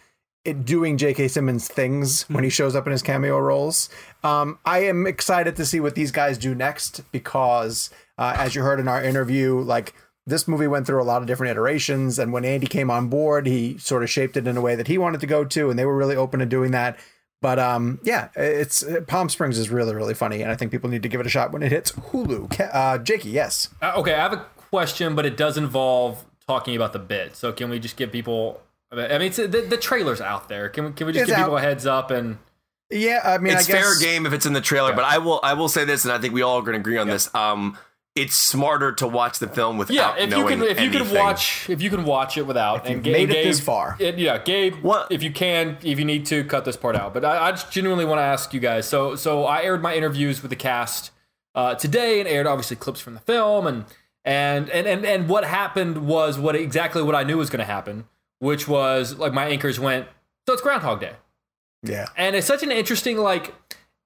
[0.45, 1.29] it doing J.K.
[1.29, 3.89] Simmons things when he shows up in his cameo roles.
[4.25, 8.63] Um, I am excited to see what these guys do next because, uh, as you
[8.63, 9.95] heard in our interview, like
[10.27, 13.47] this movie went through a lot of different iterations, and when Andy came on board,
[13.47, 15.79] he sort of shaped it in a way that he wanted to go to, and
[15.79, 16.99] they were really open to doing that.
[17.43, 21.03] But um, yeah, it's Palm Springs is really really funny, and I think people need
[21.03, 22.71] to give it a shot when it hits Hulu.
[22.73, 23.69] Uh, Jakey, yes.
[23.83, 27.37] Uh, okay, I have a question, but it does involve talking about the bit.
[27.37, 28.63] So can we just give people?
[28.93, 30.69] I mean, it's, the, the trailer's out there.
[30.69, 30.93] Can we?
[30.93, 31.45] Can we just It's give out.
[31.45, 32.39] people a heads up and?
[32.91, 35.19] Yeah, I mean, It's I guess fair game if it's in the trailer, but I
[35.19, 37.09] will I will say this, and I think we all are going to agree on
[37.09, 37.35] this.
[37.35, 37.77] Um,
[38.15, 41.69] it's smarter to watch the film Yeah, without if you can, if you can watch,
[41.71, 43.97] if you can watch it without, and Gabe, made it Gabe- this far.
[43.99, 44.77] it- yeah, Gabe.
[44.83, 47.15] What- if you can, if you need to, cut this part out.
[47.15, 48.87] But I, I just genuinely want to ask you guys.
[48.87, 51.11] So, so I aired my interviews with the cast
[51.55, 53.85] uh, today, and aired obviously clips from the film, and
[54.25, 57.65] and and and and what happened was what exactly what I knew was going to
[57.65, 58.05] happen,
[58.41, 60.07] which was like my anchors went.
[60.47, 61.13] So it's Groundhog Day
[61.83, 62.07] yeah.
[62.17, 63.55] and it's such an interesting like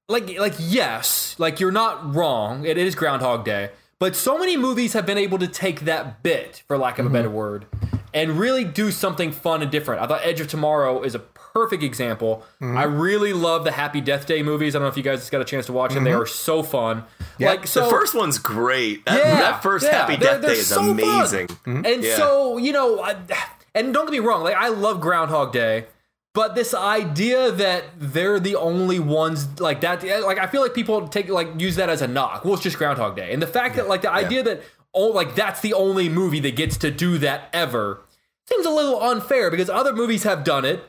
[0.09, 4.93] like like yes like you're not wrong it is groundhog day but so many movies
[4.93, 7.14] have been able to take that bit for lack of a mm-hmm.
[7.14, 7.66] better word
[8.12, 10.01] and really do something fun and different.
[10.02, 12.44] I thought edge of tomorrow is a perfect example.
[12.60, 12.77] Mm-hmm.
[12.77, 14.74] I really love the happy death day movies.
[14.74, 16.05] I don't know if you guys got a chance to watch them.
[16.05, 16.20] They mm-hmm.
[16.20, 17.05] are so fun.
[17.39, 19.05] Like so the first one's great.
[19.06, 21.48] That, Yeah, that first yeah, Happy they're- Death they're Day is so amazing.
[21.64, 22.16] and Yeah.
[22.16, 23.16] so, you know, I,
[23.74, 25.86] and don't get me wrong, like I love Groundhog Day,
[26.37, 31.09] but this idea that they're the only ones like that, like I feel like people
[31.09, 32.45] take like use that as a knock.
[32.45, 34.61] Well, it's just Groundhog Day, and the fact that like the idea that
[34.93, 38.03] oh, like that's the only movie that gets to do that ever
[38.47, 40.85] seems a little unfair because other movies have done it.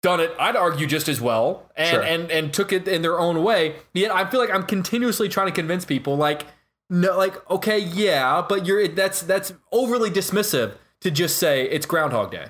[0.00, 2.02] done it, I'd argue just as well, and Sure.
[2.02, 3.76] and and took it in their own way.
[3.92, 6.46] Yet I feel like I'm continuously trying to convince people, like,
[6.88, 12.30] no, like, okay, yeah, but you're that's that's overly dismissive to just say it's Groundhog
[12.30, 12.46] Day.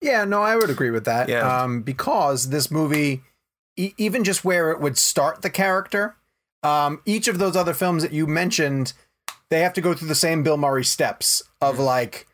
[0.00, 1.28] Yeah, no, I would agree with that.
[1.28, 1.62] Yeah.
[1.62, 3.22] Um, because this movie,
[3.76, 6.16] e- even just where it would start the character,
[6.62, 8.92] um, each of those other films that you mentioned,
[9.50, 12.26] they have to go through the same Bill Murray steps of like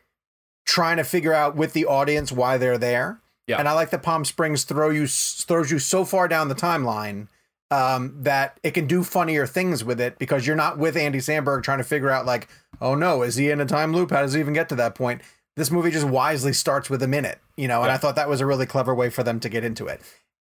[0.65, 3.19] trying to figure out with the audience why they're there.
[3.47, 3.59] Yeah.
[3.59, 7.27] And I like that Palm Springs throw you throws you so far down the timeline
[7.71, 11.63] um, that it can do funnier things with it because you're not with Andy Samberg
[11.63, 12.47] trying to figure out like,
[12.81, 14.11] oh no, is he in a time loop?
[14.11, 15.21] How does he even get to that point?
[15.55, 18.41] This movie just wisely starts with a minute, you know, and I thought that was
[18.41, 20.01] a really clever way for them to get into it.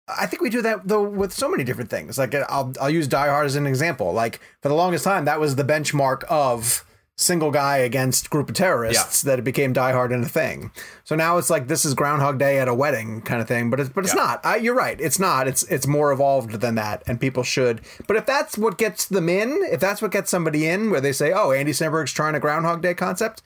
[0.07, 2.17] I think we do that though with so many different things.
[2.17, 4.13] Like uh, I'll I'll use Die Hard as an example.
[4.13, 6.85] Like for the longest time, that was the benchmark of
[7.17, 10.71] single guy against group of terrorists that it became Die Hard in a thing.
[11.05, 13.69] So now it's like this is Groundhog Day at a wedding kind of thing.
[13.69, 14.45] But it's but it's not.
[14.45, 14.99] I, you're right.
[14.99, 15.47] It's not.
[15.47, 17.81] It's it's more evolved than that, and people should.
[18.07, 21.13] But if that's what gets them in, if that's what gets somebody in, where they
[21.13, 23.41] say, "Oh, Andy Samberg's trying a Groundhog Day concept,"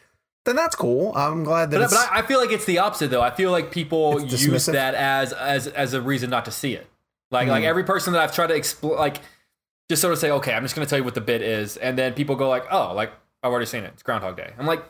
[0.50, 1.14] then that's cool.
[1.16, 1.78] I'm glad that.
[1.78, 3.22] But, it's, but I, I feel like it's the opposite though.
[3.22, 6.88] I feel like people use that as as as a reason not to see it.
[7.32, 7.68] Like like hmm.
[7.70, 9.22] every person that I've tried to explore, like
[9.88, 11.78] just sort of say, okay, I'm just going to tell you what the bit is,
[11.78, 13.12] and then people go like, oh, like
[13.44, 13.92] I've already seen it.
[13.94, 14.54] It's Groundhog Day.
[14.58, 14.84] I'm like,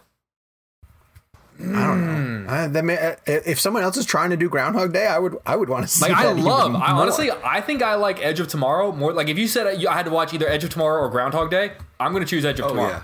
[1.59, 2.15] I don't know.
[2.15, 2.49] Hmm.
[2.49, 5.37] I, that may, uh, if someone else is trying to do Groundhog Day, I would
[5.45, 6.07] I would want to see.
[6.07, 6.75] like I love.
[6.75, 9.13] I honestly, I think I like Edge of Tomorrow more.
[9.13, 11.51] Like if you said uh, I had to watch either Edge of Tomorrow or Groundhog
[11.51, 12.89] Day, I'm going to choose Edge of Oh Tomorrow.
[12.89, 13.01] yeah.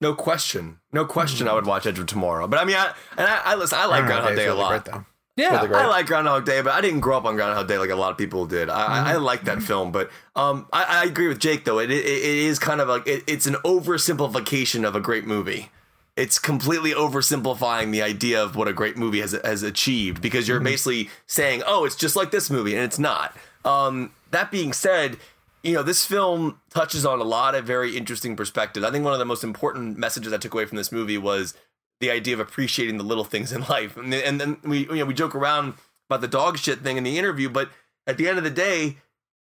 [0.00, 0.78] No question.
[0.92, 2.46] No question I would watch Edge of Tomorrow.
[2.48, 4.84] But I mean I and I, I listen, I like Groundhog Day a lot.
[4.84, 5.02] great.
[5.38, 5.74] Yeah, Really.
[5.74, 8.10] I like Groundhog Day, but I didn't grow up on Groundhog Day like a lot
[8.10, 8.70] of people did.
[8.70, 11.78] I, I, I like that film, but um, I, I agree with Jake though.
[11.78, 15.70] It, it, it is kind of like it, it's an oversimplification of a great movie.
[16.16, 20.60] It's completely oversimplifying the idea of what a great movie has has achieved because you're
[20.60, 23.36] basically saying, "Oh, it's just like this movie," and it's not.
[23.66, 25.18] Um, that being said,
[25.62, 28.84] you know this film touches on a lot of very interesting perspectives.
[28.84, 31.54] I think one of the most important messages I took away from this movie was
[32.00, 33.96] the idea of appreciating the little things in life.
[33.96, 35.74] And, then we you know we joke around
[36.08, 37.70] about the dog shit thing in the interview, but
[38.06, 38.98] at the end of the day,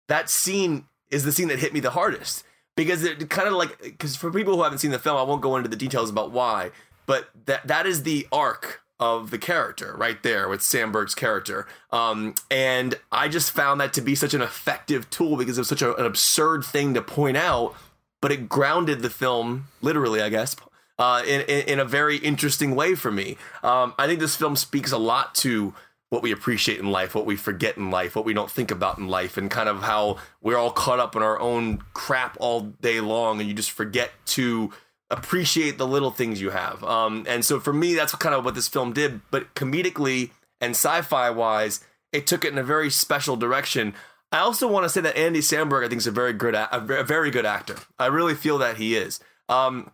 [0.08, 2.44] that scene is the scene that hit me the hardest
[2.76, 5.42] because it kind of like because for people who haven't seen the film, I won't
[5.42, 6.72] go into the details about why,
[7.06, 11.68] but that that is the arc of the character right there with Samberg's character.
[11.92, 15.68] Um, and I just found that to be such an effective tool because it was
[15.68, 17.76] such a, an absurd thing to point out,
[18.22, 20.56] but it grounded the film literally, I guess,
[21.00, 23.38] uh, in, in in a very interesting way for me.
[23.64, 25.74] Um, I think this film speaks a lot to
[26.10, 29.00] what we appreciate in life, what we forget in life, what we don't think about
[29.00, 32.62] in life, and kind of how we're all caught up in our own crap all
[32.62, 34.72] day long, and you just forget to
[35.12, 36.84] appreciate the little things you have.
[36.84, 39.22] Um, and so for me, that's kind of what this film did.
[39.30, 43.94] But comedically and sci-fi wise, it took it in a very special direction.
[44.32, 47.04] I also want to say that Andy Samberg, I think, is a very good, a
[47.04, 47.76] very good actor.
[48.00, 49.20] I really feel that he is.
[49.50, 49.92] Um,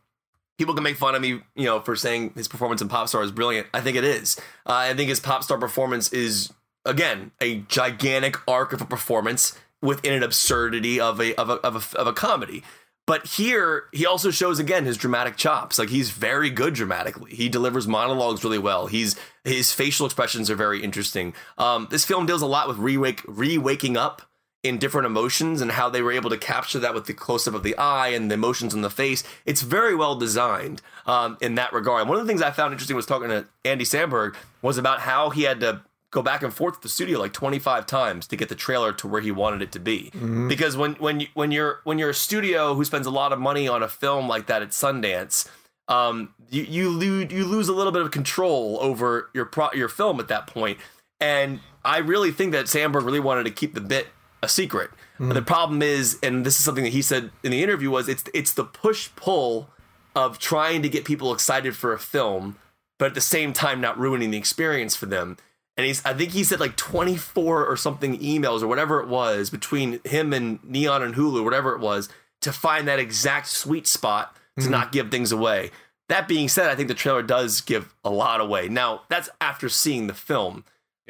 [0.57, 3.31] people can make fun of me, you know, for saying his performance in Popstar is
[3.31, 3.67] brilliant.
[3.73, 4.37] I think it is.
[4.65, 6.53] Uh, I think his Popstar performance is
[6.85, 11.93] again a gigantic arc of a performance within an absurdity of a of a of
[11.93, 12.63] a, of a comedy.
[13.07, 15.79] But here, he also shows again his dramatic chops.
[15.79, 17.33] Like he's very good dramatically.
[17.33, 18.87] He delivers monologues really well.
[18.87, 19.15] He's
[19.45, 21.33] his facial expressions are very interesting.
[21.57, 24.23] Um, this film deals a lot with re-wake, re-waking up
[24.61, 27.53] in different emotions and how they were able to capture that with the close up
[27.53, 29.23] of the eye and the emotions on the face.
[29.45, 32.09] It's very well designed um, in that regard.
[32.09, 35.29] One of the things I found interesting was talking to Andy Samberg was about how
[35.29, 35.81] he had to
[36.17, 39.07] go back and forth to the studio like 25 times to get the trailer to
[39.07, 40.09] where he wanted it to be.
[40.47, 43.39] Because when when you, when you're when you're a studio who spends a lot of
[43.39, 45.47] money on a film like that at Sundance,
[45.87, 49.89] um, you you lose you lose a little bit of control over your pro- your
[49.89, 50.79] film at that point.
[51.19, 54.07] And I really think that Samberg really wanted to keep the bit
[54.41, 54.89] a secret.
[55.19, 58.09] But the problem is, and this is something that he said in the interview, was
[58.09, 59.69] it's it's the push pull
[60.15, 62.57] of trying to get people excited for a film,
[62.97, 65.37] but at the same time not ruining the experience for them.
[65.77, 69.49] And he's I think he said like 24 or something emails or whatever it was
[69.49, 72.09] between him and Neon and Hulu, whatever it was,
[72.41, 75.69] to find that exact sweet spot to not give things away.
[76.09, 78.69] That being said, I think the trailer does give a lot away.
[78.69, 80.63] Now, that's after seeing the film.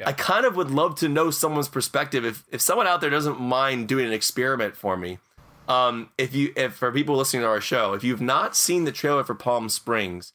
[0.04, 2.24] I kind of would love to know someone's perspective.
[2.24, 5.18] If if someone out there doesn't mind doing an experiment for me,
[5.66, 8.92] um, if you if for people listening to our show, if you've not seen the
[8.92, 10.32] trailer for Palm Springs,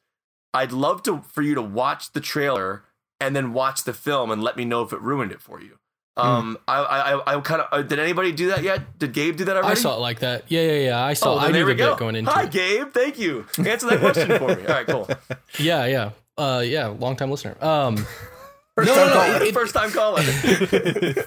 [0.53, 2.83] I'd love to for you to watch the trailer
[3.25, 5.77] and then watch the film and let me know if it ruined it for you.
[6.15, 8.99] Um, I I I kind of uh, did anybody do that yet?
[8.99, 9.71] Did Gabe do that already?
[9.71, 10.43] I saw it like that.
[10.47, 11.03] Yeah, yeah, yeah.
[11.03, 11.33] I saw.
[11.35, 11.91] Oh, I knew the go.
[11.93, 12.51] bit going into Hi, it.
[12.51, 12.93] Gabe.
[12.93, 13.45] Thank you.
[13.57, 14.61] Answer that question for me.
[14.67, 15.09] All right, cool.
[15.57, 16.87] Yeah, yeah, uh, yeah.
[16.87, 17.55] Long time listener.
[17.61, 17.97] Um,
[18.75, 19.43] First No, time no, no, caller.
[19.45, 20.25] it- First time calling.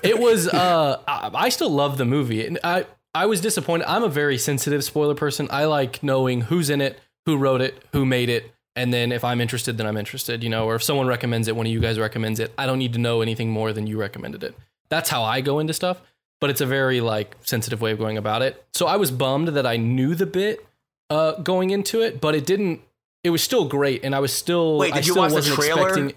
[0.02, 4.02] it was uh I, I still love the movie and i i was disappointed i'm
[4.02, 8.05] a very sensitive spoiler person i like knowing who's in it who wrote it who
[8.05, 11.06] made it and then if i'm interested then i'm interested you know or if someone
[11.06, 13.72] recommends it one of you guys recommends it i don't need to know anything more
[13.72, 14.54] than you recommended it
[14.88, 16.00] that's how i go into stuff
[16.40, 19.48] but it's a very like sensitive way of going about it so i was bummed
[19.48, 20.64] that i knew the bit
[21.10, 22.80] uh going into it but it didn't
[23.24, 25.88] it was still great and i was still Wait, I did you watch the trailer
[25.88, 26.14] expecting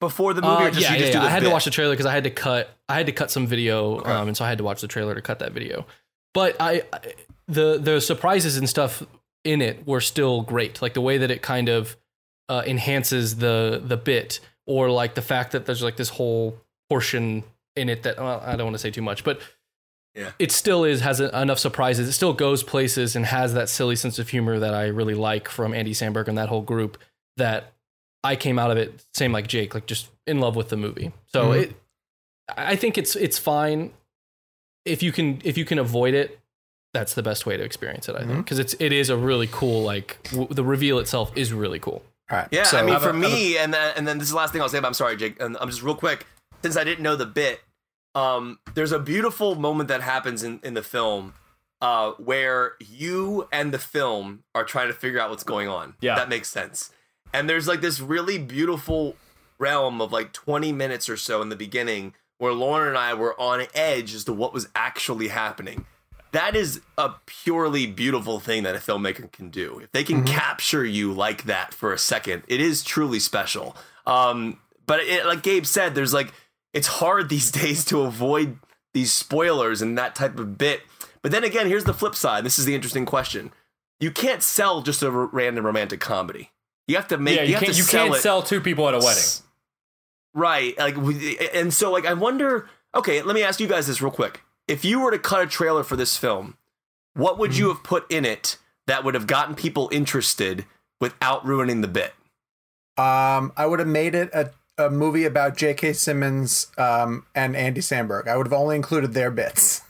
[0.00, 1.26] Before the movie, uh, or just yeah, you just yeah, do yeah.
[1.26, 1.48] I had bit?
[1.48, 2.70] to watch the trailer because I had to cut.
[2.88, 5.12] I had to cut some video, um, and so I had to watch the trailer
[5.12, 5.86] to cut that video.
[6.34, 7.00] But I, I,
[7.48, 9.02] the the surprises and stuff
[9.48, 10.82] in it were still great.
[10.82, 11.96] Like the way that it kind of
[12.48, 16.58] uh, enhances the the bit, or like the fact that there's like this whole
[16.88, 17.44] portion
[17.76, 19.40] in it that well, I don't want to say too much, but
[20.14, 20.32] Yeah.
[20.38, 22.08] it still is has enough surprises.
[22.08, 25.48] It still goes places and has that silly sense of humor that I really like
[25.48, 26.98] from Andy Samberg and that whole group.
[27.36, 27.72] That
[28.24, 31.12] I came out of it same like Jake, like just in love with the movie.
[31.32, 31.62] So Mhm.
[31.62, 31.74] it,
[32.56, 33.92] I think it's it's fine
[34.84, 36.38] if you can if you can avoid it.
[36.94, 39.48] That's the best way to experience it, I think, because it's it is a really
[39.50, 42.02] cool like w- the reveal itself is really cool.
[42.30, 42.48] All right.
[42.50, 44.32] Yeah, so I mean, have a- for a- me, and then and then this is
[44.32, 44.80] the last thing I'll say.
[44.80, 45.40] But I'm sorry, Jake.
[45.40, 46.26] And I'm just real quick,
[46.62, 47.60] since I didn't know the bit.
[48.14, 51.34] Um, there's a beautiful moment that happens in in the film,
[51.82, 55.94] uh, where you and the film are trying to figure out what's going on.
[56.00, 56.14] Yeah.
[56.16, 56.90] that makes sense.
[57.34, 59.14] And there's like this really beautiful
[59.58, 63.38] realm of like 20 minutes or so in the beginning where Lauren and I were
[63.38, 65.84] on edge as to what was actually happening.
[66.32, 69.78] That is a purely beautiful thing that a filmmaker can do.
[69.78, 73.76] If they can capture you like that for a second, it is truly special.
[74.06, 76.32] Um, but it, like Gabe said, there's like
[76.74, 78.58] it's hard these days to avoid
[78.94, 80.82] these spoilers and that type of bit.
[81.22, 82.44] But then again, here's the flip side.
[82.44, 83.52] This is the interesting question.
[84.00, 86.50] You can't sell just a r- random romantic comedy.
[86.86, 87.36] You have to make.
[87.36, 88.20] yeah, you, you, can't you sell can't it.
[88.20, 89.24] sell two people at a wedding.
[90.34, 90.78] Right.
[90.78, 90.96] Like,
[91.54, 92.68] and so, like, I wonder.
[92.94, 94.40] Okay, let me ask you guys this real quick.
[94.68, 96.56] If you were to cut a trailer for this film,
[97.14, 97.58] what would Mm-hmm.
[97.60, 100.64] you have put in it that would have gotten people interested
[101.00, 102.12] without ruining the bit?
[102.96, 105.92] Um, I would have made it a, a movie about J.K.
[105.94, 108.28] Simmons um, and Andy Samberg.
[108.28, 109.82] I would have only included their bits.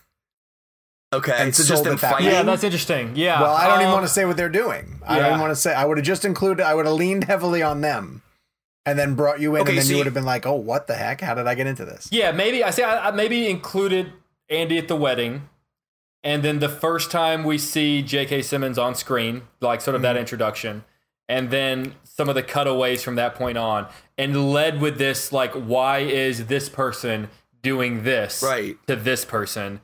[1.12, 2.10] Okay, And so just them it way.
[2.10, 2.26] fighting.
[2.26, 3.16] Yeah, that's interesting.
[3.16, 3.40] Yeah.
[3.40, 5.00] Well, I don't even uh, want to say what they're doing.
[5.06, 5.74] I don't want to say.
[5.74, 6.62] I would have just included.
[6.66, 8.20] I would have leaned heavily on them,
[8.84, 10.44] and then brought you in, Okay, and then so you you- would have been like,
[10.44, 11.22] "Oh, what the heck?
[11.22, 14.12] How did I get into this?" Yeah, maybe I say I, I maybe included
[14.50, 15.48] Andy at the wedding,
[16.24, 18.42] and then the first time we see J.K.
[18.42, 20.14] Simmons on screen, like sort of Mm-hmm.
[20.14, 20.84] that introduction,
[21.28, 25.52] and then some of the cutaways from that point on, and led with this like,
[25.52, 27.28] why is this person
[27.62, 28.76] doing this Right.
[28.86, 29.80] to this person,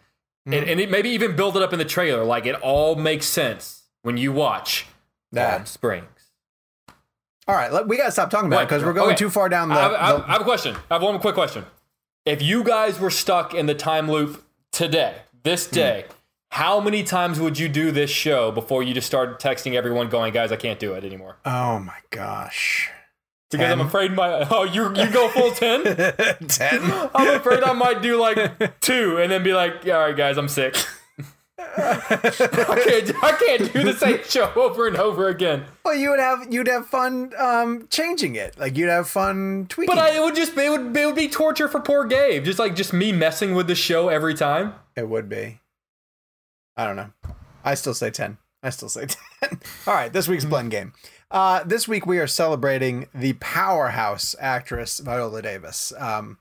[0.46, 0.52] Mm-hmm.
[0.58, 3.26] and, and it, maybe even build it up in the trailer, like it all makes
[3.26, 4.86] sense when you watch.
[5.34, 6.06] Palm Springs.
[7.48, 9.16] All right, let, we got to stop talking about it because we're going okay.
[9.16, 9.74] too far down the.
[9.74, 10.76] I, the- I have a question.
[10.90, 11.64] I have one quick question.
[12.24, 14.43] If you guys were stuck in the time loop
[14.74, 15.74] today, this Hmm.
[15.74, 16.04] day,
[16.50, 20.32] how many times would you do this show before you just started texting everyone, going,
[20.34, 21.36] "Guys, I can't do it anymore"?
[21.46, 22.90] oh my gosh.
[23.50, 25.84] Because I'm afraid my oh you you go full ten.
[26.48, 26.80] Ten.
[27.14, 30.36] I'm afraid I might do like two and then be like, yeah, all right, guys,
[30.36, 30.74] I'm sick.
[31.58, 35.64] I can't I can't do the same show over and over again.
[35.84, 38.58] Well, you would have you'd have fun um, changing it.
[38.58, 39.94] Like you'd have fun tweaking.
[39.94, 40.20] But I, it.
[40.20, 42.44] would just it would it would be torture for poor Gabe.
[42.44, 44.74] Just like just me messing with the show every time.
[44.96, 45.60] It would be.
[46.76, 47.10] I don't know.
[47.64, 48.36] I still say 10.
[48.62, 49.06] I still say
[49.42, 49.60] 10.
[49.86, 50.92] All right, this week's blend game.
[51.30, 55.92] Uh, this week we are celebrating the powerhouse actress Viola Davis.
[55.98, 56.38] Um,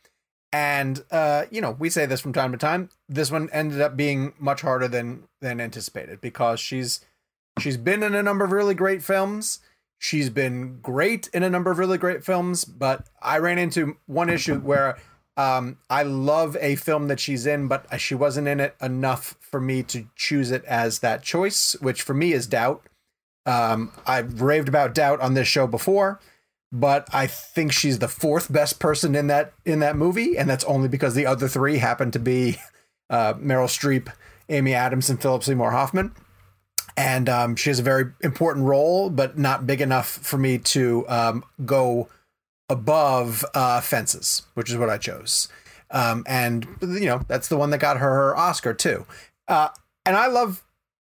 [0.54, 2.90] and uh, you know, we say this from time to time.
[3.10, 7.02] This one ended up being much harder than than anticipated because she's
[7.60, 9.60] she's been in a number of really great films.
[9.98, 14.30] She's been great in a number of really great films, but I ran into one
[14.30, 14.98] issue where
[15.38, 19.60] um, I love a film that she's in, but she wasn't in it enough for
[19.60, 22.86] me to choose it as that choice, which for me is Doubt.
[23.46, 26.20] Um, I've raved about Doubt on this show before,
[26.74, 30.64] but I think she's the fourth best person in that in that movie, and that's
[30.64, 32.58] only because the other three happen to be
[33.12, 34.12] uh, Meryl Streep,
[34.50, 36.16] Amy Adams, and Philip Seymour Hoffman.
[36.98, 41.06] And um, she has a very important role, but not big enough for me to
[41.08, 42.10] um, go
[42.70, 45.48] above uh, Fences, which is what I chose.
[45.92, 49.06] Um, and you know that's the one that got her her Oscar too.
[49.48, 49.70] Uh,
[50.08, 50.64] and I love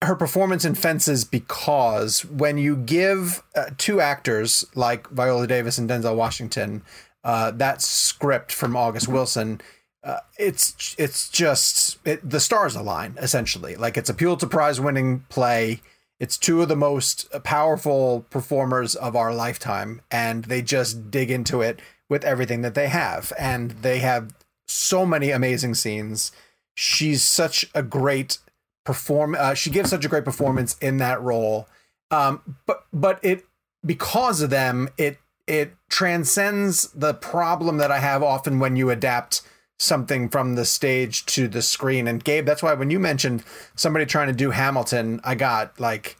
[0.02, 5.88] her performance in Fences because when you give uh, two actors like Viola Davis and
[5.88, 6.82] Denzel Washington
[7.24, 9.60] uh, that script from August Wilson,
[10.04, 13.74] uh, it's it's just it, the stars align essentially.
[13.74, 15.80] Like it's a Pulitzer Prize winning play.
[16.20, 21.60] It's two of the most powerful performers of our lifetime, and they just dig into
[21.62, 24.32] it with everything that they have, and they have
[24.68, 26.30] so many amazing scenes.
[26.76, 28.38] She's such a great
[28.86, 29.36] perform.
[29.38, 31.68] Uh, she gives such a great performance in that role.
[32.10, 33.44] Um, but but it
[33.84, 39.42] because of them, it it transcends the problem that I have often when you adapt
[39.78, 42.08] something from the stage to the screen.
[42.08, 43.44] And Gabe, that's why when you mentioned
[43.74, 46.16] somebody trying to do Hamilton, I got like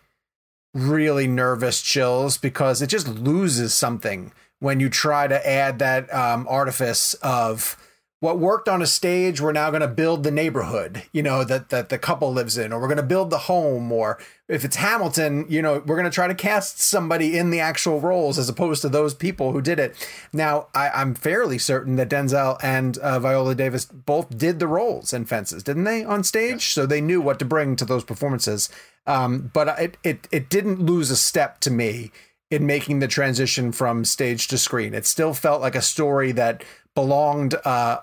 [0.74, 6.46] really nervous chills because it just loses something when you try to add that um,
[6.48, 7.76] artifice of
[8.20, 11.68] what worked on a stage we're now going to build the neighborhood you know that
[11.68, 14.18] that the couple lives in or we're going to build the home or
[14.48, 18.00] if it's hamilton you know we're going to try to cast somebody in the actual
[18.00, 19.94] roles as opposed to those people who did it.
[20.32, 25.12] Now I, i'm fairly certain that denzel and uh, viola davis both did the roles
[25.12, 26.72] in fences didn't they on stage?
[26.72, 28.68] So they knew what to bring to those performances.
[29.06, 32.10] Um, but it, it it didn't lose a step to me
[32.50, 34.94] in making the transition from stage to screen.
[34.94, 36.62] It still felt like a story that
[36.96, 38.00] belonged uh,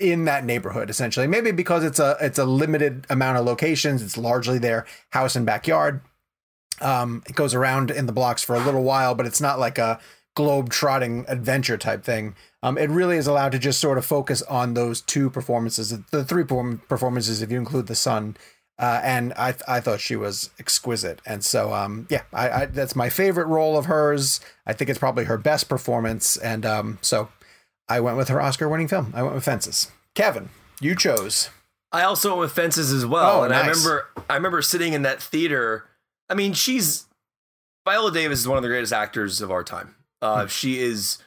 [0.00, 1.28] in that neighborhood essentially.
[1.28, 4.02] Maybe because it's a it's a limited amount of locations.
[4.02, 6.00] It's largely their house and backyard.
[6.80, 9.78] Um, it goes around in the blocks for a little while, but it's not like
[9.78, 10.00] a
[10.34, 12.34] globe trotting adventure type thing.
[12.62, 16.24] Um, it really is allowed to just sort of focus on those two performances, the
[16.24, 18.36] three performances if you include the son.
[18.78, 22.96] Uh, and I I thought she was exquisite, and so um yeah I, I, that's
[22.96, 24.40] my favorite role of hers.
[24.66, 27.28] I think it's probably her best performance, and um so
[27.88, 29.12] I went with her Oscar winning film.
[29.14, 29.90] I went with Fences.
[30.14, 30.50] Kevin,
[30.80, 31.50] you chose.
[31.90, 33.40] I also went with Fences as well.
[33.40, 33.64] Oh, and nice.
[33.64, 35.84] I remember I remember sitting in that theater.
[36.28, 37.06] I mean, she's
[37.84, 39.94] Viola Davis is one of the greatest actors of our time.
[40.20, 40.48] Uh, hmm.
[40.48, 41.18] She is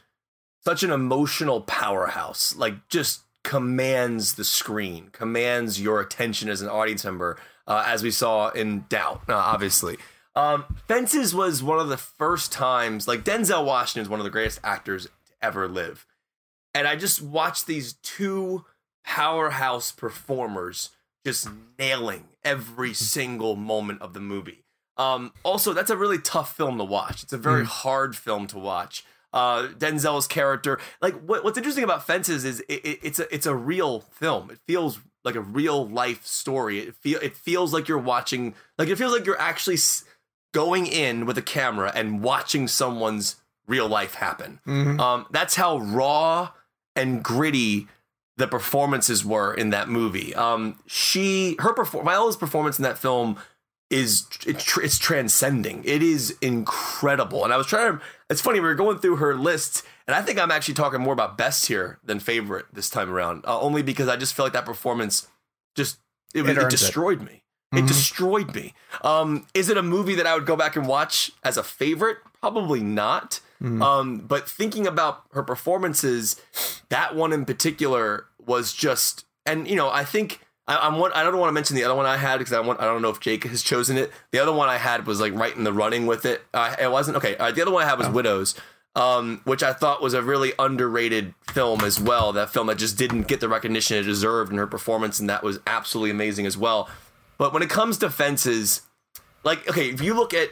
[0.64, 2.56] such an emotional powerhouse.
[2.56, 7.38] Like just commands the screen, commands your attention as an audience member,
[7.68, 9.98] uh, as we saw in Doubt, uh, obviously.
[10.36, 14.32] Um, Fences was one of the first times, like Denzel Washington is one of the
[14.32, 15.12] greatest actors to
[15.42, 16.06] ever live
[16.76, 18.66] and I just watched these two
[19.06, 20.90] powerhouse performers
[21.26, 21.48] just
[21.80, 24.64] nailing every single moment of the movie.
[24.98, 27.24] Um, also, that's a really tough film to watch.
[27.24, 27.68] It's a very mm.
[27.68, 29.04] hard film to watch.
[29.34, 33.46] Uh, Denzel's character, like what, what's interesting about Fences is it, it, it's a it's
[33.46, 34.50] a real film.
[34.50, 36.80] It feels like a real life story.
[36.80, 39.78] It feel it feels like you're watching, like it feels like you're actually
[40.54, 43.36] going in with a camera and watching someone's
[43.68, 44.60] real life happen.
[44.66, 45.02] Mm-hmm.
[45.02, 46.52] Um, that's how raw
[46.96, 47.88] and gritty
[48.38, 50.36] the performances were in that movie.
[50.36, 53.38] Um, she, her perform, Viola's performance in that film
[53.90, 55.84] is it's, it's transcending.
[55.86, 57.44] It is incredible.
[57.44, 58.04] And I was trying to.
[58.30, 61.14] It's funny we were going through her list, and I think I'm actually talking more
[61.14, 63.46] about best here than favorite this time around.
[63.46, 65.28] Uh, only because I just feel like that performance
[65.76, 66.00] just
[66.34, 67.26] it, it, it destroyed it.
[67.26, 67.44] me.
[67.72, 67.88] It mm-hmm.
[67.88, 68.74] destroyed me.
[69.04, 72.18] Um, is it a movie that I would go back and watch as a favorite?
[72.42, 73.40] Probably not.
[73.66, 73.82] Mm-hmm.
[73.82, 76.40] Um, but thinking about her performances,
[76.90, 81.12] that one in particular was just, and you know, I think I, am one.
[81.14, 82.80] I don't want to mention the other one I had because I want.
[82.80, 84.12] I don't know if Jake has chosen it.
[84.32, 86.44] The other one I had was like right in the running with it.
[86.54, 87.36] Uh, it wasn't okay.
[87.38, 88.12] Uh, the other one I had was oh.
[88.12, 88.56] Widows,
[88.96, 92.34] um, which I thought was a really underrated film as well.
[92.34, 95.44] That film that just didn't get the recognition it deserved in her performance, and that
[95.44, 96.88] was absolutely amazing as well.
[97.38, 98.82] But when it comes to fences,
[99.44, 100.50] like okay, if you look at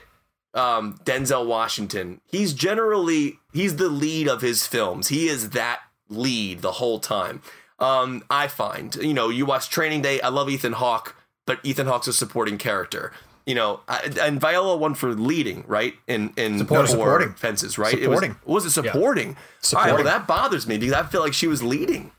[0.53, 5.07] um, Denzel Washington, he's generally he's the lead of his films.
[5.07, 7.41] He is that lead the whole time.
[7.79, 10.21] Um, I find you know you watch Training Day.
[10.21, 11.15] I love Ethan Hawke,
[11.45, 13.11] but Ethan Hawke's a supporting character.
[13.45, 13.81] You know,
[14.21, 15.95] and Viola won for leading, right?
[16.07, 17.33] In in supporting, supporting.
[17.33, 17.91] fences, right?
[17.91, 18.31] Supporting.
[18.31, 19.29] It was, was it supporting?
[19.29, 19.35] Yeah.
[19.61, 19.91] supporting.
[19.91, 22.11] All right, well that bothers me because I feel like she was leading.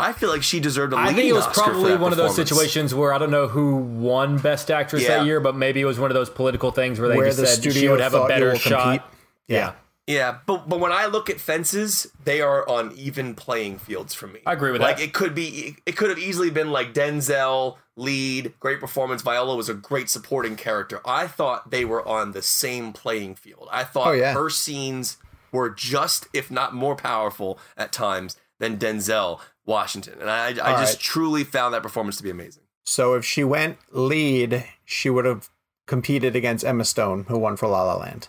[0.00, 2.34] I feel like she deserved a I think it was Oscar probably one of those
[2.34, 5.18] situations where I don't know who won Best Actress yeah.
[5.18, 7.38] that year, but maybe it was one of those political things where they where just
[7.38, 9.08] the said she would have a better shot.
[9.46, 9.56] Yeah.
[9.56, 9.72] yeah.
[10.06, 14.26] Yeah, but but when I look at fences, they are on even playing fields for
[14.26, 14.40] me.
[14.44, 15.02] I agree with like, that.
[15.02, 19.22] Like it could be, it could have easily been like Denzel lead, great performance.
[19.22, 21.00] Viola was a great supporting character.
[21.04, 23.68] I thought they were on the same playing field.
[23.70, 24.32] I thought oh, yeah.
[24.32, 25.18] her scenes
[25.52, 29.40] were just, if not more powerful at times than Denzel.
[29.66, 30.98] Washington, and I, I just right.
[30.98, 32.62] truly found that performance to be amazing.
[32.84, 35.48] So if she went lead, she would have
[35.86, 38.28] competed against Emma Stone, who won for La La Land.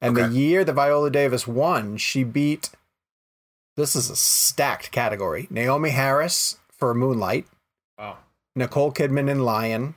[0.00, 0.28] And okay.
[0.28, 2.70] the year that Viola Davis won, she beat.
[3.76, 5.46] This is a stacked category.
[5.52, 7.46] Naomie Harris for Moonlight.
[7.98, 8.18] Wow.
[8.56, 9.94] Nicole Kidman in Lion.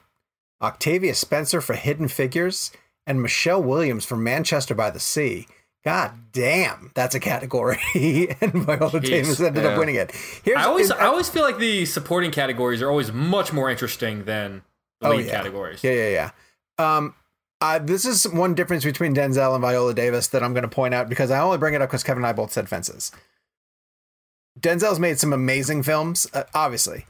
[0.62, 2.72] Octavia Spencer for Hidden Figures.
[3.08, 5.48] And Michelle Williams for Manchester by the Sea.
[5.84, 7.78] God damn, that's a category,
[8.42, 9.72] and Viola Jeez, Davis ended yeah.
[9.72, 10.12] up winning it.
[10.44, 14.24] Here's, I always, I always feel like the supporting categories are always much more interesting
[14.24, 14.62] than
[15.02, 15.32] the oh, lead yeah.
[15.32, 15.84] categories.
[15.84, 16.32] Yeah, yeah, yeah.
[16.98, 17.16] Um,
[17.60, 20.94] uh, this is one difference between Denzel and Viola Davis that I'm going to point
[20.94, 23.12] out because I only bring it up because Kevin and I both said fences.
[24.60, 27.06] Denzel's made some amazing films, uh, obviously,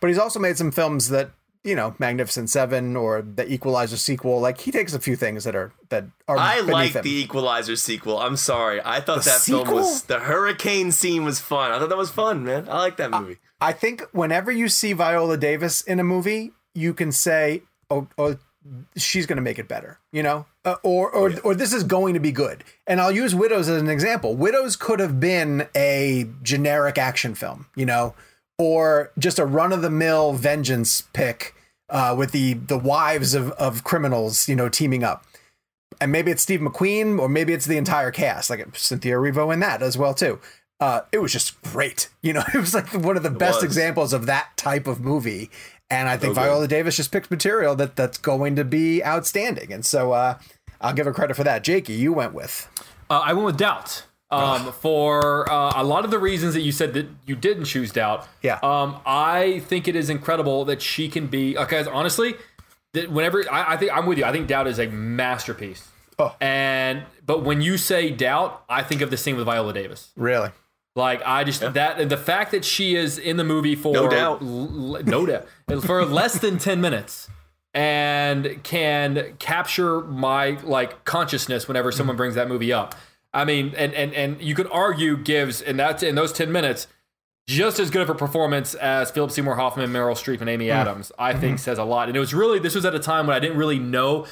[0.00, 1.30] but he's also made some films that
[1.68, 4.40] you know, Magnificent Seven or the Equalizer sequel.
[4.40, 6.38] Like he takes a few things that are that are.
[6.38, 7.02] I like him.
[7.02, 8.18] the Equalizer sequel.
[8.18, 11.70] I'm sorry, I thought The that film was the hurricane scene was fun.
[11.70, 12.68] I thought that was fun, man.
[12.70, 13.36] I like that movie.
[13.60, 18.38] I think whenever you see Viola Davis in a movie, you can say, "Oh, oh
[18.96, 22.14] she's going to make it better," you know, uh, or or or this is going
[22.14, 22.64] to be good.
[22.86, 24.34] And I'll use Widows as an example.
[24.36, 28.14] Widows could have been a generic action film, you know,
[28.56, 31.54] or just a run of the mill vengeance pick
[31.90, 35.24] uh, with the the wives of of criminals, you know, teaming up.
[36.00, 39.60] And maybe it's Steve McQueen, or maybe it's the entire cast, like Cynthia Erivo in
[39.60, 40.38] that as well too.
[40.80, 42.44] Uh, it was just great, you know.
[42.54, 43.64] It was like one of the best was.
[43.64, 45.50] examples of that type of movie,
[45.90, 46.46] and I think So good.
[46.46, 50.38] Viola Davis just picked material that that's going to be outstanding, and so uh,
[50.80, 51.64] I'll give her credit for that.
[51.64, 52.68] Jakey, you went with
[53.10, 54.04] Uh, I went with Doubt.
[54.30, 57.90] Um, for uh, a lot of the reasons that you said that you didn't choose
[57.92, 58.28] Doubt.
[58.42, 58.58] Yeah.
[58.62, 61.56] Um, I think it is incredible that she can be.
[61.56, 62.34] Okay, honestly,
[62.92, 64.24] that whenever I, I think I'm with you.
[64.24, 65.88] I think Doubt is a masterpiece.
[66.18, 66.34] Oh.
[66.40, 70.10] And but when you say Doubt, I think of the scene with Viola Davis.
[70.16, 70.50] really.
[70.96, 74.42] Like I just that the fact that she is in the movie for No doubt.
[74.42, 75.46] l- l- no doubt
[75.84, 77.28] for less than ten minutes
[77.72, 82.94] and can capture my like consciousness whenever someone brings that movie up.
[83.32, 86.86] I mean, and and and you could argue gives in that in those ten minutes
[87.46, 90.76] just as good of a performance as Philip Seymour Hoffman, Meryl Streep, and Amy mm-hmm.
[90.76, 91.12] Adams.
[91.18, 91.56] I think mm-hmm.
[91.56, 92.08] says a lot.
[92.08, 94.26] And it was really this was at a time when I didn't really know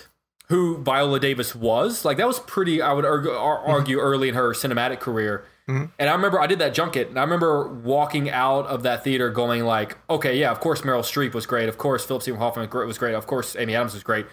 [0.49, 2.05] who Viola Davis was.
[2.05, 2.81] Like that was pretty.
[2.81, 3.71] I would argue, ar- mm-hmm.
[3.71, 5.45] argue early in her cinematic career.
[5.99, 9.31] And I remember I did that junket, and I remember walking out of that theater
[9.31, 12.71] going like, okay, yeah, of course Meryl Streep was great, of course Philip Seymour Hoffman
[12.87, 14.27] was great, of course Amy Adams was great,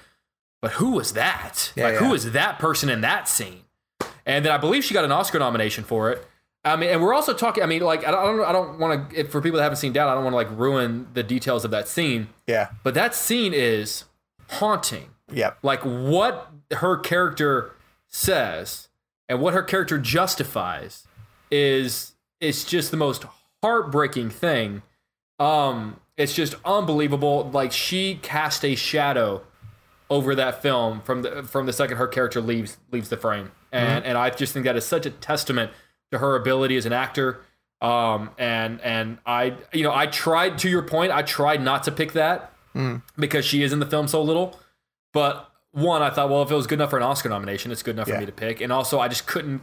[0.62, 1.74] but who was that?
[1.76, 2.00] Yeah, like, yeah.
[2.02, 3.62] who was that person in that scene?
[4.26, 6.26] And then I believe she got an Oscar nomination for it.
[6.66, 7.62] I mean, and we're also talking.
[7.64, 9.24] I mean, like I don't, I don't want to.
[9.26, 11.72] For people that haven't seen Doubt, I don't want to like ruin the details of
[11.72, 12.30] that scene.
[12.48, 12.70] Yeah.
[12.84, 14.06] But that scene is
[14.50, 15.58] haunting Yep.
[15.64, 17.72] like what her character
[18.08, 18.90] says
[19.28, 21.08] and what her character justifies
[21.50, 23.26] is it's just the most
[23.64, 24.84] heartbreaking thing
[25.40, 29.42] um it's just unbelievable like she cast a shadow
[30.10, 34.06] over that film from the from the second her character leaves leaves the frame and
[34.06, 35.72] and i just think that is such a testament
[36.12, 37.42] to her ability as an actor
[37.82, 41.92] um and and i you know i tried to your point i tried not to
[41.92, 42.54] pick that
[43.18, 44.60] because she is in the film so little
[45.12, 47.82] but one, I thought, well, if it was good enough for an Oscar nomination, it's
[47.82, 48.14] good enough Yeah.
[48.16, 48.62] for me to pick.
[48.62, 49.62] And also, I just couldn't.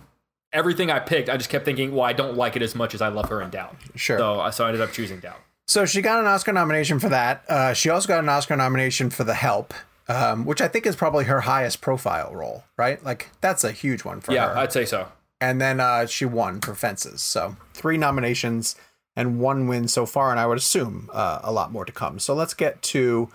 [0.53, 3.01] Everything I picked, I just kept thinking, well, I don't like it as much as
[3.01, 3.77] I love her in Doubt.
[3.95, 4.19] Sure.
[4.19, 5.39] So, I- so I ended up choosing Doubt.
[5.69, 7.45] So she got an Oscar nomination for that.
[7.49, 9.73] Uh, she also got an Oscar nomination for The Help,
[10.11, 13.03] um, which I think is probably her highest profile role, right?
[13.05, 14.59] Like that's a huge one for Yeah, her.
[14.59, 15.09] I'd say so.
[15.41, 17.23] and then uh, she won for Fences.
[17.23, 18.77] So three nominations
[19.17, 22.19] and one win so far, and I would assume uh, a lot more to come.
[22.19, 23.29] So let's get to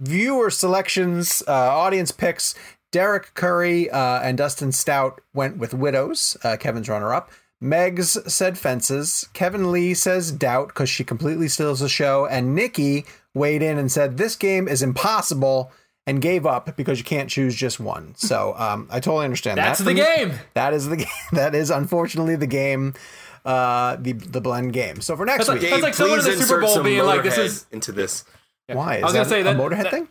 [0.00, 2.54] viewer selections, uh, audience picks.
[2.90, 7.30] Derek Curry uh, and Dustin Stout went with Widows, uh, Kevin's runner up.
[7.62, 9.28] Megs said Fences.
[9.34, 12.24] Kevin Lee says Doubt because she completely steals the show.
[12.26, 13.04] And Nikki
[13.34, 15.70] weighed in and said this game is impossible
[16.08, 18.14] and gave up because you can't choose just one.
[18.16, 19.84] So um, I totally understand That's that.
[19.84, 20.04] the from you.
[20.04, 20.32] game.
[20.54, 21.06] That is the game.
[21.32, 22.94] That is unfortunately the game.
[23.44, 25.00] Uh, the the blend game.
[25.00, 26.74] So for next That's like- week, that's like someone in the please Super insert Bowl
[26.74, 28.24] some being like, this Motorhead is- into this.
[28.66, 30.08] why is I was gonna say a that- Motorhead that- thing?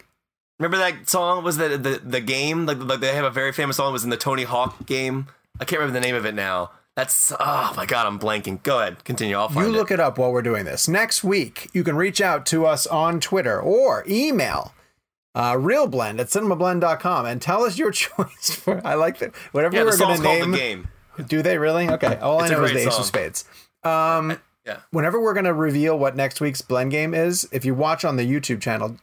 [0.59, 1.43] Remember that song?
[1.43, 2.65] Was that the the game?
[2.65, 3.89] Like, like they have a very famous song.
[3.89, 5.27] It was in the Tony Hawk game.
[5.59, 6.71] I can't remember the name of it now.
[6.95, 8.63] That's oh my god, I'm blanking.
[8.63, 9.35] Go ahead, continue.
[9.37, 10.87] I'll find You look it up while we're doing this.
[10.87, 14.73] Next week, you can reach out to us on Twitter or email
[15.37, 18.81] uh, realblend at cinemablend.com and tell us your choice for.
[18.85, 19.35] I like that.
[19.51, 20.51] Whatever yeah, we're going to name.
[20.51, 20.87] the game.
[21.27, 21.87] Do they really?
[21.89, 22.15] Okay.
[22.17, 23.45] All It's I know is the Ace of Spades.
[23.83, 24.79] Um, Yeah.
[24.91, 28.15] whenever we're going to reveal what next week's blend game is, if you watch on
[28.17, 28.97] the YouTube channel,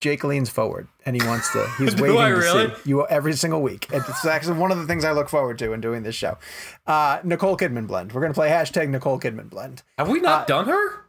[0.00, 1.64] Jake leans forward and he wants to.
[1.78, 2.68] He's waiting I to really?
[2.74, 3.86] see you every single week.
[3.92, 6.38] It's actually one of the things I look forward to in doing this show.
[6.86, 8.12] Uh, Nicole Kidman blend.
[8.12, 9.82] We're going to play hashtag Nicole Kidman blend.
[9.98, 11.01] Have we not done her?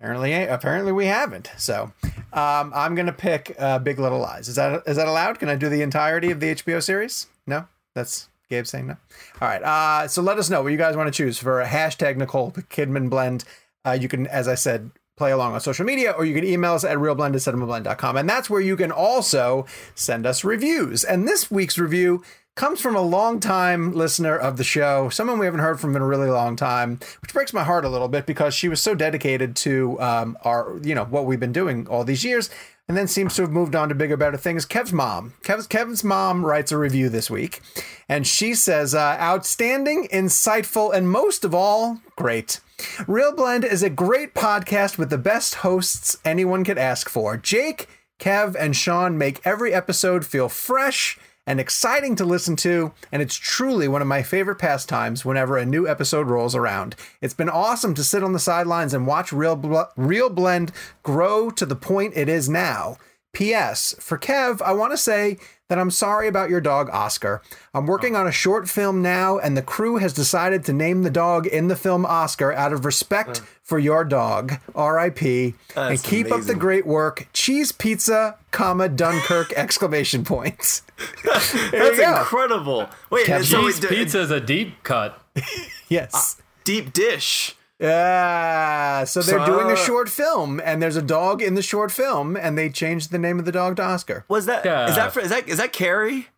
[0.00, 1.50] Apparently, apparently we haven't.
[1.58, 1.92] So,
[2.32, 4.48] um, I'm gonna pick uh, Big Little Lies.
[4.48, 5.38] Is that is that allowed?
[5.38, 7.26] Can I do the entirety of the HBO series?
[7.46, 8.96] No, that's Gabe saying no.
[9.42, 9.62] All right.
[9.62, 12.50] Uh, so let us know what you guys want to choose for a hashtag Nicole
[12.50, 13.44] Kidman blend.
[13.84, 16.72] Uh, you can, as I said, play along on social media, or you can email
[16.72, 18.16] us at realblend at cinemablend.com.
[18.16, 21.04] And that's where you can also send us reviews.
[21.04, 22.22] And this week's review
[22.60, 26.06] comes from a long-time listener of the show, someone we haven't heard from in a
[26.06, 29.56] really long time, which breaks my heart a little bit because she was so dedicated
[29.56, 32.50] to um, our, you know, what we've been doing all these years,
[32.86, 34.66] and then seems to have moved on to bigger, better things.
[34.66, 37.62] Kev's mom, Kev's Kevin's mom writes a review this week,
[38.10, 42.60] and she says, uh, "Outstanding, insightful, and most of all, great."
[43.06, 47.38] Real Blend is a great podcast with the best hosts anyone could ask for.
[47.38, 47.88] Jake,
[48.18, 51.18] Kev, and Sean make every episode feel fresh
[51.50, 55.66] and exciting to listen to, and it's truly one of my favorite pastimes whenever a
[55.66, 56.94] new episode rolls around.
[57.20, 60.70] It's been awesome to sit on the sidelines and watch Real, Bl- Real Blend
[61.02, 62.98] grow to the point it is now.
[63.32, 63.94] P.S.
[64.00, 65.38] For Kev, I want to say
[65.68, 67.40] that I'm sorry about your dog, Oscar.
[67.72, 71.10] I'm working on a short film now, and the crew has decided to name the
[71.10, 75.54] dog in the film Oscar out of respect for your dog, R.I.P.
[75.76, 77.28] And That's keep up the great work.
[77.32, 80.82] Cheese pizza, comma Dunkirk exclamation points.
[81.24, 81.54] That's
[81.98, 82.88] incredible.
[83.10, 85.20] Wait, Kev so Cheese pizza is a deep cut.
[85.88, 86.14] Yes.
[86.38, 87.56] Uh, deep dish.
[87.80, 89.04] Yeah.
[89.04, 92.36] So they're So- doing a short film, and there's a dog in the short film,
[92.36, 94.24] and they changed the name of the dog to Oscar.
[94.28, 94.60] Was that?
[94.60, 94.90] Is Yeah.
[94.94, 95.12] that?
[95.12, 95.48] For, is that?
[95.48, 96.28] Is that Carrie?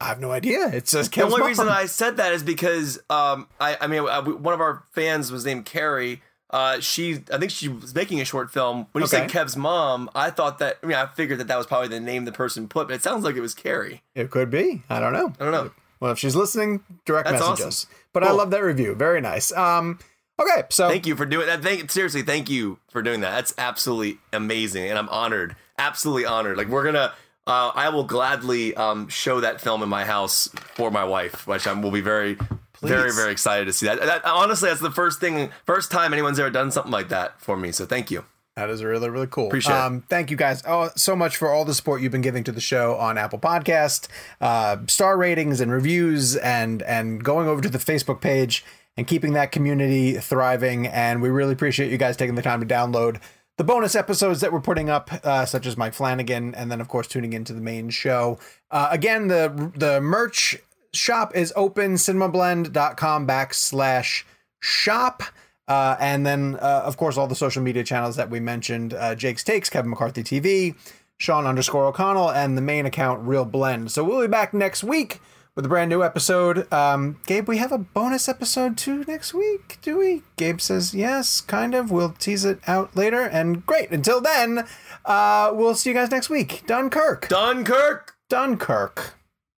[0.00, 0.66] I have no idea.
[0.68, 1.46] It says The only mom.
[1.48, 5.30] reason I said that is because um, I, I mean, uh, one of our fans
[5.30, 6.20] was named Carrie.
[6.50, 8.86] Uh, she, I think she was making a short film.
[8.92, 10.78] When you said Kev's mom, I thought that.
[10.82, 13.02] I mean, I figured that that was probably the name the person put, but it
[13.02, 14.02] sounds like it was Carrie.
[14.14, 14.82] It could be.
[14.90, 15.32] I don't know.
[15.40, 15.70] I don't know.
[16.00, 17.68] Well, if she's listening, direct That's message awesome.
[17.68, 17.86] us.
[18.12, 18.94] But I love that review.
[18.96, 19.52] Very nice.
[19.52, 20.00] Um,
[20.38, 21.62] okay, so Thank you for doing that.
[21.62, 23.30] Thank seriously, thank you for doing that.
[23.30, 25.56] That's absolutely amazing, and I'm honored.
[25.78, 26.56] Absolutely honored.
[26.56, 27.12] Like we're gonna.
[27.44, 31.66] Uh, I will gladly um, show that film in my house for my wife, which
[31.66, 32.34] I will be very,
[32.80, 33.16] very, Please.
[33.16, 34.00] very excited to see that.
[34.00, 34.24] that.
[34.24, 37.72] Honestly, that's the first thing, first time anyone's ever done something like that for me.
[37.72, 38.24] So thank you.
[38.54, 39.46] That is really, really cool.
[39.46, 39.80] Appreciate it.
[39.80, 42.52] um, Thank you guys oh, so much for all the support you've been giving to
[42.52, 44.08] the show on Apple Podcast,
[44.42, 48.62] uh, star ratings and reviews, and and going over to the Facebook page
[48.96, 50.86] and keeping that community thriving.
[50.86, 53.20] And we really appreciate you guys taking the time to download
[53.58, 56.88] the bonus episodes that we're putting up, uh, such as Mike Flanagan, and then of
[56.88, 58.38] course tuning into the main show.
[58.70, 60.56] Uh, again, the the merch
[60.94, 64.24] shop is open cinemablend.com backslash
[64.60, 65.22] shop
[65.68, 69.14] uh, and then uh, of course all the social media channels that we mentioned uh,
[69.14, 70.74] jake's takes kevin mccarthy tv
[71.16, 75.20] sean underscore o'connell and the main account real blend so we'll be back next week
[75.54, 76.72] with a brand new episode.
[76.72, 80.22] Um, gabe we have a bonus episode too next week do we?
[80.36, 81.90] Gabe says yes kind of.
[81.90, 83.90] We'll tease it out later and great.
[83.90, 84.66] Until then
[85.04, 86.62] uh, we'll see you guys next week.
[86.66, 87.28] Dunkirk.
[87.28, 89.14] Dunkirk, dunkirk.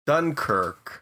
[0.06, 1.01] Dunkirk.